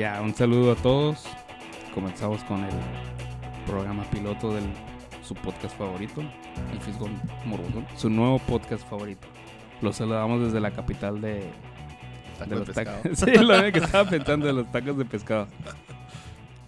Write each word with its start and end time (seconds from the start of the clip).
Ya, 0.00 0.22
un 0.22 0.34
saludo 0.34 0.72
a 0.72 0.76
todos. 0.76 1.24
Comenzamos 1.92 2.42
con 2.44 2.64
el 2.64 2.72
programa 3.66 4.02
piloto 4.04 4.54
de 4.54 4.62
su 5.22 5.34
podcast 5.34 5.76
favorito, 5.76 6.22
El 6.72 6.80
Fisgón 6.80 7.20
Morbosón. 7.44 7.86
Su 7.98 8.08
nuevo 8.08 8.38
podcast 8.38 8.88
favorito. 8.88 9.28
Los 9.82 9.96
saludamos 9.96 10.40
desde 10.40 10.58
la 10.58 10.70
capital 10.70 11.20
de... 11.20 11.50
Los 12.48 12.70
tacos. 12.70 13.02
pescado. 13.02 13.02
sí, 13.14 13.44
lo 13.44 13.72
que 13.72 13.78
estaba 13.78 14.08
pensando 14.08 14.46
de 14.46 14.54
los 14.54 14.72
tacos 14.72 14.96
de 14.96 15.04
pescado. 15.04 15.48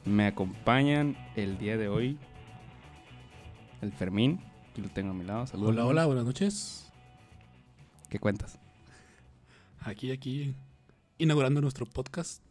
Me 0.05 0.27
acompañan 0.27 1.17
el 1.35 1.57
día 1.57 1.79
de 1.79 1.89
hoy 1.89 2.19
el 3.81 3.93
Fermín. 3.93 4.41
Aquí 4.71 4.83
lo 4.83 4.91
tengo 4.91 5.13
a 5.13 5.15
mi 5.15 5.25
lado. 5.25 5.47
Saludos. 5.47 5.71
Hola, 5.71 5.87
hola, 5.87 6.05
buenas 6.05 6.27
noches. 6.27 6.93
¿Qué 8.11 8.19
cuentas? 8.19 8.59
Aquí, 9.81 10.13
aquí, 10.13 10.55
inaugurando 11.17 11.63
nuestro 11.63 11.87
podcast. 11.87 12.43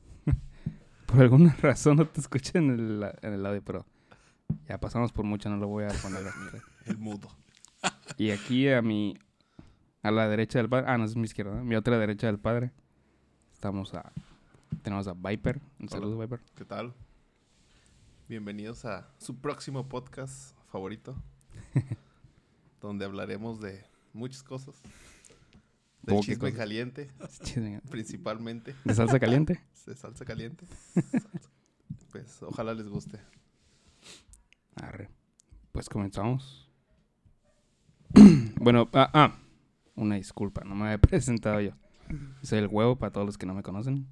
Por 1.12 1.22
alguna 1.22 1.54
razón 1.62 1.98
no 1.98 2.08
te 2.08 2.22
escuché 2.22 2.58
en 2.58 2.70
el, 2.70 3.12
en 3.22 3.34
el 3.34 3.46
audio, 3.46 3.62
pero 3.62 3.86
ya 4.68 4.80
pasamos 4.80 5.12
por 5.12 5.26
mucho, 5.26 5.50
no 5.50 5.58
lo 5.58 5.68
voy 5.68 5.84
a 5.84 5.90
poner. 5.90 6.24
El 6.86 6.98
mudo. 6.98 7.28
Y 8.18 8.32
aquí 8.32 8.70
a 8.70 8.82
mi... 8.82 9.18
A 10.04 10.10
la 10.10 10.28
derecha 10.28 10.58
del 10.58 10.68
padre... 10.70 10.88
Ah, 10.90 10.98
no, 10.98 11.06
es 11.06 11.16
mi 11.16 11.26
izquierda. 11.26 11.54
¿no? 11.54 11.64
Mi 11.64 11.76
otra 11.76 12.00
derecha 12.00 12.28
del 12.28 12.40
padre. 12.40 12.72
Estamos 13.54 13.94
a... 13.94 14.12
Tenemos 14.82 15.08
a 15.08 15.14
Viper. 15.14 15.62
Un 15.80 15.90
saludo, 15.90 16.18
Viper. 16.18 16.40
¿Qué 16.56 16.66
tal? 16.66 16.94
Bienvenidos 18.28 18.86
a 18.86 19.10
su 19.20 19.36
próximo 19.40 19.88
podcast 19.88 20.56
favorito. 20.72 21.16
donde 22.82 23.06
hablaremos 23.06 23.60
de 23.60 23.84
muchas 24.14 24.44
cosas. 24.44 24.82
Del 26.04 26.14
¿Cómo 26.14 26.22
qué 26.22 26.26
chisme 26.28 26.50
cosas? 26.50 26.58
caliente, 26.58 27.12
Chisme. 27.44 27.82
principalmente. 27.90 28.76
¿De 28.86 28.94
salsa 28.96 29.20
caliente? 29.20 29.62
De 29.86 29.96
salsa 29.96 30.26
caliente. 30.26 30.66
pues 32.12 32.42
ojalá 32.44 32.74
les 32.74 32.88
guste. 32.88 33.20
Arre. 34.76 35.10
Pues 35.72 35.88
comenzamos. 35.90 36.70
bueno, 38.60 38.90
ah, 38.94 39.10
ah, 39.14 39.40
una 39.96 40.16
disculpa, 40.16 40.64
no 40.64 40.76
me 40.76 40.86
había 40.86 40.98
presentado 40.98 41.62
yo. 41.62 41.72
Soy 42.42 42.60
el 42.60 42.68
huevo 42.68 42.98
para 42.98 43.12
todos 43.12 43.26
los 43.26 43.38
que 43.38 43.46
no 43.46 43.54
me 43.54 43.64
conocen. 43.64 44.06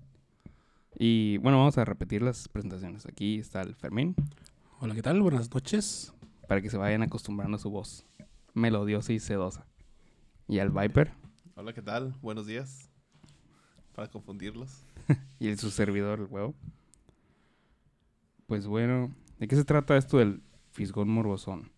Y 0.98 1.38
bueno, 1.40 1.58
vamos 1.58 1.78
a 1.78 1.86
repetir 1.86 2.22
las 2.22 2.48
presentaciones. 2.48 3.06
Aquí 3.06 3.40
está 3.40 3.62
el 3.62 3.76
Fermín, 3.76 4.16
Hola, 4.82 4.96
¿qué 4.96 5.02
tal? 5.02 5.22
Buenas 5.22 5.54
noches. 5.54 6.14
para 6.48 6.62
que 6.62 6.70
se 6.70 6.78
vayan 6.78 7.04
acostumbrando 7.04 7.58
a 7.58 7.60
su 7.60 7.70
voz 7.70 8.06
melodiosa 8.54 9.12
y 9.12 9.20
sedosa. 9.20 9.66
Y 10.48 10.60
al 10.60 10.70
Viper 10.72 11.12
Hola, 11.62 11.74
¿qué 11.74 11.82
tal? 11.82 12.16
Buenos 12.22 12.48
días. 12.48 12.90
Para 13.94 14.08
confundirlos. 14.08 14.82
y 15.40 15.50
el, 15.50 15.60
su 15.60 15.72
servidor, 15.72 16.20
el 16.20 16.28
huevo. 16.28 16.56
Pues 18.48 18.66
bueno, 18.66 19.14
¿de 19.40 19.48
qué 19.50 19.58
se 19.58 19.66
trata 19.66 19.98
esto 19.98 20.20
del 20.20 20.42
Fisgón 20.72 21.10
Morbosón? 21.10 21.70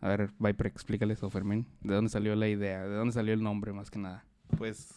A 0.00 0.08
ver, 0.08 0.32
Viper, 0.40 0.66
explícales, 0.66 1.22
o 1.22 1.30
Fermín, 1.30 1.68
¿de 1.82 1.94
dónde 1.94 2.10
salió 2.10 2.34
la 2.34 2.48
idea? 2.48 2.82
¿De 2.82 2.96
dónde 2.96 3.12
salió 3.12 3.32
el 3.32 3.44
nombre 3.44 3.72
más 3.72 3.92
que 3.92 4.00
nada? 4.00 4.24
Pues, 4.58 4.92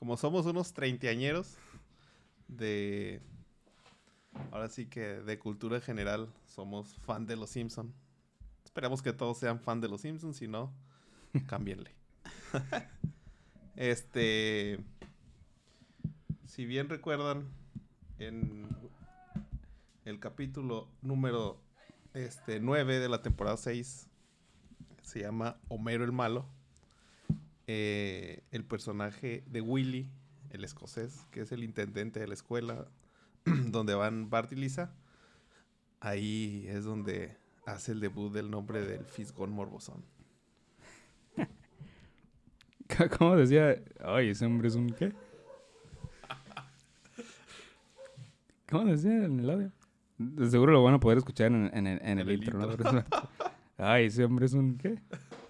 como 0.00 0.16
somos 0.16 0.46
unos 0.46 0.72
treintañeros 0.72 1.56
de. 2.48 3.20
Ahora 4.50 4.68
sí 4.68 4.86
que 4.86 5.20
de 5.20 5.38
cultura 5.38 5.80
general, 5.80 6.28
somos 6.44 6.96
fan 7.04 7.24
de 7.24 7.36
los 7.36 7.50
Simpson. 7.50 7.94
Esperemos 8.64 9.00
que 9.00 9.12
todos 9.12 9.38
sean 9.38 9.60
fan 9.60 9.80
de 9.80 9.86
los 9.86 10.00
Simpsons, 10.00 10.38
si 10.38 10.48
no, 10.48 10.72
cámbienle. 11.46 11.94
este. 13.76 14.78
Si 16.46 16.66
bien 16.66 16.88
recuerdan, 16.88 17.48
en 18.18 18.68
el 20.04 20.18
capítulo 20.18 20.88
número 21.02 21.60
este, 22.14 22.60
9 22.60 22.98
de 22.98 23.08
la 23.08 23.22
temporada 23.22 23.56
6, 23.56 24.08
se 25.02 25.20
llama 25.20 25.58
Homero 25.68 26.04
el 26.04 26.12
Malo 26.12 26.46
eh, 27.72 28.42
el 28.50 28.64
personaje 28.64 29.44
de 29.46 29.60
Willy, 29.60 30.10
el 30.50 30.64
escocés, 30.64 31.24
que 31.30 31.42
es 31.42 31.52
el 31.52 31.62
intendente 31.62 32.18
de 32.18 32.26
la 32.26 32.34
escuela 32.34 32.88
donde 33.44 33.94
van 33.94 34.28
Bart 34.28 34.50
y 34.50 34.56
Lisa, 34.56 34.92
ahí 36.00 36.64
es 36.66 36.82
donde 36.82 37.36
hace 37.66 37.92
el 37.92 38.00
debut 38.00 38.32
del 38.32 38.50
nombre 38.50 38.84
del 38.84 39.04
Fisgón 39.04 39.52
Morbosón. 39.52 40.04
¿Cómo 43.18 43.36
decía? 43.36 43.76
Ay, 44.04 44.30
ese 44.30 44.46
hombre 44.46 44.68
es 44.68 44.74
un 44.74 44.90
qué? 44.90 45.12
¿Cómo 48.70 48.84
decía 48.84 49.24
en 49.24 49.40
el 49.40 49.50
audio? 49.50 49.72
Seguro 50.48 50.72
lo 50.72 50.82
van 50.82 50.94
a 50.94 51.00
poder 51.00 51.18
escuchar 51.18 51.48
en, 51.48 51.70
en 51.74 51.86
el, 51.86 52.00
en 52.02 52.18
el 52.18 52.28
el 52.28 52.38
intro, 52.38 52.60
Ay, 53.78 54.06
ese 54.06 54.24
hombre 54.24 54.44
es 54.46 54.52
un 54.52 54.76
qué? 54.76 54.98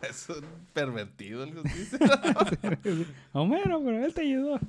Es 0.09 0.29
un 0.29 0.45
pervertido, 0.73 1.43
algo 1.43 1.63
así. 1.65 1.97
Homero, 3.33 3.83
pero 3.85 4.05
él 4.05 4.15
te 4.15 4.23
ayudó. 4.23 4.61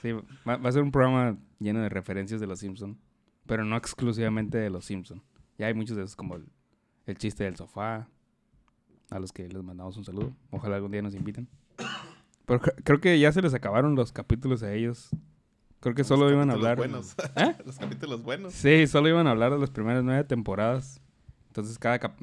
sí, 0.00 0.12
va, 0.48 0.56
va 0.56 0.68
a 0.68 0.72
ser 0.72 0.82
un 0.82 0.90
programa 0.90 1.36
lleno 1.58 1.80
de 1.80 1.90
referencias 1.90 2.40
de 2.40 2.46
los 2.46 2.58
Simpson, 2.58 2.98
pero 3.46 3.64
no 3.64 3.76
exclusivamente 3.76 4.56
de 4.56 4.70
los 4.70 4.86
Simpson. 4.86 5.22
Ya 5.58 5.66
hay 5.66 5.74
muchos 5.74 5.96
de 5.96 6.04
esos 6.04 6.16
como 6.16 6.36
el, 6.36 6.46
el 7.06 7.18
chiste 7.18 7.44
del 7.44 7.56
sofá, 7.56 8.08
a 9.12 9.18
los 9.20 9.32
que 9.32 9.48
les 9.48 9.62
mandamos 9.62 9.96
un 9.96 10.04
saludo. 10.04 10.32
Ojalá 10.50 10.76
algún 10.76 10.90
día 10.92 11.02
nos 11.02 11.14
inviten. 11.14 11.48
Pero 12.46 12.60
cre- 12.60 12.74
creo 12.84 13.00
que 13.00 13.18
ya 13.18 13.30
se 13.32 13.40
les 13.42 13.54
acabaron 13.54 13.94
los 13.94 14.12
capítulos 14.12 14.62
a 14.62 14.72
ellos. 14.72 15.10
Creo 15.80 15.94
que 15.94 16.04
solo 16.04 16.24
Los 16.24 16.32
iban 16.32 16.50
a 16.50 16.54
capítulos 16.54 16.70
hablar. 16.70 16.78
Buenos. 16.78 17.14
¿Eh? 17.58 17.62
Los 17.66 17.78
capítulos 17.78 18.22
buenos. 18.22 18.52
Sí, 18.52 18.86
solo 18.86 19.08
iban 19.08 19.26
a 19.26 19.30
hablar 19.30 19.52
de 19.52 19.58
las 19.58 19.70
primeras 19.70 20.02
nueve 20.04 20.24
temporadas. 20.24 21.00
Entonces 21.48 21.78
cada, 21.78 21.98
cap- 21.98 22.20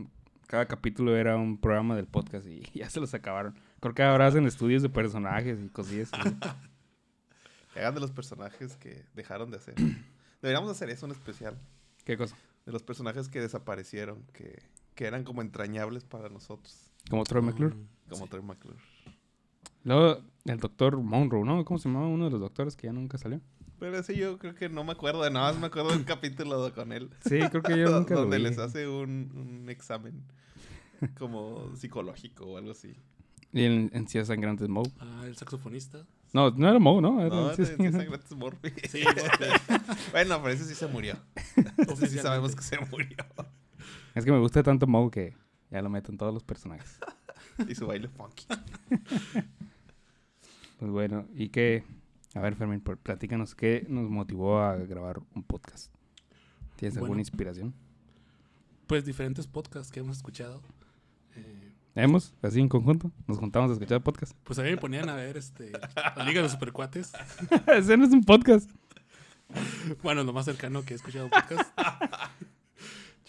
cada 0.47 0.65
capítulo 0.67 1.15
era 1.15 1.35
un 1.37 1.57
programa 1.57 1.95
del 1.95 2.07
podcast 2.07 2.45
y 2.47 2.61
ya 2.73 2.89
se 2.89 2.99
los 2.99 3.13
acabaron. 3.13 3.55
Creo 3.79 3.93
que 3.93 4.03
ahora 4.03 4.27
hacen 4.27 4.45
estudios 4.45 4.81
de 4.81 4.89
personajes 4.89 5.59
y 5.63 5.69
cosillas. 5.69 6.11
Que 7.73 7.81
hagan 7.81 7.93
de 7.93 8.01
los 8.01 8.11
personajes 8.11 8.75
que 8.77 9.05
dejaron 9.13 9.51
de 9.51 9.57
hacer. 9.57 9.75
Deberíamos 10.41 10.71
hacer 10.71 10.89
eso 10.89 11.05
en 11.05 11.11
especial. 11.11 11.57
¿Qué 12.03 12.17
cosa? 12.17 12.35
De 12.65 12.71
los 12.71 12.81
personajes 12.83 13.29
que 13.29 13.39
desaparecieron, 13.41 14.23
que, 14.33 14.63
que 14.99 15.05
eran 15.05 15.23
como 15.23 15.41
entrañables 15.41 16.03
para 16.03 16.27
nosotros. 16.27 16.91
Como 17.09 17.23
Troy 17.23 17.41
McClure. 17.41 17.73
Mm, 17.73 17.87
Como 18.09 18.25
sí. 18.25 18.29
Troy 18.31 18.43
McClure. 18.43 18.77
Luego 19.85 20.21
el 20.43 20.59
doctor 20.59 20.97
Monroe, 20.97 21.45
¿no? 21.45 21.63
¿Cómo 21.63 21.79
se 21.79 21.87
llamaba 21.87 22.07
uno 22.07 22.25
de 22.25 22.31
los 22.31 22.41
doctores 22.41 22.75
que 22.75 22.87
ya 22.87 22.91
nunca 22.91 23.17
salió? 23.17 23.39
Pero 23.79 23.97
ese 23.97 24.13
yo 24.17 24.37
creo 24.37 24.55
que 24.55 24.67
no 24.67 24.83
me 24.83 24.91
acuerdo 24.91 25.23
de 25.23 25.31
nada 25.31 25.53
más, 25.53 25.61
me 25.61 25.67
acuerdo 25.67 25.91
de 25.91 25.95
un 25.99 26.03
capítulo 26.03 26.73
con 26.75 26.91
él. 26.91 27.09
Sí, 27.21 27.39
creo 27.49 27.63
que 27.63 27.79
yo 27.79 27.89
nunca 27.97 28.13
lo 28.15 28.21
donde 28.21 28.39
vi. 28.39 28.43
les 28.43 28.57
hace 28.59 28.89
un, 28.89 29.31
un 29.63 29.69
examen 29.69 30.21
como 31.17 31.73
psicológico 31.77 32.45
o 32.45 32.57
algo 32.57 32.71
así. 32.71 32.93
Y 33.53 33.63
en, 33.63 33.89
en 33.93 34.05
Cía 34.05 34.25
Sangrantes 34.25 34.67
Moe. 34.67 34.91
Ah, 34.99 35.21
el 35.25 35.37
saxofonista. 35.37 36.05
No, 36.33 36.51
no 36.51 36.67
era 36.69 36.77
Moe, 36.77 37.01
¿no? 37.01 37.21
Era 37.21 37.29
No, 37.33 37.53
Cía 37.55 37.63
ese- 37.63 37.73
ese 37.75 37.91
Sangrantes- 37.97 38.35
Murphy. 38.35 38.69
Sí, 38.89 39.01
bueno, 40.11 40.41
pero 40.41 40.49
ese 40.53 40.65
sí 40.65 40.75
se 40.75 40.87
murió. 40.87 41.15
Ese 41.87 42.07
sí 42.07 42.17
sabemos 42.19 42.53
que 42.53 42.63
se 42.63 42.77
murió. 42.91 43.15
Es 44.15 44.25
que 44.25 44.31
me 44.31 44.39
gusta 44.39 44.63
tanto 44.63 44.87
Moe 44.87 45.11
que 45.11 45.35
ya 45.71 45.81
lo 45.81 45.89
meto 45.89 46.11
en 46.11 46.17
todos 46.17 46.33
los 46.33 46.43
personajes. 46.43 46.99
Y 47.67 47.75
su 47.75 47.87
baile 47.87 48.07
funky. 48.07 48.45
Pues 50.79 50.91
bueno, 50.91 51.25
¿y 51.33 51.49
qué? 51.49 51.83
A 52.33 52.39
ver, 52.39 52.55
Fermín, 52.55 52.79
platícanos, 52.79 53.53
¿qué 53.53 53.85
nos 53.89 54.09
motivó 54.09 54.59
a 54.61 54.77
grabar 54.77 55.19
un 55.35 55.43
podcast? 55.43 55.93
¿Tienes 56.77 56.97
alguna 56.97 57.19
inspiración? 57.19 57.73
pues 58.89 59.05
diferentes 59.05 59.45
podcasts 59.45 59.91
que 59.91 59.99
hemos 59.99 60.17
escuchado. 60.17 60.63
Eh, 61.35 61.73
¿Hemos? 61.93 62.33
Así 62.41 62.59
en 62.59 62.67
conjunto, 62.67 63.11
nos 63.27 63.37
juntamos 63.37 63.69
a 63.69 63.73
escuchar 63.73 64.01
podcast. 64.01 64.33
pues 64.43 64.57
a 64.57 64.63
mí 64.63 64.71
me 64.71 64.77
ponían 64.77 65.07
a 65.09 65.15
ver 65.15 65.37
este, 65.37 65.71
la 65.95 66.23
Liga 66.25 66.39
de 66.39 66.41
los 66.41 66.53
Supercuates. 66.53 67.11
Ese 67.67 67.97
no 67.97 68.05
es 68.05 68.11
un 68.11 68.23
podcast. 68.23 68.67
Bueno, 70.01 70.23
lo 70.23 70.33
más 70.33 70.45
cercano 70.45 70.83
que 70.83 70.93
he 70.93 70.97
escuchado 70.97 71.29
podcast. 71.29 71.69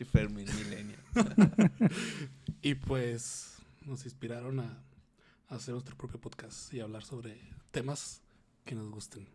Chifermin 0.00 0.46
Milenio. 0.46 0.96
Y 2.62 2.74
pues 2.74 3.58
nos 3.84 4.04
inspiraron 4.06 4.60
a, 4.60 4.82
a 5.48 5.54
hacer 5.54 5.74
nuestro 5.74 5.94
propio 5.94 6.18
podcast 6.18 6.72
y 6.72 6.80
hablar 6.80 7.02
sobre 7.04 7.38
temas 7.70 8.22
que 8.64 8.74
nos 8.74 8.90
gusten. 8.90 9.26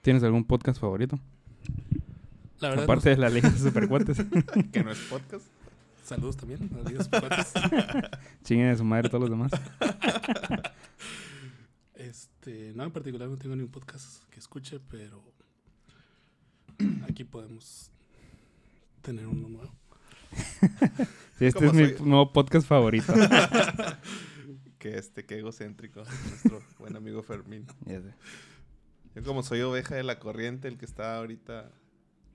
¿Tienes 0.00 0.24
algún 0.24 0.44
podcast 0.44 0.80
favorito? 0.80 1.20
La 2.58 2.70
verdad, 2.70 2.84
Aparte 2.84 3.10
de 3.10 3.16
la 3.16 3.28
Liga 3.30 3.48
de 3.48 3.56
Supercuates. 3.58 4.18
Que 4.72 4.82
no 4.82 4.90
es 4.90 4.98
podcast. 5.08 5.46
saludos 6.04 6.36
también 6.36 6.68
a 6.74 6.88
Ligas 6.88 7.04
Supercuates. 7.04 7.52
Chinguen 8.42 8.70
a 8.70 8.76
su 8.76 8.84
madre 8.84 9.08
todos 9.08 9.28
los 9.28 9.30
demás. 9.30 9.52
Este, 11.94 12.72
no, 12.74 12.82
en 12.82 12.90
particular 12.90 13.28
no 13.28 13.36
tengo 13.38 13.54
ni 13.54 13.62
un 13.62 13.70
podcast 13.70 14.24
que 14.30 14.40
escuche, 14.40 14.80
pero 14.80 15.22
aquí 17.08 17.22
podemos 17.22 17.92
tener 19.00 19.28
uno 19.28 19.48
nuevo. 19.48 19.81
Sí, 21.38 21.46
este 21.46 21.66
¿Cómo 21.66 21.80
es 21.80 22.00
mi 22.00 22.06
nuevo 22.06 22.32
podcast 22.32 22.66
favorito. 22.66 23.12
Que 24.78 24.98
este, 24.98 25.24
que 25.24 25.38
egocéntrico. 25.38 26.02
Nuestro 26.02 26.60
buen 26.80 26.96
amigo 26.96 27.22
Fermín. 27.22 27.66
Yo 29.14 29.22
como 29.22 29.44
soy 29.44 29.60
oveja 29.60 29.94
de 29.94 30.02
la 30.02 30.18
corriente, 30.18 30.66
el 30.66 30.76
que 30.76 30.86
está 30.86 31.18
ahorita 31.18 31.70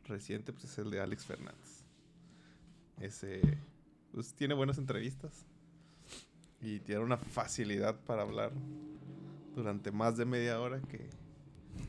reciente, 0.06 0.54
pues 0.54 0.64
es 0.64 0.78
el 0.78 0.90
de 0.90 1.02
Alex 1.02 1.26
Fernández. 1.26 1.84
Ese, 3.02 3.42
pues 4.14 4.34
tiene 4.34 4.54
buenas 4.54 4.78
entrevistas. 4.78 5.46
Y 6.62 6.80
tiene 6.80 7.02
una 7.02 7.18
facilidad 7.18 8.00
para 8.06 8.22
hablar 8.22 8.54
durante 9.54 9.92
más 9.92 10.16
de 10.16 10.24
media 10.24 10.62
hora 10.62 10.80
que, 10.80 11.10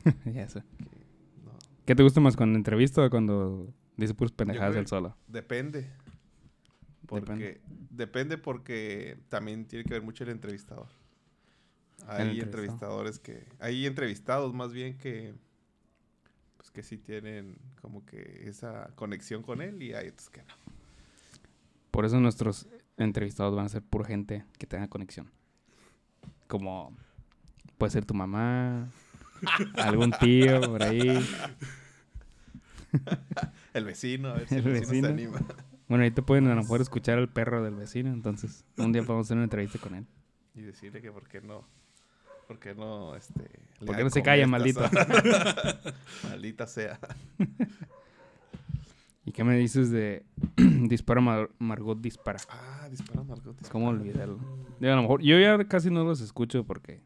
Ya 0.33 0.49
sé. 0.49 0.61
que 0.77 1.05
no. 1.45 1.51
¿Qué 1.85 1.95
te 1.95 2.03
gusta 2.03 2.19
más, 2.19 2.35
cuando 2.35 2.57
entrevista 2.57 3.05
o 3.05 3.09
cuando 3.09 3.73
dice 3.95 4.13
puras 4.13 4.33
pendejadas 4.33 4.75
él 4.75 4.87
solo? 4.87 5.15
Depende. 5.27 5.89
Porque, 7.09 7.31
Depende. 7.33 7.61
depende. 7.89 8.37
porque 8.37 9.17
también 9.29 9.65
tiene 9.65 9.83
que 9.83 9.93
ver 9.95 10.03
mucho 10.03 10.23
el 10.23 10.29
entrevistador. 10.29 10.87
Hay 12.07 12.39
entrevistado. 12.39 12.45
entrevistadores 12.45 13.19
que... 13.19 13.47
Hay 13.59 13.85
entrevistados 13.87 14.53
más 14.53 14.71
bien 14.71 14.97
que... 14.97 15.33
Pues 16.57 16.69
que 16.71 16.83
sí 16.83 16.97
tienen 16.97 17.57
como 17.81 18.05
que 18.05 18.47
esa 18.47 18.91
conexión 18.95 19.41
con 19.41 19.61
él 19.61 19.81
y 19.81 19.93
hay 19.93 20.09
otros 20.09 20.29
que 20.29 20.41
no. 20.43 20.53
Por 21.89 22.05
eso 22.05 22.19
nuestros 22.19 22.67
entrevistados 22.97 23.55
van 23.55 23.65
a 23.65 23.69
ser 23.69 23.81
pura 23.81 24.05
gente 24.05 24.45
que 24.59 24.67
tenga 24.67 24.87
conexión. 24.87 25.31
Como 26.47 26.95
puede 27.77 27.91
ser 27.91 28.05
tu 28.05 28.13
mamá, 28.13 28.89
algún 29.77 30.11
tío 30.19 30.61
por 30.61 30.83
ahí. 30.83 31.25
El 33.73 33.85
vecino, 33.85 34.29
a 34.29 34.33
ver 34.33 34.47
si 34.47 34.55
El 34.55 34.67
el 34.67 34.73
vecino, 34.73 34.89
vecino. 34.89 35.07
se 35.07 35.13
anima. 35.13 35.39
Bueno, 35.89 36.03
ahí 36.05 36.11
te 36.11 36.21
pueden 36.21 36.45
a 36.47 36.51
lo 36.55 36.61
mejor 36.61 36.79
escuchar 36.81 37.17
al 37.17 37.27
perro 37.29 37.61
del 37.63 37.75
vecino, 37.75 38.11
entonces 38.13 38.63
un 38.77 38.91
día 38.93 39.03
podemos 39.03 39.27
hacer 39.27 39.35
una 39.37 39.43
entrevista 39.45 39.79
con 39.79 39.95
él. 39.95 40.05
Y 40.55 40.61
decirle 40.61 41.01
que 41.01 41.11
por 41.11 41.27
qué 41.27 41.41
no... 41.41 41.65
Por 42.47 42.59
qué 42.59 42.73
no, 42.75 43.15
este... 43.15 43.49
¿Por 43.85 43.95
qué 43.95 44.03
no 44.03 44.09
se 44.09 44.23
calla, 44.23 44.47
maldito? 44.47 44.81
Maldita 46.23 46.65
sea. 46.67 46.99
¿Y 49.25 49.31
qué 49.31 49.43
me 49.43 49.55
dices 49.57 49.91
de 49.91 50.25
Dispara 50.57 51.21
Mar- 51.21 51.49
Margot 51.59 51.99
Dispara? 51.99 52.39
Ah, 52.49 52.87
dispara 52.89 53.23
Margot. 53.23 53.53
dispara. 53.55 53.71
¿Cómo 53.71 53.89
olvidarlo? 53.89 54.39
Digo, 54.79 54.93
a 54.93 54.95
lo 54.95 55.01
mejor, 55.03 55.21
yo 55.21 55.37
ya 55.39 55.63
casi 55.67 55.91
no 55.91 56.03
los 56.03 56.21
escucho 56.21 56.63
porque, 56.63 57.01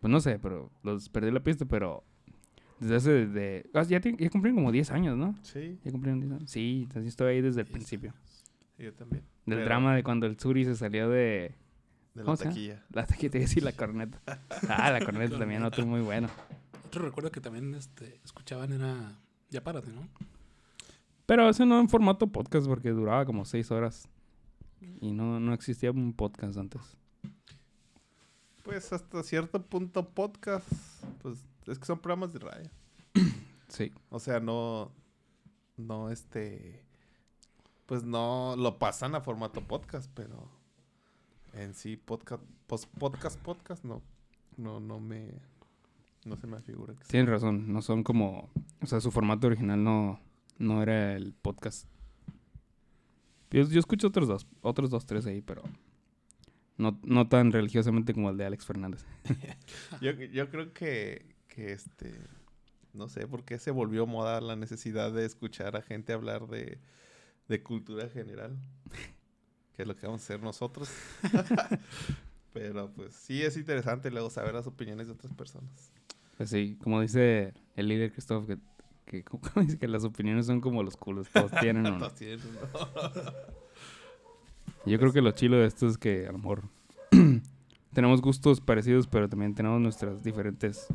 pues 0.00 0.10
no 0.10 0.20
sé, 0.20 0.38
pero 0.38 0.70
los 0.82 1.08
perdí 1.08 1.30
la 1.30 1.40
pista, 1.40 1.64
pero 1.64 2.04
desde 2.80 2.96
hace, 2.96 3.26
de, 3.26 3.70
ah, 3.74 3.82
ya, 3.84 4.00
tienen- 4.00 4.18
ya 4.18 4.30
cumplieron 4.30 4.56
como 4.56 4.72
10 4.72 4.90
años, 4.90 5.16
¿no? 5.16 5.34
Sí, 5.42 5.78
Ya 5.84 5.90
cumplieron 5.90 6.20
10 6.20 6.32
años. 6.32 6.50
Sí, 6.50 6.80
entonces 6.82 7.08
estoy 7.08 7.34
ahí 7.34 7.40
desde 7.40 7.60
el 7.62 7.66
principio. 7.66 8.12
yo 8.78 8.92
también. 8.94 9.22
Del 9.46 9.56
Pero 9.58 9.64
drama 9.66 9.94
de 9.94 10.02
cuando 10.02 10.26
el 10.26 10.38
Suri 10.38 10.64
se 10.64 10.74
salió 10.74 11.08
de 11.08 11.54
De 12.14 12.20
la 12.20 12.24
¿cómo 12.24 12.36
se 12.36 12.44
llama? 12.44 12.54
taquilla. 12.54 12.84
la 12.90 13.06
te 13.06 13.28
decir 13.38 13.62
la 13.62 13.72
corneta. 13.72 14.20
Ah, 14.68 14.90
la 14.90 15.04
corneta 15.04 15.38
también, 15.38 15.62
otro 15.64 15.84
muy 15.86 16.00
bueno. 16.00 16.28
Otro 16.86 17.04
recuerdo 17.04 17.30
que 17.30 17.40
también 17.40 17.74
este, 17.74 18.20
escuchaban 18.24 18.72
era 18.72 19.18
Ya 19.50 19.62
párate, 19.62 19.90
¿no? 19.90 20.08
Pero 21.26 21.48
ese 21.48 21.64
no 21.66 21.80
en 21.80 21.88
formato 21.88 22.26
podcast 22.26 22.66
porque 22.66 22.90
duraba 22.90 23.24
como 23.24 23.44
6 23.44 23.70
horas. 23.70 24.08
Y 25.00 25.12
no, 25.12 25.40
no 25.40 25.54
existía 25.54 25.90
un 25.90 26.12
podcast 26.12 26.58
antes. 26.58 26.96
Pues 28.62 28.92
hasta 28.92 29.22
cierto 29.22 29.62
punto 29.62 30.08
podcast, 30.10 30.66
pues 31.22 31.44
es 31.66 31.78
que 31.78 31.86
son 31.86 31.98
programas 31.98 32.32
de 32.32 32.38
radio. 32.40 32.70
Sí. 33.68 33.92
O 34.10 34.20
sea, 34.20 34.38
no, 34.38 34.92
no 35.76 36.10
este, 36.10 36.84
pues 37.86 38.04
no 38.04 38.54
lo 38.56 38.78
pasan 38.78 39.14
a 39.16 39.20
formato 39.20 39.66
podcast, 39.66 40.08
pero 40.14 40.48
en 41.54 41.74
sí 41.74 41.96
podcast, 41.96 42.42
pos- 42.68 42.86
podcast, 42.86 43.40
podcast, 43.40 43.82
no, 43.84 44.00
no, 44.56 44.78
no 44.78 45.00
me, 45.00 45.32
no 46.24 46.36
se 46.36 46.46
me 46.46 46.60
figura 46.60 46.94
que 46.94 47.00
sea. 47.00 47.08
Tienes 47.10 47.30
razón, 47.30 47.72
no 47.72 47.82
son 47.82 48.04
como... 48.04 48.48
O 48.80 48.86
sea, 48.86 49.00
su 49.00 49.10
formato 49.10 49.46
original 49.48 49.82
no, 49.82 50.20
no 50.58 50.82
era 50.82 51.16
el 51.16 51.32
podcast. 51.32 51.88
Yo, 53.50 53.62
yo 53.64 53.80
escucho 53.80 54.08
otros 54.08 54.28
dos, 54.28 54.46
otros 54.60 54.90
dos, 54.90 55.04
tres 55.06 55.26
ahí, 55.26 55.40
pero 55.40 55.62
no, 56.76 57.00
no 57.02 57.28
tan 57.28 57.50
religiosamente 57.50 58.12
como 58.14 58.30
el 58.30 58.36
de 58.36 58.44
Alex 58.46 58.64
Fernández. 58.66 59.04
Yo, 60.00 60.10
yo 60.12 60.50
creo 60.50 60.72
que, 60.72 61.33
que 61.54 61.72
este, 61.72 62.12
no 62.92 63.08
sé 63.08 63.26
por 63.26 63.44
qué 63.44 63.58
se 63.58 63.70
volvió 63.70 64.06
moda 64.06 64.40
la 64.40 64.56
necesidad 64.56 65.12
de 65.12 65.24
escuchar 65.24 65.76
a 65.76 65.82
gente 65.82 66.12
hablar 66.12 66.48
de, 66.48 66.78
de 67.48 67.62
cultura 67.62 68.08
general, 68.08 68.56
que 69.76 69.82
es 69.82 69.88
lo 69.88 69.96
que 69.96 70.06
vamos 70.06 70.22
a 70.22 70.24
hacer 70.24 70.42
nosotros. 70.42 70.90
Pero 72.52 72.90
pues 72.92 73.14
sí 73.14 73.42
es 73.42 73.56
interesante 73.56 74.10
luego 74.10 74.30
saber 74.30 74.54
las 74.54 74.66
opiniones 74.66 75.06
de 75.06 75.12
otras 75.12 75.32
personas. 75.32 75.92
Pues 76.36 76.50
sí, 76.50 76.76
como 76.82 77.00
dice 77.00 77.54
el 77.76 77.88
líder 77.88 78.12
Christoph, 78.12 78.46
que, 78.46 78.58
que, 79.04 79.24
como 79.24 79.64
dice 79.64 79.78
que 79.78 79.88
las 79.88 80.04
opiniones 80.04 80.46
son 80.46 80.60
como 80.60 80.82
los 80.82 80.96
culos, 80.96 81.28
todos 81.30 81.52
tienen 81.60 81.86
uno. 81.86 81.98
Todos 81.98 82.14
tienen. 82.14 82.40
Yo 84.86 84.98
creo 84.98 85.12
que 85.12 85.20
lo 85.20 85.30
chilo 85.32 85.56
de 85.56 85.66
esto 85.66 85.86
es 85.86 85.98
que 85.98 86.26
a 86.26 86.32
lo 86.32 86.38
mejor 86.38 86.62
tenemos 87.92 88.20
gustos 88.20 88.60
parecidos, 88.60 89.06
pero 89.06 89.28
también 89.28 89.54
tenemos 89.54 89.80
nuestras 89.80 90.22
diferentes 90.22 90.88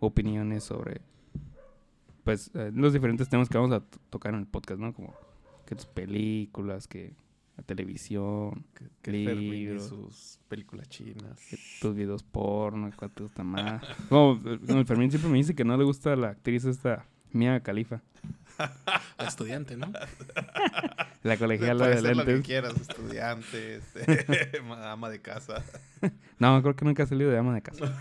opiniones 0.00 0.64
sobre 0.64 1.00
pues 2.24 2.50
eh, 2.54 2.70
los 2.74 2.92
diferentes 2.92 3.28
temas 3.28 3.48
que 3.48 3.58
vamos 3.58 3.72
a 3.72 3.80
to- 3.80 3.98
tocar 4.10 4.32
en 4.34 4.40
el 4.40 4.46
podcast, 4.46 4.80
¿no? 4.80 4.94
Como 4.94 5.14
que 5.66 5.74
tus 5.74 5.86
películas, 5.86 6.88
que 6.88 7.12
la 7.56 7.62
televisión, 7.64 8.64
Que, 9.02 9.12
Libros. 9.12 9.88
sus 9.88 10.38
películas 10.48 10.88
chinas. 10.88 11.38
que 11.50 11.58
tus 11.80 11.94
videos 11.94 12.22
porno, 12.22 12.90
cuál 12.96 13.10
te 13.10 13.22
gusta 13.22 13.44
más. 13.44 13.82
Como, 14.08 14.40
como 14.42 14.80
el 14.80 14.86
Fermín 14.86 15.10
siempre 15.10 15.30
me 15.30 15.36
dice 15.38 15.54
que 15.54 15.64
no 15.64 15.76
le 15.76 15.84
gusta 15.84 16.16
la 16.16 16.30
actriz 16.30 16.64
esta 16.64 17.04
Mia 17.32 17.60
Califa, 17.60 18.00
La 19.18 19.26
estudiante, 19.28 19.76
¿no? 19.76 19.92
la 21.22 21.36
colegiala 21.36 21.88
de 21.88 21.98
ser 22.00 22.16
lo 22.16 22.24
que 22.24 22.32
lentes. 22.32 22.46
quieras, 22.46 22.74
estudiante, 22.80 23.76
este, 23.76 24.60
ama 24.84 25.08
de 25.10 25.20
casa. 25.20 25.62
No, 26.38 26.60
creo 26.62 26.74
que 26.76 26.84
nunca 26.84 27.02
ha 27.02 27.06
salido 27.06 27.30
de 27.30 27.38
ama 27.38 27.54
de 27.54 27.62
casa. 27.62 27.98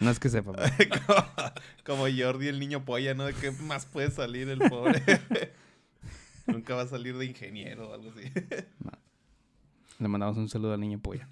No 0.00 0.10
es 0.10 0.18
que 0.18 0.28
sepa, 0.28 0.52
como, 1.06 1.24
como 1.84 2.02
Jordi 2.16 2.48
el 2.48 2.58
niño 2.58 2.84
polla, 2.84 3.14
¿no? 3.14 3.24
¿De 3.24 3.34
qué 3.34 3.50
más 3.52 3.86
puede 3.86 4.10
salir 4.10 4.48
el 4.48 4.58
pobre? 4.58 5.00
Nunca 6.46 6.74
va 6.74 6.82
a 6.82 6.86
salir 6.88 7.16
de 7.16 7.24
ingeniero 7.26 7.90
o 7.90 7.94
algo 7.94 8.10
así. 8.10 8.30
Le 10.00 10.08
mandamos 10.08 10.36
un 10.36 10.48
saludo 10.48 10.72
al 10.74 10.80
niño 10.80 10.98
polla. 11.00 11.28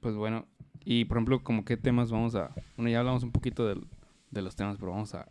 Pues 0.00 0.14
bueno, 0.14 0.46
y 0.84 1.04
por 1.04 1.16
ejemplo, 1.18 1.42
como 1.42 1.64
qué 1.64 1.76
temas 1.76 2.10
vamos 2.10 2.34
a... 2.34 2.54
Bueno, 2.76 2.90
ya 2.90 3.00
hablamos 3.00 3.22
un 3.22 3.32
poquito 3.32 3.66
del- 3.66 3.86
de 4.30 4.42
los 4.42 4.54
temas, 4.56 4.76
pero 4.78 4.92
vamos 4.92 5.14
a 5.14 5.28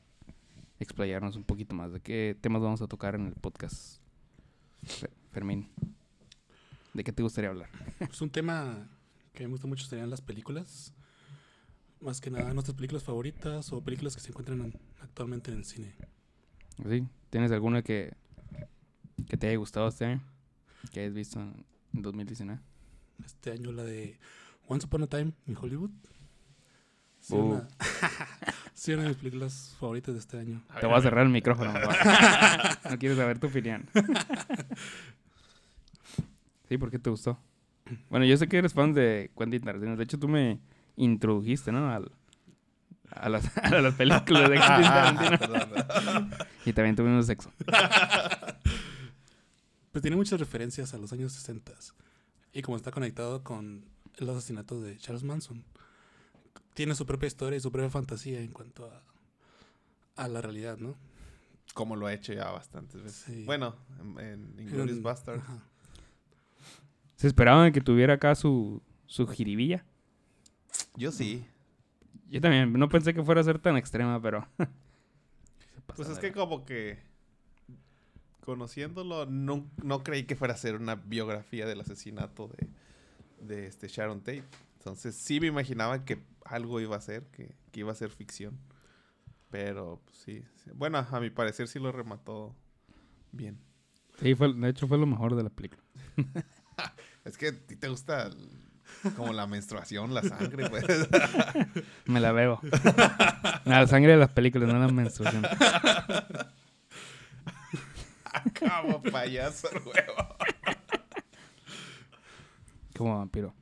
explayarnos 0.79 1.35
un 1.37 1.43
poquito 1.43 1.73
más. 1.75 1.91
¿De 1.93 2.01
qué 2.01 2.37
temas 2.39 2.61
vamos 2.61 2.81
a 2.81 2.87
tocar 2.87 3.15
en 3.15 3.27
el 3.27 3.33
podcast? 3.33 4.01
Fe- 4.83 5.09
Fermín, 5.31 5.69
¿de 6.93 7.03
qué 7.03 7.11
te 7.13 7.23
gustaría 7.23 7.49
hablar? 7.49 7.69
Pues 7.97 8.21
un 8.21 8.29
tema 8.29 8.87
que 9.39 9.47
me 9.47 9.51
gusta 9.53 9.67
mucho 9.67 9.85
serían 9.85 10.09
las 10.09 10.21
películas. 10.21 10.93
Más 12.01 12.21
que 12.21 12.29
nada 12.29 12.53
nuestras 12.53 12.75
películas 12.75 13.03
favoritas 13.03 13.71
o 13.73 13.81
películas 13.81 14.15
que 14.15 14.21
se 14.21 14.29
encuentran 14.29 14.61
en- 14.61 14.79
actualmente 15.01 15.51
en 15.51 15.57
el 15.59 15.65
cine. 15.65 15.93
¿Sí? 16.89 17.05
¿Tienes 17.29 17.51
alguna 17.51 17.81
que, 17.81 18.13
que 19.27 19.37
te 19.37 19.47
haya 19.47 19.57
gustado 19.57 19.87
este 19.87 20.05
año? 20.05 20.21
Que 20.91 21.01
hayas 21.01 21.13
visto 21.13 21.39
en 21.39 21.65
2019. 21.93 22.59
Este 23.25 23.51
año 23.51 23.71
la 23.71 23.83
de 23.83 24.17
Once 24.67 24.85
Upon 24.87 25.03
a 25.03 25.07
Time 25.07 25.33
in 25.47 25.57
Hollywood. 25.57 25.91
Sí, 27.19 27.35
Uh. 27.35 27.53
una, 27.53 27.67
sí, 28.73 28.93
una 28.93 29.03
de 29.03 29.09
mis 29.09 29.17
películas 29.17 29.75
favoritas 29.79 30.13
de 30.15 30.19
este 30.21 30.37
año. 30.39 30.63
Te 30.79 30.85
voy 30.85 30.95
a 30.97 31.01
cerrar 31.01 31.25
el 31.25 31.31
micrófono. 31.31 31.73
no 32.89 32.97
quieres 32.97 33.17
saber 33.17 33.39
tu 33.39 33.47
opinión. 33.47 33.89
sí, 36.69 36.77
¿por 36.77 36.89
qué 36.91 36.99
te 36.99 37.09
gustó? 37.09 37.37
Bueno, 38.09 38.25
yo 38.25 38.37
sé 38.37 38.47
que 38.47 38.57
eres 38.57 38.73
fan 38.73 38.93
de 38.93 39.31
Quentin 39.37 39.61
Tarantino. 39.61 39.95
De 39.95 40.03
hecho, 40.03 40.17
tú 40.19 40.27
me 40.27 40.59
introdujiste, 40.95 41.71
¿no? 41.71 41.89
Al- 41.91 42.11
a, 43.11 43.27
las, 43.29 43.57
a 43.63 43.81
las 43.81 43.95
películas 43.95 44.49
de 44.49 44.55
Quentin 44.55 44.61
Tarantino. 44.83 45.37
Perdón, 45.39 45.69
perdón. 45.87 46.31
y 46.65 46.73
también 46.73 46.95
tuvimos 46.95 47.25
sexo. 47.25 47.51
Pues 49.91 50.03
tiene 50.03 50.17
muchas 50.17 50.39
referencias 50.39 50.93
a 50.93 50.97
los 50.97 51.11
años 51.13 51.33
60 51.33 51.73
y 52.53 52.61
como 52.61 52.77
está 52.77 52.91
conectado 52.91 53.43
con 53.43 53.85
el 54.17 54.29
asesinato 54.29 54.79
de 54.81 54.97
Charles 54.97 55.23
Manson, 55.23 55.63
tiene 56.73 56.93
su 56.95 57.05
propia 57.05 57.27
historia 57.27 57.57
y 57.57 57.59
su 57.59 57.71
propia 57.71 57.89
fantasía 57.89 58.39
en 58.39 58.51
cuanto 58.51 58.85
a, 58.85 59.03
a 60.23 60.27
la 60.27 60.41
realidad, 60.41 60.77
¿no? 60.77 60.95
Como 61.73 61.95
lo 61.95 62.05
ha 62.07 62.13
hecho 62.13 62.33
ya 62.33 62.51
bastantes 62.51 63.01
veces. 63.01 63.23
Sí. 63.25 63.43
Bueno, 63.45 63.75
en, 63.99 64.19
en 64.19 64.59
Inglourious 64.59 65.03
ajá. 65.27 65.63
Se 67.19 67.27
esperaban 67.27 67.73
que 67.73 67.81
tuviera 67.81 68.13
acá 68.13 68.33
su, 68.33 68.81
su 69.05 69.27
jiribilla. 69.27 69.83
Yo 70.95 71.11
sí. 71.11 71.45
Yo 72.29 72.39
también, 72.39 72.71
no 72.71 72.87
pensé 72.87 73.13
que 73.13 73.21
fuera 73.21 73.41
a 73.41 73.43
ser 73.43 73.59
tan 73.59 73.75
extrema, 73.75 74.21
pero... 74.21 74.47
Pues 75.95 76.07
es 76.07 76.19
que 76.19 76.31
como 76.31 76.63
que 76.63 76.99
conociéndolo 78.45 79.25
no, 79.25 79.69
no 79.83 80.01
creí 80.01 80.23
que 80.23 80.37
fuera 80.37 80.53
a 80.53 80.57
ser 80.57 80.75
una 80.75 80.95
biografía 80.95 81.65
del 81.65 81.81
asesinato 81.81 82.47
de, 82.47 82.69
de 83.41 83.67
este 83.67 83.89
Sharon 83.89 84.19
Tate. 84.19 84.45
Entonces 84.77 85.13
sí 85.15 85.41
me 85.41 85.47
imaginaba 85.47 86.05
que 86.05 86.19
algo 86.45 86.79
iba 86.79 86.95
a 86.95 87.01
ser, 87.01 87.23
que, 87.31 87.53
que 87.73 87.81
iba 87.81 87.91
a 87.91 87.95
ser 87.95 88.11
ficción. 88.11 88.57
Pero 89.49 89.99
pues, 90.05 90.15
sí, 90.19 90.45
sí. 90.63 90.71
Bueno, 90.73 90.99
a 90.99 91.19
mi 91.19 91.31
parecer 91.31 91.67
sí 91.67 91.79
lo 91.79 91.91
remató 91.91 92.55
bien. 93.33 93.59
Sí, 94.21 94.35
fue, 94.35 94.53
de 94.53 94.69
hecho 94.69 94.87
fue 94.87 94.97
lo 94.97 95.07
mejor 95.07 95.35
de 95.35 95.43
la 95.43 95.49
película. 95.49 95.83
Es 97.29 97.37
que 97.37 97.47
a 97.49 97.51
ti 97.53 97.75
te 97.75 97.87
gusta 97.87 98.27
el- 98.27 98.49
como 99.15 99.31
la 99.33 99.45
menstruación, 99.47 100.13
la 100.13 100.23
sangre, 100.23 100.69
pues. 100.69 100.83
Me 102.05 102.19
la 102.19 102.31
bebo. 102.31 102.59
la 103.65 103.85
sangre 103.87 104.13
de 104.13 104.17
las 104.17 104.31
películas, 104.31 104.67
no 104.67 104.79
la 104.79 104.87
menstruación. 104.91 105.43
como 108.83 109.01
payaso, 109.03 109.69
el 109.71 109.77
huevo. 109.77 110.35
Como 112.97 113.17
vampiro. 113.17 113.53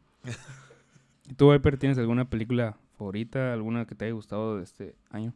¿Y 1.30 1.34
tú, 1.34 1.52
Viper, 1.52 1.78
tienes 1.78 1.98
alguna 1.98 2.30
película 2.30 2.78
favorita? 2.98 3.54
¿Alguna 3.54 3.86
que 3.86 3.96
te 3.96 4.06
haya 4.06 4.14
gustado 4.14 4.58
de 4.58 4.64
este 4.64 4.96
año? 5.12 5.34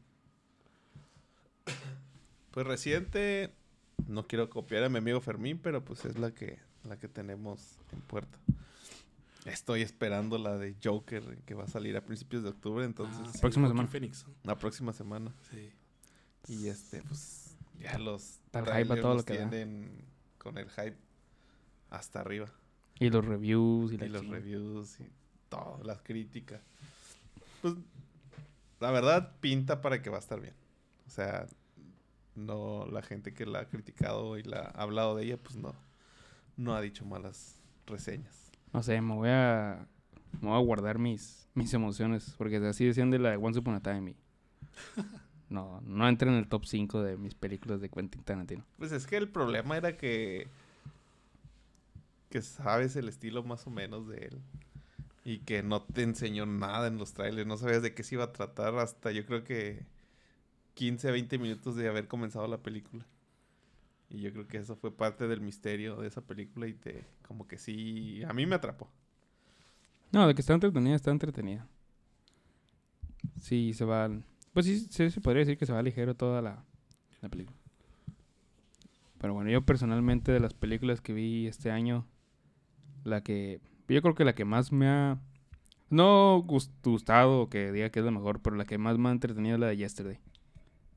Pues 2.51 2.65
reciente, 2.65 3.53
no 4.07 4.23
quiero 4.27 4.49
copiar 4.49 4.83
a 4.83 4.89
mi 4.89 4.97
amigo 4.97 5.21
Fermín, 5.21 5.59
pero 5.61 5.83
pues 5.85 6.03
es 6.05 6.17
la 6.17 6.31
que, 6.31 6.59
la 6.83 6.97
que 6.97 7.07
tenemos 7.07 7.77
en 7.91 8.01
puerta. 8.01 8.37
Estoy 9.45 9.81
esperando 9.81 10.37
la 10.37 10.57
de 10.57 10.75
Joker 10.83 11.39
que 11.45 11.53
va 11.55 11.63
a 11.63 11.67
salir 11.67 11.97
a 11.97 12.05
principios 12.05 12.43
de 12.43 12.49
octubre, 12.49 12.85
entonces 12.85 13.21
Ah, 13.25 13.31
sí, 13.33 13.39
próxima 13.39 13.67
semana. 13.67 13.89
Phoenix, 13.89 14.25
¿no? 14.27 14.33
la 14.43 14.55
próxima 14.57 14.93
semana. 14.93 15.33
Sí. 15.49 15.71
Y 16.47 16.67
este, 16.67 17.01
pues 17.03 17.55
ya 17.79 17.97
los 17.97 18.39
el 18.53 18.61
hype 18.61 18.61
a 18.61 18.63
trailers 18.65 19.01
todo 19.01 19.09
lo 19.09 19.15
nos 19.15 19.25
que 19.25 19.37
da. 19.37 19.49
tienen 19.49 20.05
con 20.37 20.57
el 20.57 20.69
hype 20.69 20.97
hasta 21.89 22.19
arriba. 22.19 22.51
Y 22.99 23.09
los 23.09 23.25
reviews 23.25 23.91
y, 23.91 23.95
Y, 23.95 23.97
la 23.97 24.07
los 24.07 24.27
reviews 24.27 24.99
y 24.99 25.09
todo, 25.49 25.79
las 25.83 26.01
críticas. 26.01 26.61
Pues 27.63 27.73
la 28.79 28.91
verdad 28.91 29.35
pinta 29.39 29.81
para 29.81 30.01
que 30.03 30.09
va 30.11 30.17
a 30.17 30.19
estar 30.19 30.39
bien. 30.39 30.53
O 31.07 31.09
sea, 31.09 31.47
no 32.35 32.85
la 32.91 33.01
gente 33.01 33.33
que 33.33 33.45
la 33.47 33.61
ha 33.61 33.65
criticado 33.69 34.37
y 34.37 34.43
la 34.43 34.59
ha 34.75 34.81
hablado 34.83 35.15
de 35.15 35.23
ella, 35.25 35.37
pues 35.37 35.55
no, 35.55 35.73
no 36.61 36.75
ha 36.75 36.81
dicho 36.81 37.05
malas 37.05 37.59
reseñas. 37.85 38.51
No 38.73 38.81
sé, 38.83 38.99
me 39.01 39.13
voy 39.15 39.29
a... 39.29 39.87
Me 40.41 40.47
voy 40.47 40.57
a 40.57 40.63
guardar 40.63 40.97
mis, 40.97 41.47
mis 41.53 41.73
emociones. 41.73 42.35
Porque 42.37 42.57
así 42.57 42.85
decían 42.85 43.11
de 43.11 43.19
la 43.19 43.31
de 43.31 43.37
Once 43.37 43.59
Upon 43.59 43.75
a 43.75 43.81
Time. 43.81 44.11
y- 44.11 44.15
No, 45.49 45.81
no 45.81 46.07
entra 46.07 46.31
en 46.31 46.37
el 46.37 46.47
top 46.47 46.63
5 46.65 47.03
de 47.03 47.17
mis 47.17 47.35
películas 47.35 47.81
de 47.81 47.89
Quentin 47.89 48.23
Tarantino. 48.23 48.63
Pues 48.77 48.93
es 48.93 49.05
que 49.05 49.17
el 49.17 49.27
problema 49.27 49.75
era 49.75 49.97
que 49.97 50.47
que 52.29 52.41
sabes 52.41 52.95
el 52.95 53.09
estilo 53.09 53.43
más 53.43 53.67
o 53.67 53.69
menos 53.69 54.07
de 54.07 54.17
él 54.27 54.41
y 55.25 55.39
que 55.39 55.61
no 55.63 55.81
te 55.81 56.03
enseñó 56.03 56.45
nada 56.45 56.87
en 56.87 56.97
los 56.97 57.11
trailers, 57.13 57.45
no 57.45 57.57
sabías 57.57 57.81
de 57.83 57.93
qué 57.93 58.03
se 58.03 58.15
iba 58.15 58.23
a 58.23 58.31
tratar 58.31 58.73
hasta 58.79 59.11
yo 59.11 59.25
creo 59.25 59.43
que 59.43 59.85
15 60.75 61.11
20 61.11 61.37
minutos 61.37 61.75
de 61.75 61.89
haber 61.89 62.07
comenzado 62.07 62.47
la 62.47 62.59
película. 62.59 63.05
Y 64.11 64.21
yo 64.21 64.31
creo 64.33 64.47
que 64.47 64.57
eso 64.57 64.75
fue 64.75 64.95
parte 64.95 65.27
del 65.27 65.41
misterio 65.41 65.95
de 65.97 66.07
esa 66.07 66.21
película 66.21 66.67
y 66.67 66.73
te 66.73 67.05
como 67.27 67.47
que 67.47 67.57
sí 67.57 68.21
a 68.23 68.33
mí 68.33 68.45
me 68.45 68.55
atrapó. 68.55 68.89
No, 70.11 70.27
de 70.27 70.35
que 70.35 70.41
está 70.41 70.53
entretenida, 70.53 70.95
está 70.95 71.11
entretenida. 71.11 71.67
Sí, 73.39 73.73
se 73.73 73.85
va... 73.85 74.05
al- 74.05 74.23
Pues 74.53 74.65
sí, 74.65 74.79
sí, 74.79 75.09
se 75.09 75.21
podría 75.21 75.41
decir 75.41 75.57
que 75.57 75.65
se 75.65 75.73
va 75.73 75.81
ligero 75.81 76.15
toda 76.15 76.41
la, 76.41 76.63
la 77.21 77.29
película. 77.29 77.57
Pero 79.19 79.33
bueno, 79.33 79.49
yo 79.51 79.61
personalmente 79.63 80.31
de 80.31 80.39
las 80.39 80.53
películas 80.53 80.99
que 81.01 81.13
vi 81.13 81.47
este 81.47 81.71
año, 81.71 82.05
la 83.03 83.21
que... 83.23 83.61
Yo 83.87 84.01
creo 84.01 84.15
que 84.15 84.25
la 84.25 84.35
que 84.35 84.45
más 84.45 84.71
me 84.71 84.87
ha... 84.87 85.19
No 85.89 86.39
gus- 86.43 86.71
gustado 86.83 87.41
o 87.41 87.49
que 87.49 87.71
diga 87.71 87.89
que 87.91 87.99
es 87.99 88.05
la 88.05 88.11
mejor, 88.11 88.41
pero 88.41 88.55
la 88.55 88.65
que 88.65 88.77
más 88.77 88.97
me 88.97 89.09
ha 89.09 89.11
entretenido 89.11 89.55
es 89.55 89.59
la 89.61 89.67
de 89.67 89.77
Yesterday. 89.77 90.19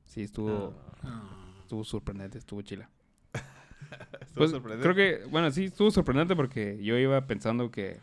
Sí, 0.05 0.21
estuvo, 0.21 0.73
Ah, 1.03 1.29
estuvo 1.61 1.83
sorprendente, 1.83 2.37
estuvo 2.37 2.61
chila. 2.61 2.89
Estuvo 4.21 4.33
Pues, 4.35 4.51
sorprendente. 4.51 4.93
creo 4.93 4.95
que, 4.95 5.25
bueno, 5.29 5.51
sí, 5.51 5.65
estuvo 5.65 5.91
sorprendente 5.91 6.35
porque 6.35 6.77
yo 6.83 6.97
iba 6.97 7.25
pensando 7.27 7.71
que, 7.71 7.99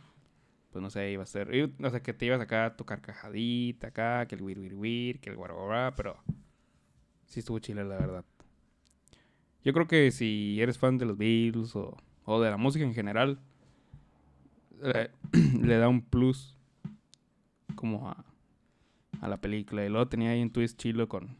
pues 0.70 0.82
no 0.82 0.90
sé, 0.90 1.10
iba 1.12 1.22
a 1.22 1.26
ser, 1.26 1.50
o 1.82 1.90
sea, 1.90 2.00
que 2.02 2.12
te 2.14 2.26
ibas 2.26 2.40
acá 2.40 2.66
a 2.66 2.76
tu 2.76 2.84
carcajadita 2.84 3.88
acá, 3.88 4.26
que 4.26 4.34
el 4.36 4.42
wir 4.42 4.58
wir 4.58 4.74
wir, 4.74 5.20
que 5.20 5.30
el 5.30 5.36
guarabara, 5.36 5.94
pero 5.94 6.16
sí 7.26 7.40
estuvo 7.40 7.58
chile, 7.58 7.84
la 7.84 7.96
verdad. 7.96 8.24
Yo 9.64 9.72
creo 9.72 9.86
que 9.86 10.10
si 10.10 10.60
eres 10.60 10.78
fan 10.78 10.98
de 10.98 11.04
los 11.06 11.16
Beatles 11.18 11.76
o, 11.76 11.96
o 12.24 12.40
de 12.40 12.50
la 12.50 12.56
música 12.56 12.84
en 12.84 12.94
general, 12.94 13.38
le, 14.82 15.10
le 15.62 15.76
da 15.76 15.88
un 15.88 16.02
plus 16.02 16.56
como 17.76 18.08
a, 18.08 18.24
a 19.20 19.28
la 19.28 19.40
película. 19.40 19.84
Y 19.84 19.88
luego 19.88 20.08
tenía 20.08 20.30
ahí 20.30 20.42
un 20.42 20.50
twist 20.50 20.78
chilo 20.78 21.08
con, 21.08 21.36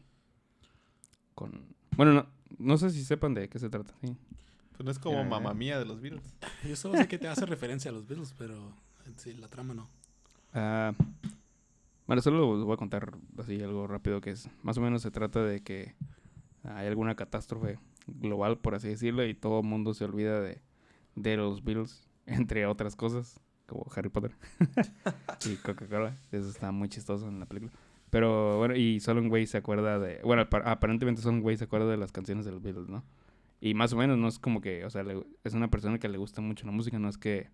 con, 1.35 1.65
bueno, 1.97 2.13
no, 2.13 2.27
no 2.59 2.77
sé 2.77 2.89
si 2.91 3.03
sepan 3.03 3.33
de 3.33 3.49
qué 3.49 3.59
se 3.59 3.69
trata, 3.69 3.93
sí. 4.01 4.15
Pues 4.75 4.85
no 4.85 4.91
es 4.91 4.99
como 4.99 5.23
mamá 5.23 5.53
mía 5.53 5.79
de 5.79 5.85
los 5.85 6.01
Beatles. 6.01 6.23
yo 6.67 6.75
solo 6.75 6.97
sé 6.97 7.07
que 7.07 7.17
te 7.19 7.27
hace 7.27 7.45
referencia 7.45 7.89
a 7.91 7.93
los 7.93 8.07
Beatles, 8.07 8.33
pero 8.37 8.73
en 9.05 9.17
sí, 9.17 9.33
la 9.33 9.47
trama 9.47 9.73
no. 9.73 9.89
Ah, 10.53 10.93
bueno, 12.07 12.21
solo 12.21 12.55
les 12.57 12.63
voy 12.65 12.73
a 12.73 12.77
contar 12.77 13.13
así 13.39 13.61
algo 13.61 13.87
rápido 13.87 14.19
que 14.21 14.31
es, 14.31 14.49
más 14.61 14.77
o 14.77 14.81
menos 14.81 15.01
se 15.01 15.11
trata 15.11 15.43
de 15.43 15.61
que 15.61 15.95
hay 16.63 16.87
alguna 16.87 17.15
catástrofe 17.15 17.79
global, 18.07 18.57
por 18.57 18.75
así 18.75 18.89
decirlo, 18.89 19.25
y 19.25 19.33
todo 19.33 19.59
el 19.61 19.65
mundo 19.65 19.93
se 19.93 20.03
olvida 20.05 20.41
de, 20.41 20.61
de 21.15 21.37
los 21.37 21.63
Beatles, 21.63 22.07
entre 22.25 22.65
otras 22.65 22.95
cosas, 22.95 23.39
como 23.67 23.85
Harry 23.95 24.09
Potter 24.09 24.31
y 25.45 25.55
Coca-Cola. 25.55 26.17
Eso 26.31 26.49
está 26.49 26.71
muy 26.71 26.89
chistoso 26.89 27.27
en 27.27 27.39
la 27.39 27.45
película. 27.45 27.71
Pero 28.09 28.57
bueno, 28.59 28.75
y 28.75 28.99
solo 28.99 29.21
un 29.21 29.29
güey 29.29 29.47
se 29.47 29.57
acuerda 29.57 29.97
de, 29.97 30.19
bueno, 30.23 30.43
apa- 30.43 30.69
aparentemente 30.69 31.21
solo 31.21 31.35
un 31.37 31.41
güey 31.41 31.57
se 31.57 31.63
acuerda 31.63 31.87
de 31.89 31.97
las 31.97 32.11
canciones 32.11 32.45
de 32.45 32.51
los 32.51 32.61
Beatles, 32.61 32.87
¿no? 32.89 33.03
Y 33.65 33.75
más 33.75 33.93
o 33.93 33.95
menos 33.95 34.17
no 34.17 34.27
es 34.27 34.39
como 34.39 34.59
que, 34.59 34.83
o 34.83 34.89
sea, 34.89 35.03
le- 35.03 35.25
es 35.45 35.53
una 35.53 35.69
persona 35.69 35.97
que 35.97 36.09
le 36.09 36.17
gusta 36.17 36.41
mucho 36.41 36.65
la 36.65 36.73
música, 36.73 36.99
no 36.99 37.07
es 37.07 37.17
que... 37.17 37.49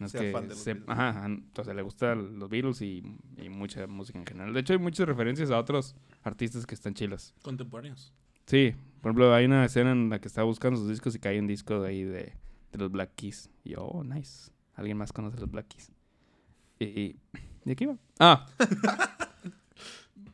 No 0.00 0.06
es 0.06 0.12
Sea 0.12 0.20
que 0.20 0.32
fan 0.32 0.42
de 0.44 0.48
los 0.48 0.58
se- 0.58 0.74
Beatles. 0.74 0.88
ajá, 0.90 1.08
ajá, 1.10 1.28
o 1.58 1.64
sea, 1.64 1.74
le 1.74 1.82
gustan 1.82 2.38
los 2.40 2.48
Beatles 2.50 2.82
y, 2.82 3.04
y 3.36 3.48
mucha 3.48 3.86
música 3.86 4.18
en 4.18 4.26
general. 4.26 4.52
De 4.52 4.58
hecho, 4.58 4.72
hay 4.72 4.80
muchas 4.80 5.06
referencias 5.06 5.52
a 5.52 5.58
otros 5.60 5.94
artistas 6.24 6.66
que 6.66 6.74
están 6.74 6.94
chilas. 6.94 7.34
Contemporáneos. 7.42 8.12
Sí, 8.46 8.74
por 9.00 9.10
ejemplo, 9.10 9.32
hay 9.32 9.44
una 9.44 9.64
escena 9.64 9.92
en 9.92 10.10
la 10.10 10.18
que 10.20 10.26
está 10.26 10.42
buscando 10.42 10.76
sus 10.76 10.88
discos 10.88 11.14
y 11.14 11.20
cae 11.20 11.38
un 11.38 11.46
disco 11.46 11.80
de 11.80 11.88
ahí 11.88 12.02
de, 12.02 12.34
de 12.72 12.78
los 12.78 12.90
Black 12.90 13.12
Keys. 13.14 13.48
Y 13.62 13.70
yo, 13.74 13.84
oh, 13.84 14.02
nice. 14.02 14.50
Alguien 14.74 14.96
más 14.96 15.12
conoce 15.12 15.38
los 15.38 15.48
Black 15.48 15.68
Keys. 15.68 15.92
Y, 16.80 16.84
y 16.84 17.20
¿de 17.64 17.76
qué 17.76 17.84
iba? 17.84 17.96
Ah. 18.18 18.44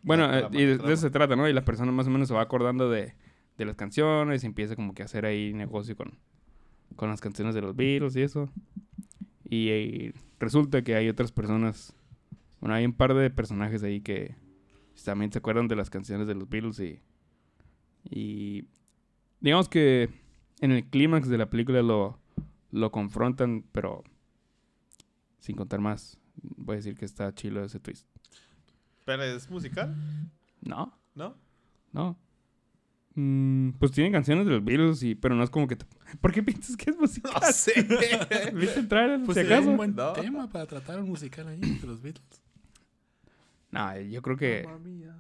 bueno, 0.03 0.25
eh, 0.35 0.41
trama, 0.41 0.57
y 0.59 0.65
de, 0.65 0.79
de 0.79 0.93
eso 0.95 1.03
se 1.03 1.11
trata, 1.11 1.37
¿no? 1.37 1.47
Y 1.49 1.53
la 1.53 1.65
persona 1.65 1.93
más 1.93 2.07
o 2.07 2.11
menos 2.11 2.29
se 2.29 2.35
va 2.35 2.41
acordando 2.41 2.89
de, 2.89 3.15
de 3.59 3.65
las 3.67 3.77
canciones 3.77 4.43
y 4.43 4.47
empieza 4.47 4.75
como 4.77 4.95
que 4.95 5.03
a 5.03 5.05
hacer 5.05 5.27
ahí 5.27 5.53
negocio 5.53 5.97
con, 5.97 6.19
con 6.97 7.11
las 7.11 7.21
canciones 7.21 7.55
de 7.55 7.61
los 7.61 7.77
Beatles 7.77 8.17
y 8.17 8.23
eso. 8.23 8.51
Y, 9.45 9.69
eh, 9.69 10.15
resulta 10.39 10.83
que 10.83 10.95
hay 10.95 11.09
otras 11.09 11.33
personas, 11.33 11.95
bueno, 12.61 12.75
hay 12.75 12.85
un 12.87 12.93
par 12.95 13.13
de 13.15 13.29
personajes 13.31 13.83
ahí 13.83 14.01
que 14.01 14.37
también 15.05 15.33
se 15.33 15.39
acuerdan 15.39 15.69
de 15.69 15.77
las 15.77 15.91
canciones 15.91 16.27
de 16.27 16.35
los 16.35 16.49
Beatles 16.49 16.81
y, 16.81 17.01
y 18.05 18.65
digamos 19.41 19.69
que 19.69 20.09
en 20.61 20.73
el 20.73 20.85
clímax 20.85 21.29
de 21.29 21.39
la 21.39 21.51
película 21.51 21.83
lo, 21.83 22.19
lo 22.71 22.91
confrontan, 22.91 23.65
pero 23.73 24.03
sin 25.41 25.57
contar 25.57 25.81
más, 25.81 26.19
voy 26.43 26.75
a 26.75 26.77
decir 26.77 26.95
que 26.95 27.05
está 27.05 27.33
chilo 27.35 27.65
ese 27.65 27.81
twist. 27.81 28.07
Pero 29.05 29.23
es 29.23 29.49
musical, 29.51 29.97
No, 30.61 30.99
¿no? 31.15 31.37
no. 31.93 32.19
Mm, 33.21 33.71
pues 33.81 33.91
tienen 33.91 34.13
canciones 34.13 34.47
de 34.47 34.53
los 34.53 34.65
Beatles, 34.65 35.03
y, 35.03 35.17
pero 35.17 35.35
no 35.35 35.43
es 35.43 35.51
como 35.51 35.67
que... 35.67 35.75
te- 35.75 35.87
¿Por 36.21 36.31
qué 36.33 36.41
piensas 36.41 36.77
que 36.77 36.91
es 36.91 36.97
musical? 36.97 37.33
No 37.35 37.53
sé. 37.53 37.73
¿Viste 38.55 38.79
el 38.79 38.87
trailer, 38.87 39.21
Pues 39.25 39.37
si 39.37 39.41
acaso? 39.45 39.71
un 39.71 39.77
buen 39.77 39.97
No. 39.97 40.13
tema 40.13 40.49
para 40.49 40.67
tratar 40.67 41.01
un 41.01 41.09
musical 41.09 41.49
ahí 41.49 41.59
de 41.59 41.85
los 41.87 42.01
Beatles. 42.01 42.43
No, 43.73 43.99
yo 44.01 44.23
creo 44.23 44.37
que... 44.37 44.63
Mamma 44.65 44.79
mía. 44.79 45.17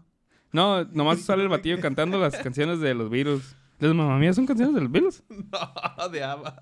No, 0.52 0.84
nomás 0.84 1.20
sale 1.22 1.42
el 1.42 1.48
batillo 1.48 1.80
cantando 1.80 2.18
las 2.20 2.36
canciones 2.42 2.78
de 2.78 2.94
los 2.94 3.10
Beatles. 3.10 3.56
¿Las 3.80 3.92
mamá 3.94 4.16
mías 4.18 4.36
son 4.36 4.46
canciones 4.46 4.74
de 4.76 4.80
los 4.82 4.90
Beatles? 4.92 5.24
No, 5.28 6.08
de 6.08 6.22
Ava. 6.22 6.60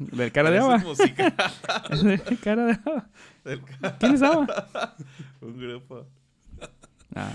Del 0.00 0.32
cara 0.32 0.50
de 0.50 0.58
eso 0.58 0.74
es. 0.74 2.02
Del 2.02 2.38
cara 2.40 2.66
de. 2.66 2.78
Del 3.44 3.62
ca- 3.62 3.96
¿Quién 3.98 4.14
es 4.14 4.22
agua? 4.22 4.46
Un 5.40 5.58
grupo. 5.58 6.06
Ah. 7.14 7.32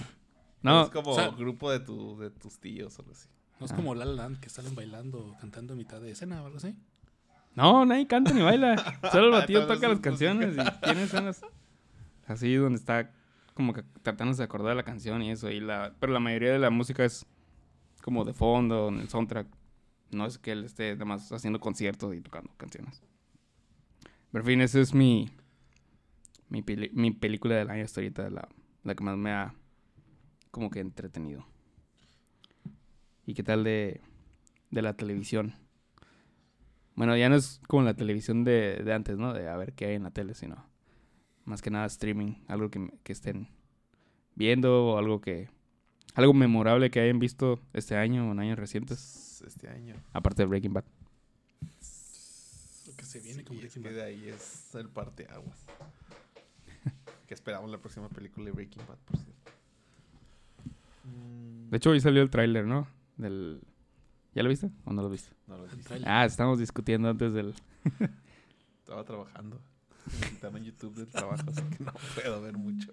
No, 0.61 0.83
Es 0.83 0.89
como 0.89 1.11
o 1.11 1.15
sea- 1.15 1.29
grupo 1.29 1.71
de, 1.71 1.79
tu, 1.79 2.17
de 2.17 2.29
tus 2.31 2.59
tíos 2.59 2.97
o 2.97 3.01
algo 3.01 3.13
así. 3.13 3.27
No 3.59 3.65
es 3.65 3.71
Ah. 3.71 3.75
como 3.75 3.95
La 3.95 4.05
La 4.05 4.13
Land 4.23 4.39
que 4.39 4.49
salen 4.49 4.75
bailando 4.75 5.19
o 5.19 5.37
cantando 5.39 5.73
a 5.73 5.75
mitad 5.77 5.99
de 6.01 6.11
escena 6.11 6.41
o 6.41 6.45
algo 6.45 6.57
así. 6.57 6.75
no, 7.55 7.85
nadie 7.85 8.07
canta 8.07 8.31
ni 8.33 8.41
baila. 8.41 8.75
Solo 9.11 9.25
el 9.27 9.31
batillo 9.31 9.65
Todo 9.65 9.75
toca 9.75 9.87
las 9.89 9.99
canciones 9.99 10.55
y 10.55 10.81
tiene 10.81 11.03
escenas 11.03 11.41
así 12.27 12.53
donde 12.55 12.77
está 12.77 13.11
como 13.53 13.73
que 13.73 13.83
tratándose 14.03 14.37
de 14.41 14.45
acordar 14.45 14.75
la 14.75 14.83
canción 14.83 15.21
y 15.21 15.31
eso. 15.31 15.49
Y 15.49 15.59
la, 15.59 15.93
pero 15.99 16.13
la 16.13 16.19
mayoría 16.19 16.51
de 16.51 16.59
la 16.59 16.69
música 16.69 17.03
es 17.03 17.25
como 18.01 18.23
de 18.23 18.33
fondo, 18.33 18.87
en 18.89 18.99
el 18.99 19.09
soundtrack. 19.09 19.47
No 20.11 20.25
es 20.25 20.37
que 20.37 20.53
él 20.53 20.63
esté 20.63 20.93
nada 20.93 21.05
más 21.05 21.31
haciendo 21.31 21.59
conciertos 21.59 22.15
y 22.15 22.21
tocando 22.21 22.51
canciones. 22.57 23.01
Pero 24.31 24.43
en 24.43 24.47
fin, 24.47 24.61
esa 24.61 24.79
es 24.79 24.93
mi, 24.93 25.29
mi, 26.47 26.61
peli- 26.61 26.91
mi 26.93 27.11
película 27.11 27.55
del 27.55 27.69
año 27.69 27.83
hasta 27.83 27.99
ahorita, 27.99 28.29
la, 28.29 28.47
la 28.83 28.95
que 28.95 29.03
más 29.03 29.17
me 29.17 29.31
ha 29.31 29.53
como 30.51 30.69
que 30.69 30.79
entretenido. 30.79 31.45
¿Y 33.25 33.33
qué 33.35 33.43
tal 33.43 33.63
de, 33.63 34.01
de 34.71 34.81
la 34.81 34.93
televisión? 34.95 35.55
Bueno, 36.95 37.15
ya 37.15 37.29
no 37.29 37.35
es 37.35 37.61
como 37.67 37.83
la 37.83 37.93
televisión 37.93 38.43
de, 38.43 38.81
de 38.83 38.93
antes, 38.93 39.17
¿no? 39.17 39.33
De 39.33 39.47
a 39.47 39.55
ver 39.55 39.73
qué 39.73 39.85
hay 39.85 39.95
en 39.95 40.03
la 40.03 40.11
tele, 40.11 40.33
sino 40.33 40.65
más 41.45 41.61
que 41.61 41.69
nada 41.71 41.85
streaming, 41.85 42.33
algo 42.47 42.69
que, 42.69 42.91
que 43.03 43.13
estén 43.13 43.47
viendo 44.35 44.85
o 44.93 44.97
algo 44.97 45.21
que... 45.21 45.49
Algo 46.15 46.33
memorable 46.33 46.89
que 46.89 46.99
hayan 46.99 47.19
visto 47.19 47.59
este 47.71 47.95
año 47.95 48.27
o 48.27 48.31
en 48.31 48.39
años 48.39 48.57
recientes, 48.59 49.41
Este 49.45 49.69
año. 49.69 49.95
aparte 50.11 50.41
de 50.41 50.47
Breaking 50.47 50.73
Bad. 50.73 50.83
Lo 52.87 52.95
que 52.95 53.05
se 53.05 53.19
viene 53.19 53.39
Sí, 53.39 53.45
con 53.45 53.55
es 53.57 53.61
Breaking 53.61 53.83
que 53.83 53.89
Bad. 53.89 53.95
de 53.95 54.03
ahí 54.03 54.27
es 54.27 54.75
el 54.75 54.89
parteaguas. 54.89 55.65
que 57.27 57.33
esperamos 57.33 57.69
la 57.69 57.77
próxima 57.77 58.09
película 58.09 58.45
de 58.47 58.51
Breaking 58.51 58.83
Bad, 58.87 58.97
por 59.05 59.17
cierto. 59.17 59.28
De 61.69 61.77
hecho, 61.77 61.91
hoy 61.91 61.99
salió 61.99 62.21
el 62.21 62.29
tráiler, 62.29 62.65
¿no? 62.65 62.87
Del... 63.17 63.61
¿Ya 64.33 64.43
lo 64.43 64.49
viste 64.49 64.71
o 64.85 64.93
no 64.93 65.01
lo 65.01 65.09
viste? 65.09 65.35
no 65.47 65.57
lo 65.57 65.65
tráiler. 65.65 66.07
Ah, 66.07 66.25
estamos 66.25 66.59
discutiendo 66.59 67.09
antes 67.09 67.33
del... 67.33 67.53
Estaba 68.79 69.03
trabajando. 69.03 69.61
Me 70.19 70.29
quitaron 70.29 70.57
en 70.57 70.63
YouTube 70.63 70.95
del 70.95 71.07
trabajo, 71.07 71.43
así 71.47 71.61
que 71.77 71.83
no 71.83 71.93
puedo 72.15 72.41
ver 72.41 72.57
mucho. 72.57 72.91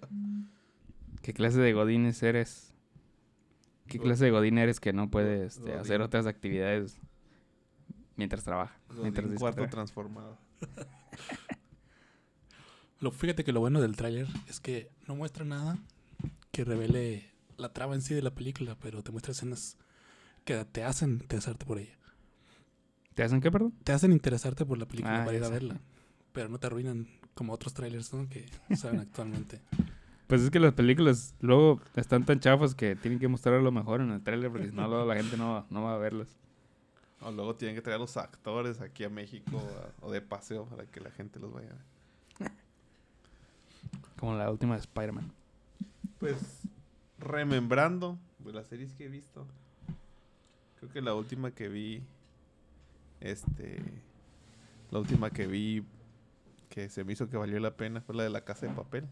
¿Qué 1.21 1.33
clase 1.33 1.59
de 1.59 1.73
godines 1.73 2.21
eres? 2.21 2.73
¿Qué 3.87 3.99
clase 3.99 4.25
de 4.25 4.31
godín 4.31 4.57
eres 4.57 4.79
que 4.79 4.93
no 4.93 5.09
puede 5.09 5.45
este, 5.45 5.61
godín. 5.61 5.79
hacer 5.79 6.01
otras 6.01 6.27
actividades 6.27 6.99
mientras 8.15 8.43
trabaja? 8.43 8.77
Mientras 9.01 9.25
un 9.25 9.31
dice 9.31 9.39
cuarto 9.39 9.55
trabaja? 9.55 9.71
transformado. 9.71 10.37
Lo, 12.99 13.11
fíjate 13.11 13.43
que 13.43 13.51
lo 13.51 13.59
bueno 13.59 13.79
del 13.79 13.95
tráiler 13.95 14.27
es 14.47 14.59
que 14.59 14.89
no 15.07 15.15
muestra 15.15 15.45
nada 15.45 15.77
que 16.51 16.63
revele 16.63 17.29
la 17.57 17.73
trama 17.73 17.95
en 17.95 18.01
sí 18.01 18.13
de 18.13 18.21
la 18.21 18.33
película, 18.33 18.75
pero 18.79 19.03
te 19.03 19.11
muestra 19.11 19.31
escenas 19.31 19.77
que 20.45 20.63
te 20.65 20.83
hacen 20.83 21.11
interesarte 21.21 21.65
por 21.65 21.79
ella. 21.79 21.97
¿Te 23.13 23.23
hacen 23.23 23.41
qué, 23.41 23.51
perdón? 23.51 23.73
Te 23.83 23.91
hacen 23.93 24.11
interesarte 24.11 24.65
por 24.65 24.77
la 24.77 24.85
película 24.87 25.21
Ah, 25.21 25.25
para 25.25 25.37
ir 25.37 25.43
a 25.43 25.49
verla, 25.49 25.79
pero 26.33 26.49
no 26.49 26.59
te 26.59 26.67
arruinan 26.67 27.07
como 27.33 27.53
otros 27.53 27.73
trailers 27.73 28.13
¿no? 28.13 28.29
que 28.29 28.45
saben 28.75 28.99
actualmente. 28.99 29.59
Pues 30.27 30.41
es 30.41 30.49
que 30.51 30.59
las 30.59 30.73
películas 30.73 31.33
luego 31.39 31.81
están 31.95 32.25
tan 32.25 32.39
chafas 32.39 32.75
que 32.75 32.95
tienen 32.95 33.17
que 33.19 33.27
mostrar 33.27 33.61
lo 33.61 33.71
mejor 33.71 34.01
en 34.01 34.11
el 34.11 34.21
tráiler 34.21 34.51
porque 34.51 34.69
si 34.69 34.75
no 34.75 34.87
luego 34.87 35.05
la 35.05 35.15
gente 35.15 35.37
no, 35.37 35.53
va- 35.53 35.65
no 35.69 35.83
va 35.83 35.95
a 35.95 35.97
verlas. 35.97 36.27
O 37.21 37.31
luego 37.31 37.55
tienen 37.55 37.75
que 37.75 37.81
traer 37.81 37.95
a 37.95 37.99
los 37.99 38.17
actores 38.17 38.79
aquí 38.81 39.03
a 39.05 39.09
México 39.09 39.57
a- 39.57 40.05
o 40.05 40.11
de 40.11 40.21
paseo 40.21 40.65
para 40.65 40.85
que 40.85 40.99
la 40.99 41.09
gente 41.11 41.39
los 41.39 41.51
vaya 41.53 41.69
a 41.71 41.73
ver. 41.73 42.51
Como 44.19 44.35
la 44.35 44.49
última 44.51 44.73
de 44.75 44.81
Spider-Man. 44.81 45.31
Pues, 46.19 46.37
remembrando 47.19 48.17
de 48.39 48.53
las 48.53 48.67
series 48.67 48.93
que 48.93 49.05
he 49.05 49.09
visto. 49.09 49.45
Creo 50.79 50.91
que 50.91 51.01
la 51.01 51.13
última 51.13 51.51
que 51.51 51.67
vi. 51.67 52.03
Este. 53.19 53.81
La 54.91 54.99
última 54.99 55.29
que 55.31 55.47
vi. 55.47 55.85
Que 56.69 56.89
se 56.89 57.03
me 57.03 57.13
hizo 57.13 57.29
que 57.29 57.37
valió 57.37 57.59
la 57.59 57.75
pena 57.75 58.01
fue 58.01 58.15
la 58.15 58.23
de 58.23 58.29
la 58.29 58.41
casa 58.41 58.67
de 58.67 58.73
papel. 58.73 59.07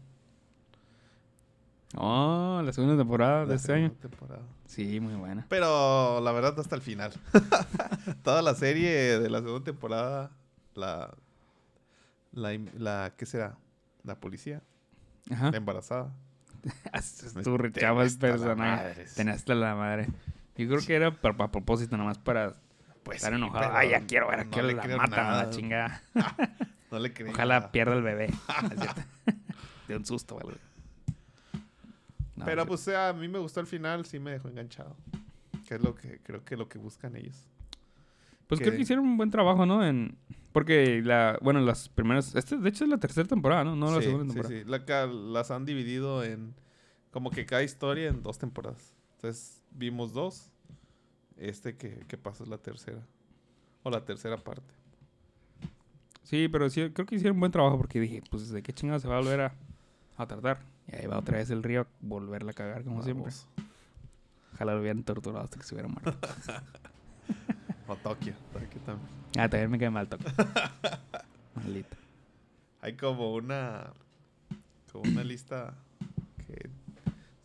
Oh, 1.96 2.60
la 2.64 2.72
segunda 2.72 2.96
temporada 2.96 3.46
de 3.46 3.54
este 3.54 3.72
año. 3.72 3.92
temporada. 3.92 4.42
Sí, 4.66 5.00
muy 5.00 5.14
buena. 5.14 5.46
Pero 5.48 6.20
la 6.20 6.32
verdad 6.32 6.58
hasta 6.58 6.76
el 6.76 6.82
final. 6.82 7.12
Toda 8.22 8.42
la 8.42 8.54
serie 8.54 9.18
de 9.18 9.30
la 9.30 9.40
segunda 9.40 9.64
temporada. 9.64 10.30
La. 10.74 11.14
La. 12.32 12.52
la 12.78 13.14
¿Qué 13.16 13.26
será? 13.26 13.56
La 14.04 14.20
policía. 14.20 14.62
Ajá. 15.30 15.50
La 15.50 15.56
embarazada. 15.56 16.12
Tú 17.44 17.56
rechabas 17.58 18.16
personaje. 18.16 19.06
Tenías 19.14 19.36
hasta 19.36 19.54
la 19.54 19.74
madre. 19.74 20.06
Yo 20.56 20.68
creo 20.68 20.80
que 20.80 20.94
era 20.94 21.08
a 21.08 21.50
propósito, 21.50 21.96
nomás 21.96 22.18
para 22.18 22.54
Pues 23.02 23.16
estar 23.18 23.32
sí, 23.32 23.36
enojado. 23.36 23.76
Ay, 23.76 23.90
ya 23.90 24.06
quiero 24.06 24.28
ver 24.28 24.40
a 24.40 24.44
no 24.44 24.50
qué 24.50 24.62
le 24.62 24.74
la 24.74 24.82
creo 24.82 24.96
matan 24.98 25.18
a 25.26 25.30
la 25.30 25.36
nada. 25.42 25.50
chingada. 25.50 26.02
No 26.90 27.00
le 27.00 27.12
creí 27.12 27.30
Ojalá 27.32 27.58
nada. 27.58 27.72
pierda 27.72 27.94
el 27.94 28.02
bebé. 28.02 28.26
Es 28.72 28.78
cierto. 28.80 29.02
De 29.88 29.96
un 29.96 30.06
susto. 30.06 30.38
No, 32.36 32.44
Pero 32.44 32.62
sí. 32.62 32.68
pues 32.68 32.80
sea, 32.80 33.08
a 33.08 33.12
mí 33.12 33.26
me 33.28 33.38
gustó 33.40 33.60
el 33.60 33.66
final, 33.66 34.06
sí 34.06 34.18
me 34.20 34.30
dejó 34.30 34.48
enganchado. 34.48 34.96
Que 35.66 35.74
es 35.74 35.80
lo 35.80 35.94
que 35.96 36.20
creo 36.22 36.44
que 36.44 36.56
lo 36.56 36.68
que 36.68 36.78
buscan 36.78 37.16
ellos. 37.16 37.44
Pues 38.46 38.60
que- 38.60 38.66
creo 38.66 38.76
que 38.76 38.82
hicieron 38.82 39.04
un 39.04 39.16
buen 39.16 39.30
trabajo, 39.30 39.66
¿no? 39.66 39.84
En... 39.84 40.16
Porque 40.52 41.02
la... 41.04 41.38
Bueno, 41.42 41.60
las 41.60 41.88
primeras... 41.88 42.34
Este, 42.34 42.56
de 42.56 42.68
hecho, 42.68 42.84
es 42.84 42.90
la 42.90 42.98
tercera 42.98 43.26
temporada, 43.28 43.64
¿no? 43.64 43.76
No 43.76 43.90
la 43.90 43.98
sí, 43.98 44.04
segunda 44.04 44.24
sí, 44.24 44.40
temporada. 44.40 44.62
sí. 44.62 44.68
La 44.70 44.84
ca- 44.84 45.06
las 45.06 45.50
han 45.50 45.64
dividido 45.66 46.22
en 46.24 46.54
como 47.10 47.30
que 47.30 47.44
cada 47.46 47.62
historia 47.62 48.08
en 48.08 48.22
dos 48.22 48.38
temporadas. 48.38 48.94
Entonces 49.16 49.62
vimos 49.72 50.12
dos. 50.12 50.50
Este 51.36 51.76
que, 51.76 52.04
que 52.08 52.16
pasa 52.16 52.44
es 52.44 52.48
la 52.48 52.58
tercera. 52.58 53.00
O 53.82 53.90
la 53.90 54.04
tercera 54.04 54.36
parte. 54.38 54.72
Sí, 56.22 56.48
pero 56.48 56.68
sí, 56.70 56.90
creo 56.90 57.06
que 57.06 57.14
hicieron 57.16 57.36
un 57.36 57.40
buen 57.40 57.52
trabajo 57.52 57.76
porque 57.76 58.00
dije, 58.00 58.22
pues, 58.30 58.48
¿de 58.50 58.62
qué 58.62 58.72
chingada 58.72 58.98
se 58.98 59.06
va 59.08 59.16
a 59.16 59.20
volver 59.20 59.40
a, 59.42 59.54
a 60.16 60.26
tratar? 60.26 60.58
Y 60.90 60.96
ahí 60.96 61.06
va 61.06 61.18
otra 61.18 61.38
vez 61.38 61.50
el 61.50 61.62
río 61.62 61.82
a 61.82 61.86
volverla 62.00 62.50
a 62.50 62.54
cagar, 62.54 62.82
como 62.84 63.02
siempre. 63.02 63.30
Vamos. 63.30 63.46
Ojalá 64.54 64.74
lo 64.74 64.80
hubieran 64.80 65.04
torturado 65.04 65.44
hasta 65.44 65.58
que 65.58 65.64
se 65.64 65.74
hubiera 65.74 65.88
muerto. 65.88 66.16
O 67.88 67.96
Tokio. 67.96 68.34
Tokio 68.52 68.80
también. 68.84 69.08
ah, 69.38 69.48
también 69.48 69.70
me 69.70 69.78
quedé 69.78 69.90
mal 69.90 70.08
toque. 70.08 70.24
Maldito. 71.54 71.96
Hay 72.80 72.94
como 72.96 73.34
una 73.34 73.92
como 74.92 75.10
una 75.10 75.24
lista 75.24 75.74
que 76.46 76.68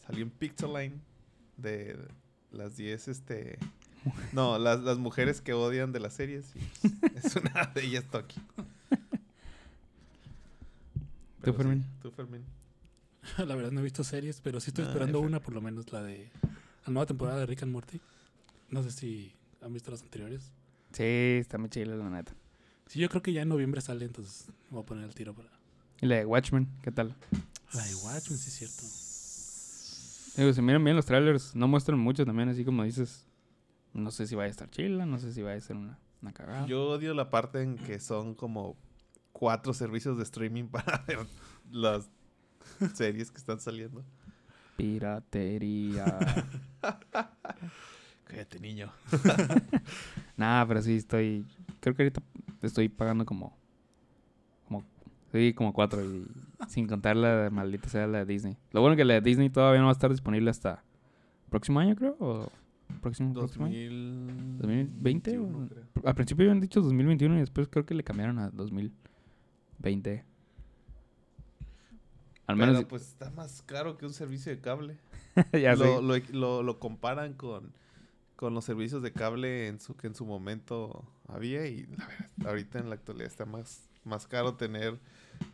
salió 0.06 0.23
en 0.23 0.30
Pixeline 0.30 1.01
de 1.58 1.97
las 2.51 2.75
10 2.77 3.08
este 3.10 3.58
no, 4.34 4.58
las, 4.58 4.80
las 4.82 4.97
mujeres 4.97 5.41
que 5.41 5.54
odian 5.54 5.91
de 5.91 5.99
las 5.99 6.13
series 6.13 6.54
y 6.56 6.60
es 7.17 7.36
una 7.36 7.65
de 7.75 7.84
ellas 7.84 8.06
Toki. 8.10 8.39
Pero 11.41 11.54
sí, 11.54 11.58
Fermín? 11.58 11.86
Tú 12.01 12.12
Fermín. 12.12 12.43
la 13.38 13.56
verdad 13.56 13.71
no 13.71 13.80
he 13.82 13.84
visto 13.84 14.04
series, 14.04 14.41
pero 14.41 14.60
sí 14.60 14.69
estoy 14.71 14.86
Ah, 14.86 14.88
esperando 14.89 15.19
F. 15.19 15.27
una, 15.27 15.39
por 15.39 15.54
lo 15.54 15.62
menos 15.62 15.91
la 15.91 16.01
de 16.04 16.30
la 16.86 16.93
nueva 16.93 17.06
temporada 17.06 17.39
de 17.39 17.45
Rick 17.45 17.63
and 17.63 17.71
Morty. 17.71 17.99
No 18.69 18.84
sé 18.84 18.91
si 18.91 19.34
han 19.62 19.74
visto 19.74 19.91
las 19.91 20.02
anteriores. 20.02 20.52
Sí, 20.91 21.04
está 21.39 21.58
muy 21.58 21.69
chila, 21.69 21.95
la 21.95 22.10
neta. 22.10 22.34
Sí, 22.88 23.00
yo 23.00 23.08
creo 23.10 23.21
que 23.21 23.32
ya 23.32 23.41
en 23.43 23.50
noviembre 23.50 23.80
sale, 23.82 24.06
entonces 24.06 24.47
me 24.69 24.76
voy 24.76 24.84
a 24.84 24.86
poner 24.86 25.06
el 25.06 25.15
tiro 25.15 25.34
para 25.34 25.50
Y 26.02 26.08
la 26.08 26.17
de 26.17 26.26
Watchmen, 26.26 26.67
¿qué 26.82 26.91
tal? 26.91 27.15
la 27.74 27.86
de 27.86 27.95
Watchmen, 27.95 28.38
sí 28.38 28.50
es 28.50 28.54
cierto. 28.56 28.84
Digo, 30.41 30.54
si 30.54 30.62
miran 30.62 30.84
bien 30.84 30.95
los 30.95 31.06
trailers, 31.06 31.56
no 31.56 31.67
muestran 31.67 32.00
mucho 32.00 32.26
también, 32.26 32.50
así 32.50 32.65
como 32.65 32.84
dices. 32.84 33.28
No 33.93 34.12
sé 34.12 34.26
si 34.28 34.36
va 34.36 34.43
a 34.43 34.47
estar 34.47 34.69
chila, 34.69 35.06
no 35.06 35.19
sé 35.19 35.34
si 35.34 35.41
va 35.41 35.52
a 35.54 35.60
ser 35.60 35.76
una, 35.76 36.00
una 36.21 36.32
cagada. 36.32 36.65
Yo 36.65 36.88
odio 36.89 37.13
la 37.13 37.30
parte 37.30 37.62
en 37.62 37.76
que 37.78 38.00
son 38.00 38.36
como 38.36 38.78
cuatro 39.34 39.74
servicios 39.74 40.17
de 40.17 40.24
streaming 40.24 40.65
para 40.69 41.04
ver 41.08 41.19
las 41.69 42.10
series 42.93 43.32
que 43.32 43.38
están 43.38 43.60
saliendo. 43.60 44.06
Piratería. 44.78 46.06
Cállate, 48.32 48.60
niño. 48.60 48.89
Nah, 50.38 50.65
pero 50.65 50.82
sí 50.82 50.96
estoy. 50.96 51.46
Creo 51.82 51.94
que 51.96 52.04
ahorita 52.04 52.22
estoy 52.62 52.89
pagando 52.89 53.26
como. 53.26 53.56
Como. 54.67 54.84
Sí, 55.32 55.54
como 55.54 55.74
cuatro. 55.74 56.02
Y 56.04 56.26
sin 56.67 56.88
contar 56.88 57.15
la 57.17 57.44
de 57.44 57.50
maldita 57.50 57.89
sea 57.89 58.08
la 58.08 58.20
de 58.20 58.26
Disney. 58.26 58.58
Lo 58.72 58.82
bueno 58.82 58.96
que 58.96 59.06
la 59.06 59.15
de 59.15 59.22
Disney 59.22 59.50
todavía 59.50 59.80
no 59.82 59.86
va 59.88 59.91
a 59.91 59.94
estar 59.94 60.10
disponible 60.10 60.50
hasta. 60.50 60.84
¿Próximo 61.50 61.80
año, 61.80 61.96
creo? 61.96 62.15
¿O 62.20 62.50
próximo, 63.02 63.34
próximo 63.34 63.65
año? 63.65 63.76
2020 64.60 65.38
¿2020? 65.39 65.70
Al 66.06 66.15
principio 66.15 66.46
habían 66.46 66.62
dicho 66.62 66.82
2021 66.82 67.36
y 67.36 67.39
después 67.41 67.67
creo 67.67 67.86
que 67.86 67.94
le 67.94 68.04
cambiaron 68.04 68.39
a 68.39 68.50
2020. 68.52 70.24
Al 72.48 72.56
menos. 72.56 72.76
Pero 72.78 72.88
pues 72.88 73.04
está 73.04 73.30
más 73.32 73.62
caro 73.63 73.98
que 73.98 74.06
un 74.06 74.13
servicio 74.13 74.52
de 74.52 74.60
cable. 74.62 74.98
ya 75.54 75.76
lo, 75.76 76.02
lo- 76.02 76.63
lo 76.63 76.80
comparan 76.80 77.34
con, 77.34 77.72
con 78.41 78.56
los 78.56 78.65
servicios 78.65 79.04
de 79.04 79.12
cable 79.13 79.67
en 79.67 79.80
su, 79.80 79.95
que 79.95 80.08
en 80.08 80.15
su 80.15 80.25
momento 80.25 81.06
había 81.27 81.67
y 81.67 81.84
la 81.86 82.08
verdad, 82.08 82.47
ahorita 82.47 82.80
en 82.80 82.89
la 82.89 82.95
actualidad 82.95 83.27
está 83.27 83.45
más, 83.45 83.88
más 84.04 84.25
caro 84.25 84.56
tener 84.56 84.97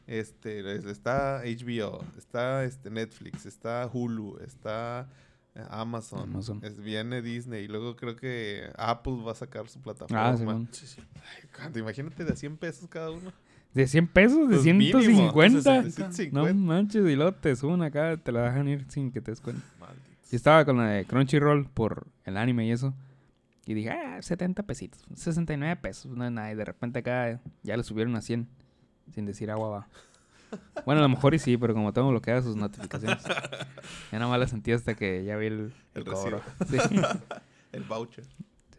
este 0.08 0.74
es- 0.74 0.86
está 0.86 1.42
HBO, 1.44 2.02
está 2.18 2.64
este 2.64 2.90
Netflix, 2.90 3.46
está 3.46 3.90
Hulu, 3.92 4.38
está 4.40 5.10
Eh, 5.54 5.64
Amazon. 5.72 6.22
Amazon. 6.30 6.60
Es, 6.64 6.80
viene 6.80 7.22
Disney. 7.24 7.64
Y 7.66 7.68
luego 7.68 7.96
creo 7.96 8.16
que 8.16 8.70
Apple 8.78 9.24
va 9.26 9.32
a 9.32 9.36
sacar 9.36 9.68
su 9.68 9.82
plataforma. 9.82 10.30
Ah, 10.30 10.38
Simón. 10.38 10.70
Sí, 10.72 10.86
sí. 10.86 11.02
Ay, 11.16 11.50
¿cuánto? 11.56 11.80
Imagínate 11.80 12.24
de 12.24 12.32
a 12.32 12.36
100 12.36 12.58
pesos 12.58 12.88
cada 12.88 13.10
uno. 13.10 13.34
De 13.74 13.88
100 13.88 14.08
pesos, 14.08 14.48
de 14.50 14.56
Pues 14.56 14.66
mínimo, 14.66 15.00
150. 15.02 15.82
de 15.82 15.92
150. 15.92 16.54
No 16.54 16.54
manches, 16.54 17.04
y 17.08 17.16
luego 17.16 17.32
te 17.34 17.56
suben 17.56 17.82
acá, 17.82 18.16
te 18.18 18.32
la 18.32 18.44
dejan 18.44 18.68
ir 18.68 18.86
sin 18.90 19.12
que 19.12 19.20
te 19.20 19.32
des 19.32 19.42
cuenta. 19.42 19.64
Yo 20.30 20.36
estaba 20.36 20.66
con 20.66 20.78
la 20.78 20.88
de 20.88 21.06
Crunchyroll 21.06 21.70
por 21.70 22.08
el 22.26 22.38
anime 22.38 22.66
y 22.68 22.72
eso. 22.72 22.94
Y 23.66 23.74
dije, 23.74 23.92
ah, 23.92 24.22
70 24.22 24.64
pesitos, 24.64 25.06
69 25.14 25.76
pesos, 25.78 26.12
no 26.16 26.26
es 26.26 26.32
nada. 26.32 26.52
Y 26.52 26.56
de 26.56 26.66
repente 26.66 27.00
acá 27.00 27.42
ya 27.64 27.76
le 27.78 27.84
subieron 27.84 28.16
a 28.16 28.22
100, 28.22 28.48
sin 29.14 29.26
decir 29.26 29.52
agua 29.52 29.70
va. 29.70 29.88
Bueno, 30.86 31.00
a 31.00 31.04
lo 31.04 31.10
mejor 31.10 31.34
y 31.34 31.40
sí, 31.40 31.58
pero 31.58 31.74
como 31.74 31.92
tengo 31.92 32.10
bloqueadas 32.10 32.46
sus 32.46 32.56
notificaciones. 32.56 33.24
Ya 34.12 34.20
nada 34.20 34.30
más 34.30 34.40
la 34.40 34.48
sentí 34.48 34.72
hasta 34.72 34.96
que 34.96 35.24
ya 35.26 35.36
vi 35.36 35.48
el, 35.48 35.54
El 35.54 35.74
el 35.96 36.04
cobro. 36.06 36.42
Sí, 36.70 36.78
El 37.72 37.84
voucher. 37.84 38.26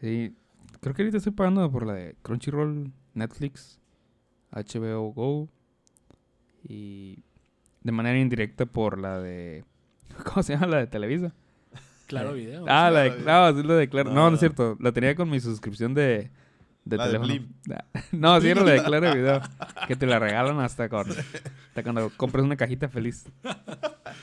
sí. 0.01 0.35
Creo 0.81 0.95
que 0.95 1.03
ahorita 1.03 1.19
estoy 1.19 1.33
pagando 1.33 1.71
por 1.73 1.85
la 1.87 1.93
de 1.95 2.15
Crunchyroll, 2.23 2.93
Netflix, 3.15 3.81
HBO 4.53 5.13
Go. 5.13 5.49
Y 6.63 7.19
de 7.83 7.93
manera 7.93 8.19
indirecta 8.19 8.65
por 8.67 8.99
la 8.99 9.19
de... 9.19 9.65
¿Cómo 10.25 10.43
se 10.43 10.55
llama? 10.55 10.67
La 10.67 10.79
de 10.79 10.87
Televisa. 10.87 11.33
Claro, 12.07 12.33
video. 12.33 12.65
Ah, 12.69 12.91
la 12.91 13.01
de... 13.01 13.17
Claro, 13.17 13.53
No, 13.53 13.61
sí, 13.61 13.67
lo 13.67 13.75
de 13.75 13.89
Claro. 13.89 14.11
No, 14.13 14.31
No, 14.31 14.35
es 14.35 14.41
cierto. 14.41 14.77
La 14.81 14.93
tenía 14.93 15.15
con 15.15 15.29
mi 15.29 15.41
suscripción 15.41 15.93
de, 15.93 16.31
de 16.85 16.97
La 16.97 17.07
de 17.07 17.13
teléfono. 17.19 17.35
Blim. 17.35 17.53
No, 18.13 18.41
sí 18.41 18.49
era 18.49 18.63
la 18.63 18.73
de 18.73 18.83
Claro 18.85 19.15
Video. 19.15 19.41
Que 19.87 19.95
te 19.95 20.07
la 20.07 20.19
regalan 20.19 20.59
hasta, 20.61 20.89
con, 20.89 21.07
hasta 21.11 21.83
cuando 21.83 22.11
compras 22.17 22.45
una 22.45 22.57
cajita 22.57 22.89
feliz. 22.89 23.31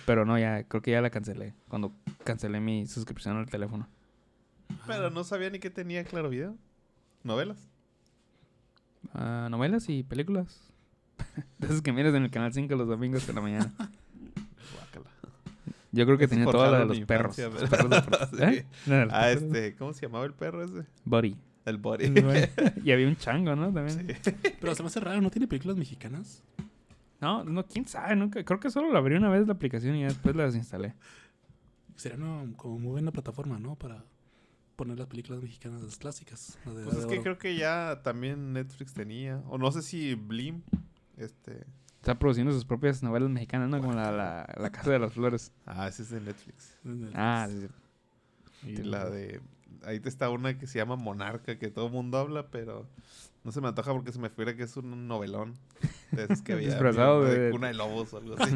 Pero 0.08 0.26
no, 0.26 0.38
ya, 0.40 0.64
creo 0.64 0.82
que 0.82 0.92
ya 0.92 1.02
la 1.02 1.12
cancelé. 1.12 1.54
Cuando 1.68 1.94
cancelé 2.24 2.60
mi 2.60 2.88
suscripción 2.88 3.38
al 3.38 3.46
teléfono. 3.46 3.88
Pero 4.88 5.12
no 5.12 5.24
sabía 5.24 5.52
ni 5.52 5.60
que 5.60 5.70
tenía 5.70 6.04
Claro 6.04 6.30
Video. 6.30 6.56
¿Novelas? 7.24 7.70
Ah, 9.14 9.48
novelas 9.52 9.90
y 9.90 10.02
películas. 10.04 10.72
De 11.60 11.68
esas 11.68 11.82
que 11.82 11.94
miras 11.94 12.14
en 12.16 12.24
el 12.24 12.32
canal 12.32 12.52
5 12.52 12.76
los 12.76 12.88
domingos 12.88 13.26
de 13.28 13.34
la 13.34 13.42
mañana. 13.42 13.74
Yo 15.96 16.06
creo 16.06 16.18
que 16.18 16.28
tenía 16.28 16.46
toda 16.46 16.70
la 16.72 16.80
de 16.80 16.86
los 16.86 17.00
perros. 17.02 17.38
infancia, 17.40 17.62
Los 17.62 17.70
¿verdad? 17.70 18.06
perros 18.06 18.32
de- 18.32 18.38
Sí. 18.54 18.58
¿Eh? 18.60 18.66
No, 18.86 19.06
los 19.06 19.14
Ah, 19.14 19.22
perros. 19.24 19.44
este, 19.44 19.76
¿cómo 19.76 19.94
se 19.94 20.02
llamaba 20.06 20.26
el 20.26 20.34
perro 20.34 20.64
ese? 20.64 20.86
Buddy. 21.06 21.36
El 21.66 21.78
Body. 21.78 22.06
y 22.84 22.92
había 22.92 23.08
un 23.08 23.16
chango, 23.16 23.56
¿no? 23.56 23.74
También. 23.74 24.16
Sí. 24.22 24.32
Pero 24.62 24.76
se 24.76 24.84
me 24.84 24.88
hace 24.88 25.00
raro, 25.00 25.20
¿no 25.22 25.32
tiene 25.32 25.48
películas 25.48 25.78
mexicanas? 25.78 26.44
No, 27.22 27.44
no, 27.44 27.66
quién 27.66 27.88
sabe. 27.88 28.16
Nunca, 28.16 28.44
creo 28.44 28.60
que 28.60 28.70
solo 28.70 28.92
la 28.92 29.00
abrí 29.00 29.16
una 29.16 29.30
vez 29.30 29.48
la 29.48 29.54
aplicación 29.54 29.96
y 29.96 30.02
ya 30.02 30.08
después 30.08 30.36
la 30.36 30.44
desinstalé. 30.46 30.94
Sería 31.96 32.18
una, 32.18 32.56
como 32.58 32.78
muy 32.78 32.92
buena 32.92 33.12
plataforma, 33.12 33.58
¿no? 33.58 33.76
Para 33.76 34.04
poner 34.76 35.00
las 35.00 35.08
películas 35.08 35.42
mexicanas 35.42 35.82
las 35.82 35.98
clásicas. 35.98 36.60
las 36.66 36.76
de 36.76 36.84
Pues 36.84 36.98
es 36.98 37.08
de 37.08 37.16
que 37.16 37.22
creo 37.24 37.38
que 37.38 37.56
ya 37.56 38.02
también 38.04 38.54
Netflix 38.54 38.94
tenía. 38.94 39.42
O 39.48 39.58
no 39.58 39.72
sé 39.72 39.82
si 39.82 40.14
Blim. 40.16 40.62
Este. 41.18 41.64
Está 42.06 42.20
produciendo 42.20 42.52
sus 42.54 42.66
propias 42.66 43.02
novelas 43.02 43.32
mexicanas, 43.32 43.68
¿no? 43.68 43.80
Como 43.82 43.94
la, 43.94 44.12
la, 44.12 44.48
la 44.60 44.70
Casa 44.70 44.92
de 44.92 45.00
las 45.00 45.12
Flores. 45.12 45.52
Ah, 45.66 45.88
ese 45.88 46.04
es 46.04 46.12
de 46.12 46.22
Netflix. 46.22 46.78
Ah, 47.16 47.48
sí. 47.50 48.70
Y 48.70 48.78
la 48.84 49.10
de. 49.10 49.42
Ahí 49.84 50.00
te 50.00 50.08
está 50.10 50.30
una 50.30 50.56
que 50.56 50.68
se 50.68 50.78
llama 50.78 50.98
Monarca, 50.98 51.58
que 51.58 51.72
todo 51.72 51.88
el 51.88 51.92
mundo 51.94 52.20
habla, 52.20 52.52
pero 52.52 52.88
no 53.44 53.52
se 53.52 53.60
me 53.60 53.70
antoja 53.70 53.92
porque 53.92 54.12
se 54.12 54.20
me 54.20 54.30
figura 54.30 54.56
que 54.56 54.62
es 54.62 54.78
un 54.78 55.08
novelón. 55.08 55.56
Esos 56.16 56.44
que 56.44 56.54
había. 56.54 56.68
Disfrazado 56.68 57.24
de, 57.24 57.40
de- 57.40 57.52
Cuna 57.52 57.70
de 57.70 57.74
Lobos 57.74 58.14
o 58.14 58.18
algo 58.18 58.36
así. 58.40 58.54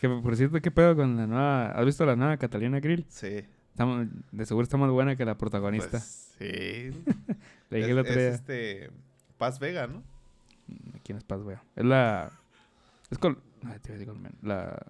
que 0.00 0.08
por 0.08 0.36
cierto, 0.36 0.60
¿qué 0.60 0.70
pedo 0.70 0.94
con 0.94 1.16
la 1.16 1.26
nueva? 1.26 1.72
¿Has 1.72 1.84
visto 1.84 2.06
la 2.06 2.14
nueva 2.14 2.36
Catalina 2.36 2.78
Grill? 2.78 3.04
sí. 3.08 3.44
Está 3.72 3.86
de 4.30 4.46
seguro 4.46 4.62
está 4.62 4.76
más 4.76 4.90
buena 4.90 5.16
que 5.16 5.24
la 5.24 5.36
protagonista. 5.36 5.90
Pues, 5.98 6.32
sí. 6.38 6.44
Le 7.70 7.78
dije 7.78 7.90
es, 7.90 7.96
otro 7.98 8.12
es 8.12 8.34
este. 8.36 8.90
Paz 9.36 9.58
Vega, 9.58 9.88
¿no? 9.88 10.04
¿Quién 11.02 11.18
es 11.18 11.24
Paz, 11.24 11.42
güey? 11.42 11.56
Es 11.76 11.84
la. 11.84 12.30
Es 13.10 13.18
col. 13.18 13.38
Ay, 13.64 13.78
te 13.80 13.88
iba 13.88 13.94
a 13.94 13.98
decir 13.98 14.06
colombiana. 14.06 14.36
La. 14.42 14.86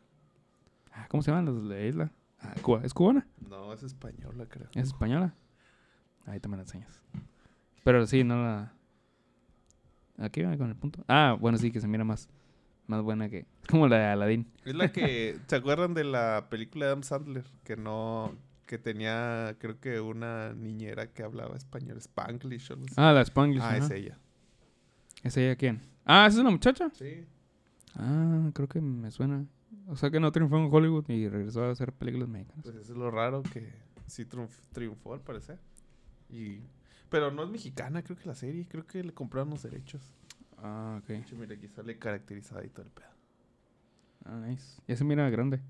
ah, 0.93 1.07
¿Cómo 1.09 1.23
se 1.23 1.31
llaman 1.31 1.47
los 1.47 1.69
de 1.69 1.75
la 1.75 1.81
isla? 1.85 2.11
Ah, 2.41 2.55
Cuba. 2.63 2.81
¿Es 2.85 2.93
cubana? 2.93 3.27
No, 3.49 3.73
es 3.73 3.83
española, 3.83 4.47
creo. 4.49 4.69
¿Es 4.75 4.89
española? 4.89 5.35
Ahí 6.27 6.41
me 6.49 6.57
la 6.57 6.63
enseñas. 6.63 7.01
Pero 7.85 8.07
sí, 8.07 8.25
no 8.25 8.43
la. 8.43 8.73
Aquí 10.19 10.43
va 10.43 10.57
con 10.57 10.69
el 10.69 10.77
punto. 10.77 11.05
Ah, 11.09 11.37
bueno, 11.39 11.59
sí, 11.59 11.71
que 11.71 11.81
se 11.81 11.89
mira 11.89 12.05
más. 12.05 12.29
Más 12.87 13.03
buena 13.03 13.29
que. 13.29 13.47
Es 13.63 13.69
como 13.71 13.89
la 13.89 13.99
de 13.99 14.05
Aladdin. 14.07 14.47
Es 14.65 14.75
la 14.75 14.93
que. 14.93 15.39
¿Se 15.47 15.57
acuerdan 15.57 15.95
de 15.95 16.05
la 16.05 16.47
película 16.51 16.87
de 16.87 16.93
Adam 16.93 17.03
Sandler? 17.03 17.45
Que 17.65 17.77
no. 17.77 18.35
Que 18.67 18.79
tenía, 18.79 19.57
creo 19.59 19.79
que 19.79 20.01
una 20.01 20.55
niñera 20.55 21.13
que 21.13 21.23
hablaba 21.23 21.55
español, 21.55 21.99
Spanglish 21.99 22.71
o 22.71 22.75
algo 22.75 22.87
así. 22.87 22.95
Ah, 22.97 23.13
la 23.13 23.21
Spanglish. 23.21 23.61
Ah, 23.61 23.69
ajá. 23.69 23.77
es 23.77 23.91
ella. 23.91 24.19
¿Es 25.25 25.37
ella 25.37 25.57
quién? 25.57 25.81
Ah, 26.05 26.27
¿esa 26.27 26.37
es 26.37 26.41
una 26.43 26.51
muchacha? 26.51 26.91
Sí. 26.91 27.25
Ah, 27.97 28.51
creo 28.55 28.69
que 28.69 28.81
me 28.81 29.11
suena. 29.11 29.45
O 29.89 29.97
sea 29.97 30.11
que 30.11 30.21
no 30.21 30.31
triunfó 30.31 30.57
en 30.59 30.69
Hollywood 30.73 31.09
y 31.09 31.29
regresó 31.29 31.65
a 31.65 31.71
hacer 31.73 31.93
películas 31.93 32.29
mexicanas. 32.29 32.63
Pues 32.63 32.77
eso 32.77 32.93
es 32.93 32.99
lo 32.99 33.11
raro 33.11 33.43
que 33.43 33.73
sí 34.07 34.25
triunf- 34.25 34.69
triunfó 34.73 35.15
al 35.15 35.21
parecer. 35.21 35.59
Y... 36.31 36.61
Pero 37.11 37.31
no 37.31 37.43
es 37.45 37.51
mexicana, 37.51 38.03
creo 38.03 38.17
que 38.17 38.27
la 38.29 38.35
serie. 38.35 38.67
Creo 38.69 38.87
que 38.87 39.03
le 39.03 39.13
compraron 39.13 39.51
los 39.51 39.63
derechos. 39.63 40.03
Ah, 40.59 40.99
ok. 41.03 41.09
De 41.09 41.19
hecho, 41.19 41.37
mira, 41.37 41.55
aquí 41.55 41.69
sale 41.69 41.99
caracterizada 41.99 42.65
y 42.65 42.69
todo 42.71 42.83
el 42.87 42.91
pedo. 42.93 43.09
Ah, 44.25 44.41
nice. 44.47 44.81
Ya 44.89 44.97
se 44.97 45.05
mira 45.05 45.29
grande. 45.31 45.61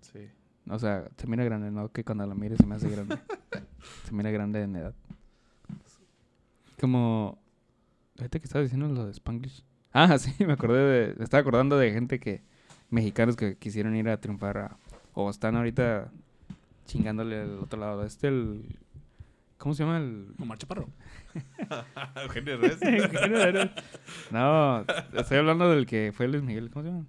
Sí. 0.00 0.28
O 0.68 0.78
sea, 0.78 1.08
se 1.16 1.26
mira 1.26 1.44
grande, 1.44 1.70
no 1.70 1.90
que 1.92 2.04
cuando 2.04 2.26
la 2.26 2.34
mire 2.34 2.56
se 2.56 2.66
me 2.66 2.74
hace 2.74 2.88
grande. 2.90 3.18
se 4.04 4.12
mira 4.12 4.30
grande 4.30 4.62
en 4.62 4.76
edad. 4.76 4.94
Como. 6.80 7.38
Fíjate 8.16 8.40
que 8.40 8.44
estaba 8.46 8.62
diciendo 8.62 8.88
lo 8.88 9.04
de 9.06 9.12
Spanglish. 9.12 9.62
Ah, 9.92 10.18
sí, 10.18 10.32
me 10.44 10.52
acordé 10.54 10.78
de. 11.08 11.14
Me 11.16 11.24
estaba 11.24 11.40
acordando 11.40 11.76
de 11.78 11.92
gente 11.92 12.18
que. 12.20 12.42
Mexicanos 12.90 13.36
que 13.36 13.56
quisieron 13.56 13.96
ir 13.96 14.08
a 14.08 14.20
triunfar 14.20 14.58
a- 14.58 14.76
O 15.14 15.28
están 15.28 15.56
ahorita 15.56 16.10
chingándole 16.86 17.40
al 17.42 17.58
otro 17.58 17.78
lado. 17.80 18.04
Este 18.04 18.28
el. 18.28 18.78
¿Cómo 19.58 19.74
se 19.74 19.82
llama 19.84 19.98
el.? 19.98 20.28
Omar 20.38 20.58
Chaparro. 20.58 20.88
Eugenio 22.22 22.58
Derbez. 22.58 23.70
no, 24.30 24.84
estoy 25.14 25.38
hablando 25.38 25.70
del 25.70 25.86
que 25.86 26.12
fue 26.14 26.28
Luis 26.28 26.42
Miguel. 26.42 26.70
¿Cómo 26.70 26.82
se 26.84 26.90
llama? 26.90 27.06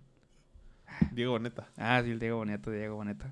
Diego 1.12 1.32
Boneta. 1.34 1.68
Ah, 1.78 2.02
sí, 2.04 2.12
el 2.12 2.20
Diego 2.20 2.38
Boneta, 2.38 2.72
Diego 2.72 2.96
Boneta. 2.96 3.32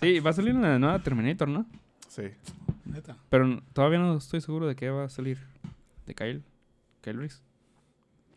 Sí, 0.00 0.18
va 0.20 0.30
a 0.30 0.32
salir 0.32 0.50
en 0.54 0.62
la 0.62 0.78
nueva 0.78 0.98
Terminator, 1.00 1.48
¿no? 1.48 1.66
Sí. 2.08 2.22
Neta. 2.84 3.16
Pero 3.28 3.62
todavía 3.72 3.98
no 3.98 4.16
estoy 4.16 4.40
seguro 4.40 4.66
de 4.66 4.74
qué 4.76 4.90
va 4.90 5.04
a 5.04 5.08
salir. 5.08 5.38
¿De 6.06 6.14
Kyle? 6.14 6.42
¿Kyle 7.00 7.18
Reese? 7.18 7.42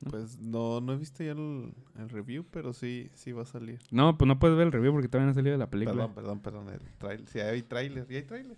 ¿No? 0.01 0.11
Pues 0.11 0.37
no, 0.39 0.81
no 0.81 0.93
he 0.93 0.97
visto 0.97 1.23
ya 1.23 1.31
el, 1.31 1.73
el 1.97 2.09
review, 2.09 2.45
pero 2.51 2.73
sí, 2.73 3.09
sí 3.13 3.31
va 3.31 3.43
a 3.43 3.45
salir. 3.45 3.79
No, 3.91 4.17
pues 4.17 4.27
no 4.27 4.37
puedes 4.37 4.57
ver 4.57 4.67
el 4.67 4.73
review 4.73 4.91
porque 4.91 5.07
todavía 5.07 5.27
no 5.27 5.31
ha 5.31 5.35
salido 5.35 5.57
la 5.57 5.69
película. 5.69 6.13
Perdón, 6.13 6.39
perdón, 6.41 6.65
perdón. 6.65 6.87
El 6.87 6.97
trailer. 6.97 7.27
Sí, 7.29 7.39
hay 7.39 7.61
trailer. 7.61 8.05
¿Y 8.09 8.15
hay 8.15 8.23
trailer? 8.23 8.57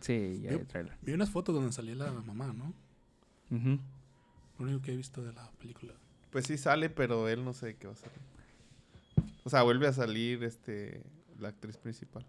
Sí, 0.00 0.40
ya 0.42 0.50
hay 0.52 0.64
trailer. 0.64 0.96
Vi 1.02 1.12
unas 1.12 1.30
fotos 1.30 1.54
donde 1.54 1.72
salía 1.72 1.94
la 1.94 2.10
mamá, 2.12 2.52
¿no? 2.52 2.72
Lo 3.50 4.64
único 4.64 4.80
que 4.80 4.92
he 4.92 4.96
visto 4.96 5.22
de 5.22 5.32
la 5.32 5.50
película. 5.52 5.92
Pues 6.30 6.46
sí 6.46 6.56
sale, 6.56 6.88
pero 6.88 7.28
él 7.28 7.44
no 7.44 7.52
sé 7.52 7.66
de 7.66 7.76
qué 7.76 7.86
va 7.86 7.92
a 7.92 7.96
salir. 7.96 8.18
O 9.44 9.50
sea, 9.50 9.62
vuelve 9.62 9.86
a 9.86 9.92
salir 9.92 10.42
este 10.44 11.02
la 11.38 11.48
actriz 11.48 11.76
principal. 11.76 12.24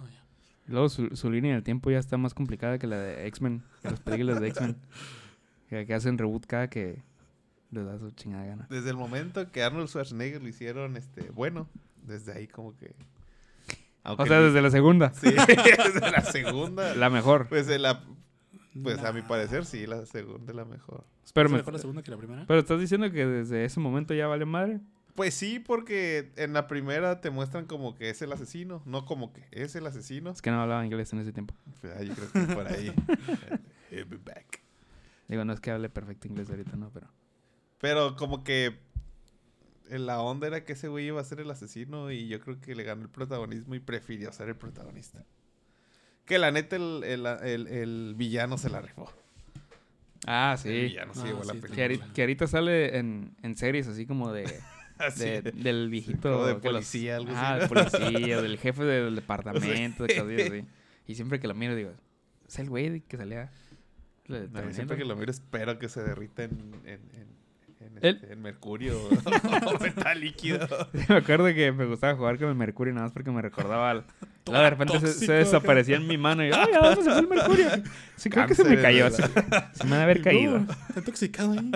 Ya. 0.00 0.24
Y 0.66 0.72
Luego 0.72 0.88
su, 0.88 1.14
su 1.14 1.30
línea 1.30 1.54
del 1.54 1.62
tiempo 1.62 1.90
ya 1.90 1.98
está 1.98 2.16
más 2.16 2.34
complicada 2.34 2.78
que 2.78 2.86
la 2.86 2.98
de 2.98 3.26
X-Men. 3.28 3.62
que 3.82 3.90
Las 3.90 4.00
películas 4.00 4.40
de 4.40 4.48
X-Men. 4.48 4.76
que, 5.68 5.94
hacen 5.94 6.18
reboot 6.18 6.46
cada 6.46 6.68
que 6.68 7.02
les 7.70 7.84
da 7.84 7.98
su 7.98 8.10
chingada 8.12 8.44
gana. 8.44 8.66
Desde 8.70 8.90
el 8.90 8.96
momento 8.96 9.50
que 9.50 9.62
Arnold 9.62 9.88
Schwarzenegger 9.88 10.42
lo 10.42 10.48
hicieron 10.48 10.96
este 10.96 11.30
bueno, 11.30 11.68
desde 12.02 12.32
ahí 12.32 12.46
como 12.46 12.76
que 12.76 12.94
aunque 14.02 14.22
O 14.22 14.26
sea, 14.26 14.40
desde 14.40 14.62
la 14.62 14.70
segunda. 14.70 15.12
Sí, 15.12 15.30
desde 15.46 16.00
la 16.10 16.22
segunda. 16.22 16.94
La 16.94 17.10
mejor. 17.10 17.48
Pues 17.48 17.66
de 17.66 17.78
la 17.78 18.02
pues 18.82 19.02
a 19.02 19.12
mi 19.12 19.22
parecer 19.22 19.64
sí, 19.64 19.86
la 19.86 20.06
segunda 20.06 20.52
es 20.52 20.56
la 20.56 20.64
mejor. 20.64 21.04
Pero, 21.34 21.46
¿Es 21.46 21.52
me- 21.52 21.58
mejor 21.58 21.72
la 21.74 21.78
segunda 21.78 22.02
que 22.02 22.10
la 22.10 22.16
primera? 22.16 22.44
pero 22.46 22.60
estás 22.60 22.80
diciendo 22.80 23.10
que 23.10 23.26
desde 23.26 23.64
ese 23.64 23.80
momento 23.80 24.14
ya 24.14 24.26
vale 24.26 24.44
madre. 24.44 24.80
Pues 25.14 25.34
sí, 25.34 25.58
porque 25.58 26.30
en 26.36 26.52
la 26.52 26.68
primera 26.68 27.20
te 27.20 27.30
muestran 27.30 27.66
como 27.66 27.96
que 27.96 28.08
es 28.08 28.22
el 28.22 28.30
asesino, 28.32 28.82
no 28.86 29.04
como 29.04 29.32
que 29.32 29.44
es 29.50 29.74
el 29.74 29.84
asesino. 29.86 30.30
Es 30.30 30.40
que 30.40 30.50
no 30.50 30.62
hablaba 30.62 30.86
inglés 30.86 31.12
en 31.12 31.18
ese 31.18 31.32
tiempo. 31.32 31.54
Pues, 31.80 31.92
ah, 31.92 32.02
yo 32.02 32.14
creo 32.14 32.46
que 32.46 32.54
por 32.54 32.68
ahí. 32.68 32.92
He'll 33.90 34.04
be 34.04 34.18
back. 34.18 34.62
Digo, 35.28 35.44
no 35.44 35.52
es 35.52 35.60
que 35.60 35.70
hable 35.70 35.88
perfecto 35.88 36.26
inglés 36.28 36.48
ahorita, 36.50 36.76
no, 36.76 36.90
pero. 36.90 37.08
Pero 37.80 38.16
como 38.16 38.42
que 38.44 38.78
la 39.90 40.20
onda 40.20 40.46
era 40.46 40.64
que 40.64 40.72
ese 40.72 40.88
güey 40.88 41.06
iba 41.06 41.20
a 41.20 41.24
ser 41.24 41.40
el 41.40 41.50
asesino 41.50 42.10
y 42.10 42.28
yo 42.28 42.40
creo 42.40 42.60
que 42.60 42.74
le 42.74 42.82
ganó 42.82 43.02
el 43.02 43.08
protagonismo 43.08 43.74
y 43.74 43.80
prefirió 43.80 44.32
ser 44.32 44.48
el 44.48 44.56
protagonista. 44.56 45.24
Que 46.24 46.38
la 46.38 46.50
neta 46.50 46.76
el, 46.76 47.04
el- 47.04 47.26
el- 47.26 47.66
el 47.68 48.14
villano 48.16 48.58
se 48.58 48.68
la 48.70 48.80
rifó. 48.80 49.10
Ah, 50.26 50.52
El 50.56 50.58
sí. 50.58 50.68
villano 50.68 51.14
se 51.14 51.20
Ah, 51.20 51.24
llevó 51.26 51.44
la 51.44 51.52
sí, 51.54 51.58
película. 51.60 51.74
Que, 51.76 51.86
ahori- 51.94 52.12
que 52.12 52.20
ahorita 52.22 52.46
sale 52.46 52.98
en, 52.98 53.34
en 53.42 53.56
series 53.56 53.86
así 53.86 54.04
como 54.04 54.32
de, 54.32 54.44
Así. 54.98 55.20
de- 55.24 55.42
del 55.52 55.88
viejito. 55.88 56.32
como 56.32 56.44
de 56.46 56.52
los- 56.54 56.62
policía, 56.62 57.16
algo 57.16 57.30
así, 57.32 57.38
Ah, 57.40 57.52
¿no? 57.54 57.58
del 57.60 57.68
policía, 57.68 58.42
del 58.42 58.58
jefe 58.58 58.84
del 58.84 59.14
departamento, 59.14 60.04
de 60.04 60.14
cosas 60.16 60.50
así. 60.50 60.64
Y 61.06 61.14
siempre 61.14 61.38
que 61.40 61.48
lo 61.48 61.54
miro 61.54 61.74
digo, 61.74 61.92
es 62.46 62.58
el 62.58 62.68
güey 62.68 63.00
que 63.02 63.16
salía. 63.16 63.50
De 64.28 64.40
No, 64.40 64.44
Terminator". 64.44 64.74
siempre 64.74 64.96
que 64.96 65.04
lo 65.04 65.16
miro 65.16 65.30
espero 65.30 65.78
que 65.78 65.88
se 65.88 66.02
derrita 66.02 66.44
en, 66.44 66.52
en, 66.84 67.00
en, 67.14 67.28
en, 67.80 67.98
El- 68.02 68.14
este, 68.16 68.32
en 68.32 68.42
mercurio 68.42 68.98
o 69.66 69.78
metal 69.80 70.20
líquido. 70.20 70.66
me 71.08 71.16
acuerdo 71.16 71.46
que 71.46 71.72
me 71.72 71.86
gustaba 71.86 72.14
jugar 72.14 72.38
con 72.38 72.48
el 72.48 72.54
mercurio 72.54 72.92
nada 72.94 73.06
más 73.06 73.12
porque 73.12 73.30
me 73.30 73.40
recordaba 73.42 73.90
al... 73.90 74.04
Luego 74.46 74.62
de 74.64 74.70
repente 74.70 75.00
se, 75.00 75.12
se 75.12 75.32
desaparecía 75.34 75.96
en 75.96 76.06
mi 76.06 76.16
mano 76.16 76.42
y 76.42 76.50
¡ay, 76.52 76.72
a 76.74 76.78
dónde 76.80 77.02
se 77.04 77.10
fue 77.10 77.20
el 77.20 77.28
mercurio! 77.28 77.68
Sí, 78.16 78.30
creo 78.30 78.46
que 78.46 78.54
se 78.54 78.64
me 78.64 78.80
cayó. 78.80 79.10
Se, 79.10 79.20
la- 79.22 79.70
se 79.74 79.84
me 79.84 79.94
ha 79.94 79.98
de 79.98 80.02
haber 80.04 80.22
caído. 80.22 80.58
No, 80.60 80.72
está 80.88 81.00
intoxicado 81.00 81.52
ahí. 81.52 81.70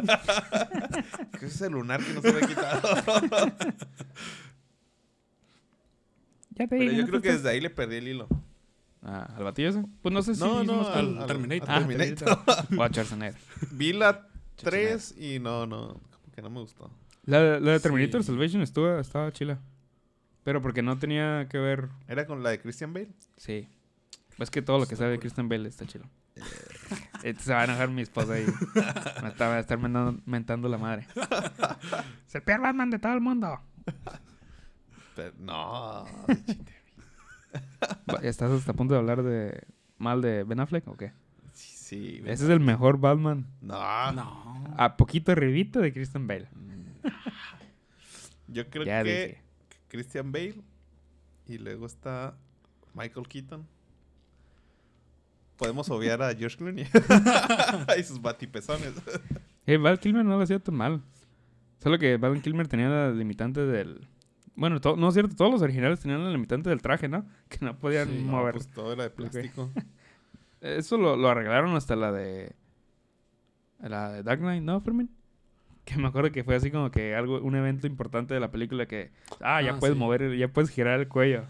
¿Qué 1.38 1.46
es 1.46 1.54
ese 1.54 1.68
lunar 1.68 2.02
que 2.02 2.14
no 2.14 2.22
se 2.22 2.32
me 2.32 2.38
ha 2.38 2.46
quitado? 2.48 2.82
Ya 6.54 6.66
te 6.66 6.78
Pero 6.78 6.92
yo 6.92 7.02
no 7.02 7.06
creo 7.08 7.20
te 7.20 7.28
que 7.28 7.34
desde 7.34 7.50
ahí 7.50 7.60
le 7.60 7.68
perdí 7.70 7.96
el 7.96 8.08
hilo. 8.08 8.28
Ah, 9.02 9.28
¿Al 9.36 9.44
batillo 9.44 9.68
ese? 9.70 9.84
Pues 10.00 10.12
no 10.12 10.22
sé 10.22 10.34
si... 10.34 10.40
No, 10.40 10.62
no, 10.62 10.86
al, 10.88 11.26
Terminator. 11.26 11.70
al 11.70 11.76
Ah, 11.82 11.86
Terminator. 11.86 12.38
O 12.78 12.82
a 12.82 12.88
Schwarzenegger. 12.88 13.40
Vi 13.72 13.92
la 13.92 14.28
3 14.56 15.16
y 15.18 15.38
no, 15.40 15.66
no, 15.66 15.88
como 15.88 16.32
que 16.34 16.40
no 16.42 16.50
me 16.50 16.60
gustó. 16.60 16.90
La, 17.24 17.58
la 17.60 17.72
de 17.72 17.80
Terminator 17.80 18.22
Sí. 18.22 18.28
Salvation 18.28 18.62
estuvo, 18.62 18.98
estaba 18.98 19.32
chila. 19.32 19.58
Pero 20.44 20.60
porque 20.62 20.82
no 20.82 20.98
tenía 20.98 21.46
que 21.48 21.58
ver... 21.58 21.88
¿Era 22.08 22.26
con 22.26 22.42
la 22.42 22.50
de 22.50 22.60
Christian 22.60 22.92
Bale? 22.92 23.10
Sí. 23.36 23.68
Es 24.38 24.50
que 24.50 24.62
todo 24.62 24.78
lo 24.78 24.86
que 24.86 24.96
sabe 24.96 25.10
de 25.12 25.18
Christian 25.18 25.48
Bale 25.48 25.68
está 25.68 25.86
chido. 25.86 26.04
Eh, 27.22 27.34
Se 27.38 27.52
va 27.54 27.60
a 27.60 27.64
enojar 27.64 27.88
mi 27.88 28.02
esposa 28.02 28.36
y 28.40 28.44
me 29.22 29.28
está- 29.28 29.46
va 29.46 29.54
a 29.54 29.60
estar 29.60 29.78
mentando, 29.78 30.20
mentando 30.26 30.68
la 30.68 30.76
madre. 30.78 31.06
Es 32.26 32.34
el 32.34 32.42
peor 32.42 32.60
Batman 32.60 32.90
de 32.90 32.98
todo 32.98 33.12
el 33.12 33.20
mundo. 33.20 33.60
Pero, 35.14 35.32
no. 35.38 36.04
¿Estás 38.22 38.50
hasta 38.50 38.72
a 38.72 38.74
punto 38.74 38.94
de 38.94 39.00
hablar 39.00 39.22
de 39.22 39.66
mal 39.98 40.20
de 40.22 40.44
Ben 40.44 40.60
Affleck 40.60 40.86
o 40.88 40.96
qué? 40.96 41.12
Sí, 41.52 41.76
sí. 41.76 42.22
Ese 42.24 42.44
es 42.44 42.50
el 42.50 42.60
mejor 42.60 42.98
Batman. 42.98 43.46
No. 43.60 44.12
No. 44.12 44.74
A 44.76 44.96
poquito 44.96 45.32
arribita 45.32 45.80
de 45.80 45.92
Christian 45.92 46.26
Bale. 46.26 46.48
Yo 48.48 48.68
creo 48.68 48.84
ya 48.84 49.02
que 49.02 49.10
dije. 49.10 49.42
Christian 49.88 50.32
Bale 50.32 50.56
y 51.46 51.58
luego 51.58 51.86
está 51.86 52.36
Michael 52.94 53.28
Keaton. 53.28 53.66
Podemos 55.56 55.88
obviar 55.90 56.22
a 56.22 56.34
George 56.34 56.56
Clooney 56.56 56.86
y 57.98 58.02
sus 58.02 58.20
batipezones. 58.20 58.94
Eh, 59.66 59.76
Val 59.76 60.00
Kilmer 60.00 60.24
no 60.24 60.36
lo 60.36 60.42
hacía 60.42 60.58
tan 60.58 60.74
mal. 60.74 61.02
Solo 61.78 61.98
que 61.98 62.16
Val 62.16 62.40
Kilmer 62.42 62.68
tenía 62.68 62.88
la 62.88 63.10
limitante 63.10 63.60
del... 63.64 64.08
Bueno, 64.54 64.78
no 64.96 65.08
es 65.08 65.14
cierto, 65.14 65.34
todos 65.34 65.50
los 65.50 65.62
originales 65.62 66.00
tenían 66.00 66.22
la 66.24 66.30
limitante 66.30 66.68
del 66.70 66.82
traje, 66.82 67.08
¿no? 67.08 67.24
Que 67.48 67.58
no 67.64 67.78
podían 67.78 68.08
Sí, 68.08 68.22
no, 68.24 68.32
mover. 68.32 68.54
Pues 68.54 68.68
todo 68.68 68.92
era 68.92 69.04
de 69.04 69.10
plástico. 69.10 69.70
Eso 70.60 70.96
lo, 70.96 71.16
lo 71.16 71.28
arreglaron 71.28 71.74
hasta 71.74 71.96
la 71.96 72.12
de. 72.12 72.52
La 73.80 74.12
de 74.12 74.22
Dark 74.22 74.40
Knight, 74.40 74.62
¿no, 74.62 74.80
Fermín? 74.80 75.10
Que 75.84 75.96
me 75.96 76.06
acuerdo 76.06 76.30
que 76.30 76.44
fue 76.44 76.54
así 76.54 76.70
como 76.70 76.92
que 76.92 77.16
algo, 77.16 77.40
un 77.40 77.56
evento 77.56 77.88
importante 77.88 78.32
de 78.34 78.38
la 78.40 78.50
película 78.52 78.86
que. 78.86 79.10
Ah, 79.40 79.60
ya 79.62 79.72
Ah, 79.74 79.78
puedes 79.80 79.94
sí. 79.94 79.98
mover, 79.98 80.22
el- 80.22 80.38
ya 80.38 80.46
puedes 80.48 80.70
girar 80.70 81.00
el 81.00 81.08
cuello. 81.08 81.44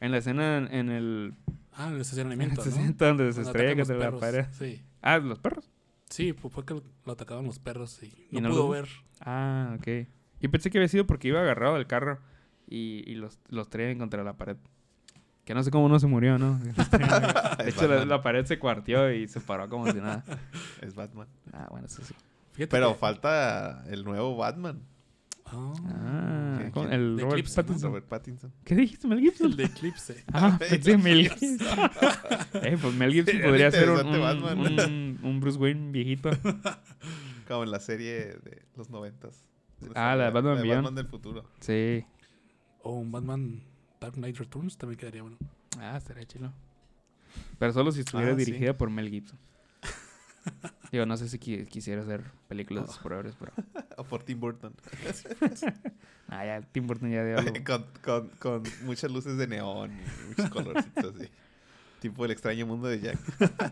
En 0.00 0.10
la 0.10 0.18
escena 0.18 0.58
en, 0.58 0.74
en 0.74 0.88
el. 0.90 1.34
Ah, 1.72 1.88
el 1.88 1.94
En 1.94 2.00
estacionamiento, 2.02 2.60
el 2.62 2.68
¿no? 2.68 2.74
60 2.76 3.06
donde 3.06 3.32
se 3.32 3.40
estrella 3.42 3.74
contra 3.76 4.10
la 4.10 4.18
pared. 4.18 4.46
Sí. 4.52 4.82
Ah, 5.00 5.16
los 5.18 5.38
perros. 5.38 5.70
Sí, 6.10 6.34
pues 6.34 6.52
fue 6.52 6.66
que 6.66 6.74
lo 7.06 7.12
atacaban 7.12 7.46
los 7.46 7.58
perros 7.58 8.02
y 8.02 8.26
¿Y 8.30 8.40
no, 8.42 8.48
no 8.50 8.54
pudo 8.54 8.68
ver. 8.68 8.88
Ah, 9.20 9.74
ok. 9.78 10.06
Yo 10.44 10.50
pensé 10.50 10.68
que 10.70 10.76
había 10.76 10.88
sido 10.88 11.06
porque 11.06 11.28
iba 11.28 11.40
agarrado 11.40 11.74
del 11.76 11.86
carro 11.86 12.18
y, 12.68 13.02
y 13.10 13.14
los, 13.14 13.38
los 13.48 13.70
traían 13.70 13.96
contra 13.98 14.22
la 14.22 14.34
pared. 14.34 14.58
Que 15.46 15.54
no 15.54 15.62
sé 15.62 15.70
cómo 15.70 15.88
no 15.88 15.98
se 15.98 16.06
murió, 16.06 16.36
¿no? 16.38 16.58
de 17.58 17.68
hecho, 17.70 17.88
la, 18.04 18.20
pared 18.22 18.44
se 18.44 18.58
cuartió 18.58 19.10
y 19.10 19.26
se 19.26 19.40
paró 19.40 19.70
como 19.70 19.90
si 19.90 19.98
nada. 19.98 20.22
Es 20.82 20.94
Batman. 20.94 21.28
Ah, 21.54 21.68
bueno, 21.70 21.86
eso 21.86 22.02
sí. 22.04 22.12
Fíjate 22.52 22.70
Pero 22.70 22.92
que- 22.92 22.98
falta 22.98 23.84
el 23.88 24.04
nuevo 24.04 24.36
Batman. 24.36 24.82
Ah, 25.46 25.72
Ah, 25.86 26.58
el 26.90 27.16
De 27.16 27.22
Robert 27.22 27.38
Eclipse. 27.38 27.54
Pattinson. 27.62 27.88
Robert 27.90 28.06
Pattinson. 28.06 28.52
¿Qué 28.64 28.74
dijiste, 28.74 29.06
Mel 29.08 29.20
Gibson? 29.20 29.46
el 29.50 29.56
de 29.56 29.64
Eclipse. 29.64 30.24
Ah, 30.32 30.56
pensé 30.58 30.98
Mel 30.98 31.30
Gibson. 31.30 31.58
eh, 32.62 32.78
pues 32.80 32.94
Mel 32.94 33.12
Gibson 33.12 33.32
Sería 33.34 33.46
podría 33.48 33.70
ser 33.70 33.90
un- 33.90 35.18
un 35.22 35.40
Bruce 35.40 35.58
Wayne 35.58 35.90
viejito. 35.90 36.30
Como 37.48 37.64
en 37.64 37.70
la 37.70 37.80
serie 37.80 38.14
de 38.42 38.62
los 38.76 38.90
noventas. 38.90 39.46
Ah, 39.94 40.14
la 40.16 40.24
de 40.26 40.30
Batman 40.30 40.56
Beyond. 40.62 40.74
Batman 40.84 40.94
del 40.94 41.06
futuro. 41.06 41.44
Sí. 41.60 42.04
O 42.82 42.92
un 42.92 43.10
Batman 43.12 43.62
Dark 44.00 44.14
Knight 44.14 44.36
Returns 44.38 44.76
también 44.76 44.98
quedaría 44.98 45.22
bueno. 45.22 45.36
Ah, 45.78 45.96
estaría 45.96 46.24
chido. 46.26 46.52
Pero 47.58 47.72
solo 47.72 47.90
si 47.92 48.00
estuviera 48.00 48.32
Ah, 48.32 48.38
sí. 48.38 48.44
dirigida 48.44 48.76
por 48.76 48.90
Mel 48.90 49.08
Gibson. 49.10 49.38
Digo, 50.92 51.06
no 51.06 51.16
sé 51.16 51.28
si 51.28 51.38
qui- 51.38 51.66
quisiera 51.66 52.02
hacer 52.02 52.22
películas 52.48 52.86
de 52.86 52.92
superhéroes, 52.92 53.34
pero... 53.36 53.52
O 53.96 54.04
por 54.04 54.22
Tim 54.22 54.40
Burton. 54.40 54.74
Ah, 56.28 56.44
ya, 56.44 56.62
Tim 56.62 56.86
Burton 56.86 57.10
ya 57.10 57.22
dio 57.24 57.38
algo. 57.38 57.52
con, 57.64 57.84
con, 58.02 58.28
con 58.38 58.62
muchas 58.84 59.10
luces 59.12 59.36
de 59.36 59.46
neón 59.46 59.92
y 59.92 60.28
muchos 60.28 60.48
colorcitos 60.50 61.14
así. 61.14 61.28
Tipo 62.00 62.24
el 62.24 62.30
extraño 62.30 62.66
mundo 62.66 62.88
de 62.88 62.98
Jack. 63.00 63.18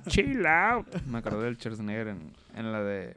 Chill 0.09 0.45
out. 0.47 0.87
Me 1.07 1.19
acordé 1.19 1.45
del 1.45 1.57
Schwarzenegger 1.57 2.09
en, 2.09 2.33
en 2.55 2.71
la 2.73 2.83
de... 2.83 3.17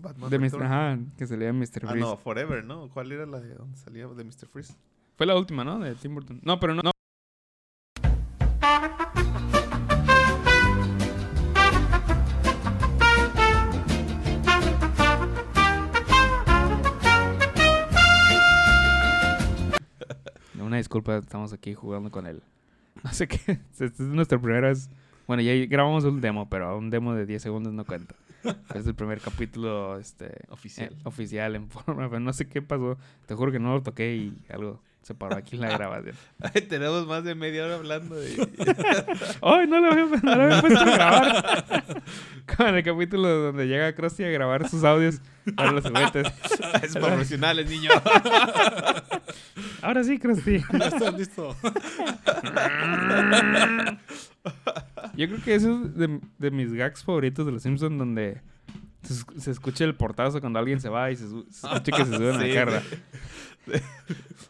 Batman 0.00 0.30
De 0.30 0.38
Mr. 0.38 0.62
Ajá, 0.62 0.98
que 1.16 1.26
salía 1.26 1.48
en 1.48 1.58
Mr. 1.58 1.64
Ah, 1.84 1.88
Freeze. 1.90 1.98
no, 2.00 2.16
Forever, 2.16 2.64
¿no? 2.64 2.88
¿Cuál 2.88 3.12
era 3.12 3.26
la 3.26 3.40
de 3.40 3.54
donde 3.54 3.76
salía 3.76 4.06
de 4.06 4.24
Mr. 4.24 4.46
Freeze? 4.50 4.74
Fue 5.16 5.26
la 5.26 5.36
última, 5.36 5.64
¿no? 5.64 5.78
De 5.78 5.94
Tim 5.94 6.14
Burton. 6.14 6.40
No, 6.42 6.58
pero 6.58 6.74
no. 6.74 6.82
no. 6.82 6.90
Una 20.60 20.76
disculpa, 20.76 21.16
estamos 21.16 21.52
aquí 21.52 21.74
jugando 21.74 22.10
con 22.10 22.26
él. 22.26 22.42
No 23.02 23.12
sé 23.14 23.26
qué. 23.26 23.38
Esta 23.72 23.84
es 23.86 23.98
nuestra 24.00 24.38
primera 24.38 24.68
vez. 24.68 24.90
Bueno, 25.26 25.42
ya 25.42 25.54
grabamos 25.66 26.04
un 26.04 26.20
demo, 26.20 26.50
pero 26.50 26.76
un 26.76 26.90
demo 26.90 27.14
de 27.14 27.24
10 27.24 27.40
segundos 27.40 27.72
no 27.72 27.84
cuenta. 27.86 28.14
Es 28.74 28.86
el 28.86 28.94
primer 28.94 29.20
capítulo 29.20 29.98
este, 29.98 30.32
Oficial. 30.48 30.92
eh, 30.92 30.96
oficial 31.04 31.56
en 31.56 31.68
forma, 31.70 32.08
pero 32.08 32.20
no 32.20 32.32
sé 32.32 32.48
qué 32.48 32.62
pasó. 32.62 32.96
Te 33.26 33.34
juro 33.34 33.52
que 33.52 33.58
no 33.58 33.74
lo 33.74 33.82
toqué 33.82 34.14
y 34.16 34.38
algo 34.50 34.80
se 35.02 35.14
paró 35.14 35.36
aquí 35.36 35.56
en 35.56 35.62
la 35.62 35.70
grabación. 35.76 36.14
Ay, 36.40 36.62
tenemos 36.62 37.06
más 37.06 37.24
de 37.24 37.34
media 37.34 37.64
hora 37.64 37.76
hablando 37.76 38.14
de... 38.16 38.48
¡Ay, 39.42 39.66
no 39.66 39.80
lo 39.80 39.92
había, 39.92 40.04
no 40.04 40.36
lo 40.36 40.42
había 40.44 40.60
puesto 40.60 40.78
a 40.80 40.84
grabar! 40.84 41.92
Como 42.56 42.68
en 42.68 42.74
el 42.76 42.84
capítulo 42.84 43.28
donde 43.28 43.66
llega 43.66 43.94
Krusty 43.94 44.24
a 44.24 44.28
grabar 44.30 44.68
sus 44.68 44.84
audios 44.84 45.20
para 45.56 45.72
los 45.72 45.84
juguetes. 45.86 46.26
es 46.82 46.94
profesionales, 46.96 47.68
niño. 47.70 47.90
Ahora 49.80 50.04
sí, 50.04 50.18
Krusty. 50.18 50.58
ya 50.78 50.86
estás 50.88 51.14
listo. 51.14 51.56
Yo 55.16 55.26
creo 55.28 55.42
que 55.42 55.54
eso 55.54 55.84
es 55.84 55.94
de, 55.96 56.20
de 56.38 56.50
mis 56.50 56.72
gags 56.72 57.02
favoritos 57.04 57.44
de 57.46 57.52
Los 57.52 57.62
Simpsons, 57.62 57.98
donde 57.98 58.40
se, 59.02 59.14
es- 59.14 59.26
se 59.42 59.50
escucha 59.50 59.84
el 59.84 59.94
portazo 59.94 60.40
cuando 60.40 60.58
alguien 60.58 60.80
se 60.80 60.88
va 60.88 61.10
y 61.10 61.16
se, 61.16 61.28
se 61.28 61.66
escucha 61.66 61.96
que 61.96 62.04
se 62.04 62.16
sube 62.16 62.30
a 62.32 62.38
Sí, 62.40 62.48
la 62.48 62.54
carga. 62.54 62.82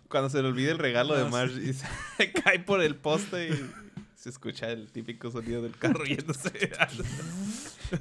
Cuando 0.09 0.29
se 0.31 0.43
le 0.43 0.49
olvida 0.49 0.71
el 0.73 0.79
regalo 0.79 1.15
de 1.17 1.23
Ah, 1.27 1.29
Marge 1.31 1.63
y 1.63 1.73
se 1.75 2.33
cae 2.33 2.61
por 2.61 2.81
el 2.83 2.97
poste 2.97 3.49
y 3.51 3.71
se 4.15 4.29
escucha 4.31 4.71
el 4.71 4.91
típico 4.91 5.31
sonido 5.31 5.63
del 5.63 5.77
carro 5.77 6.05
yéndose. 6.05 6.51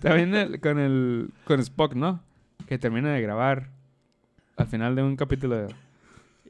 También 0.01 0.33
el- 0.35 0.59
con 0.59 0.79
el 0.79 1.29
con 1.45 1.59
Spock, 1.59 1.93
¿no? 1.93 2.21
Que 2.67 2.77
termina 2.77 3.11
de 3.13 3.21
grabar 3.21 3.69
al 4.57 4.67
final 4.67 4.95
de 4.95 5.03
un 5.03 5.15
capítulo 5.15 5.67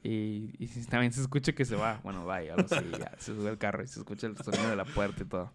y, 0.02 0.48
también 0.90 1.12
se 1.12 1.22
escucha 1.22 1.52
que 1.52 1.66
se 1.66 1.76
va. 1.76 2.00
Bueno, 2.04 2.26
va 2.26 2.42
y 2.44 2.50
algo 2.50 2.66
así, 2.70 2.84
ya, 2.98 3.12
se 3.20 3.36
sube 3.36 3.50
el 3.50 3.58
carro 3.58 3.84
y 3.84 3.88
se 3.88 4.00
escucha 4.00 4.28
el 4.28 4.38
sonido 4.38 4.70
de 4.70 4.76
la 4.76 4.86
puerta 4.86 5.24
y 5.24 5.26
todo. 5.26 5.52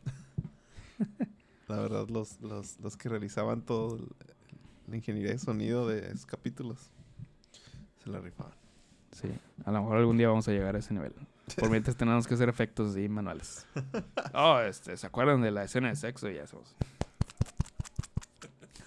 La 1.68 1.76
verdad, 1.76 2.08
los, 2.08 2.40
los, 2.42 2.78
los 2.80 2.96
que 2.96 3.08
realizaban 3.08 3.62
todo 3.62 3.96
el- 3.96 4.08
la 4.86 4.96
ingeniería 4.96 5.30
de 5.32 5.38
sonido 5.38 5.88
de 5.88 6.06
esos 6.08 6.26
capítulos 6.26 6.90
se 8.02 8.10
la 8.10 8.20
rifaban. 8.20 8.52
Sí, 9.12 9.28
a 9.64 9.72
lo 9.72 9.80
mejor 9.80 9.96
algún 9.96 10.18
día 10.18 10.28
vamos 10.28 10.46
a 10.46 10.52
llegar 10.52 10.76
a 10.76 10.78
ese 10.80 10.92
nivel. 10.92 11.14
Por 11.56 11.70
mientras 11.70 11.96
tenemos 11.96 12.26
que 12.26 12.34
hacer 12.34 12.48
efectos 12.50 12.96
y 12.98 13.08
manuales. 13.08 13.66
Oh, 14.34 14.58
este, 14.60 14.96
¿se 14.96 15.06
acuerdan 15.06 15.40
de 15.40 15.50
la 15.52 15.62
escena 15.64 15.88
de 15.88 15.96
sexo? 15.96 16.28
Y 16.28 16.34
ya 16.34 16.46
somos. 16.46 16.74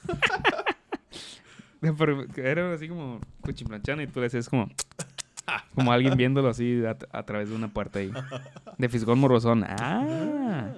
Pero 1.80 2.26
era 2.36 2.74
así 2.74 2.88
como 2.90 3.20
cuchiplanchando 3.42 4.04
y 4.04 4.08
tú 4.08 4.20
le 4.20 4.26
decías 4.26 4.50
como... 4.50 4.70
Como 5.76 5.92
alguien 5.94 6.18
viéndolo 6.18 6.50
así 6.50 6.84
a, 6.86 6.98
a 7.18 7.24
través 7.24 7.50
de 7.50 7.56
una 7.56 7.70
puerta 7.70 8.00
ahí. 8.00 8.12
De 8.78 8.90
fisgón 8.90 9.20
morosón. 9.20 9.64
Ah. 9.64 10.74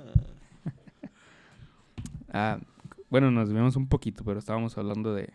Ah, 2.31 2.59
bueno, 3.09 3.31
nos 3.31 3.49
vimos 3.51 3.75
un 3.75 3.87
poquito, 3.87 4.23
pero 4.23 4.39
estábamos 4.39 4.77
hablando 4.77 5.13
de, 5.13 5.33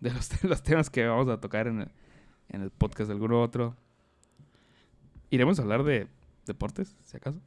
de 0.00 0.12
los, 0.12 0.28
de 0.28 0.36
los 0.48 0.62
temas 0.62 0.90
que 0.90 1.06
vamos 1.06 1.28
a 1.28 1.40
tocar 1.40 1.66
en 1.66 1.82
el, 1.82 1.90
en 2.48 2.62
el 2.62 2.70
podcast 2.70 3.08
de 3.08 3.14
alguno 3.14 3.42
otro. 3.42 3.76
Iremos 5.30 5.58
a 5.58 5.62
hablar 5.62 5.84
de 5.84 6.08
deportes, 6.46 6.96
si 7.04 7.16
acaso. 7.16 7.40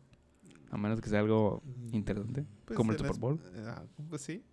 A 0.72 0.78
menos 0.78 1.02
que 1.02 1.10
sea 1.10 1.20
algo 1.20 1.62
interesante. 1.92 2.46
Pues 2.66 2.76
como 2.78 2.92
el 2.94 2.98
Super 2.98 3.18
Bowl. 3.20 3.40
ah, 3.68 3.84
pues 4.10 4.22
sí. 4.22 4.44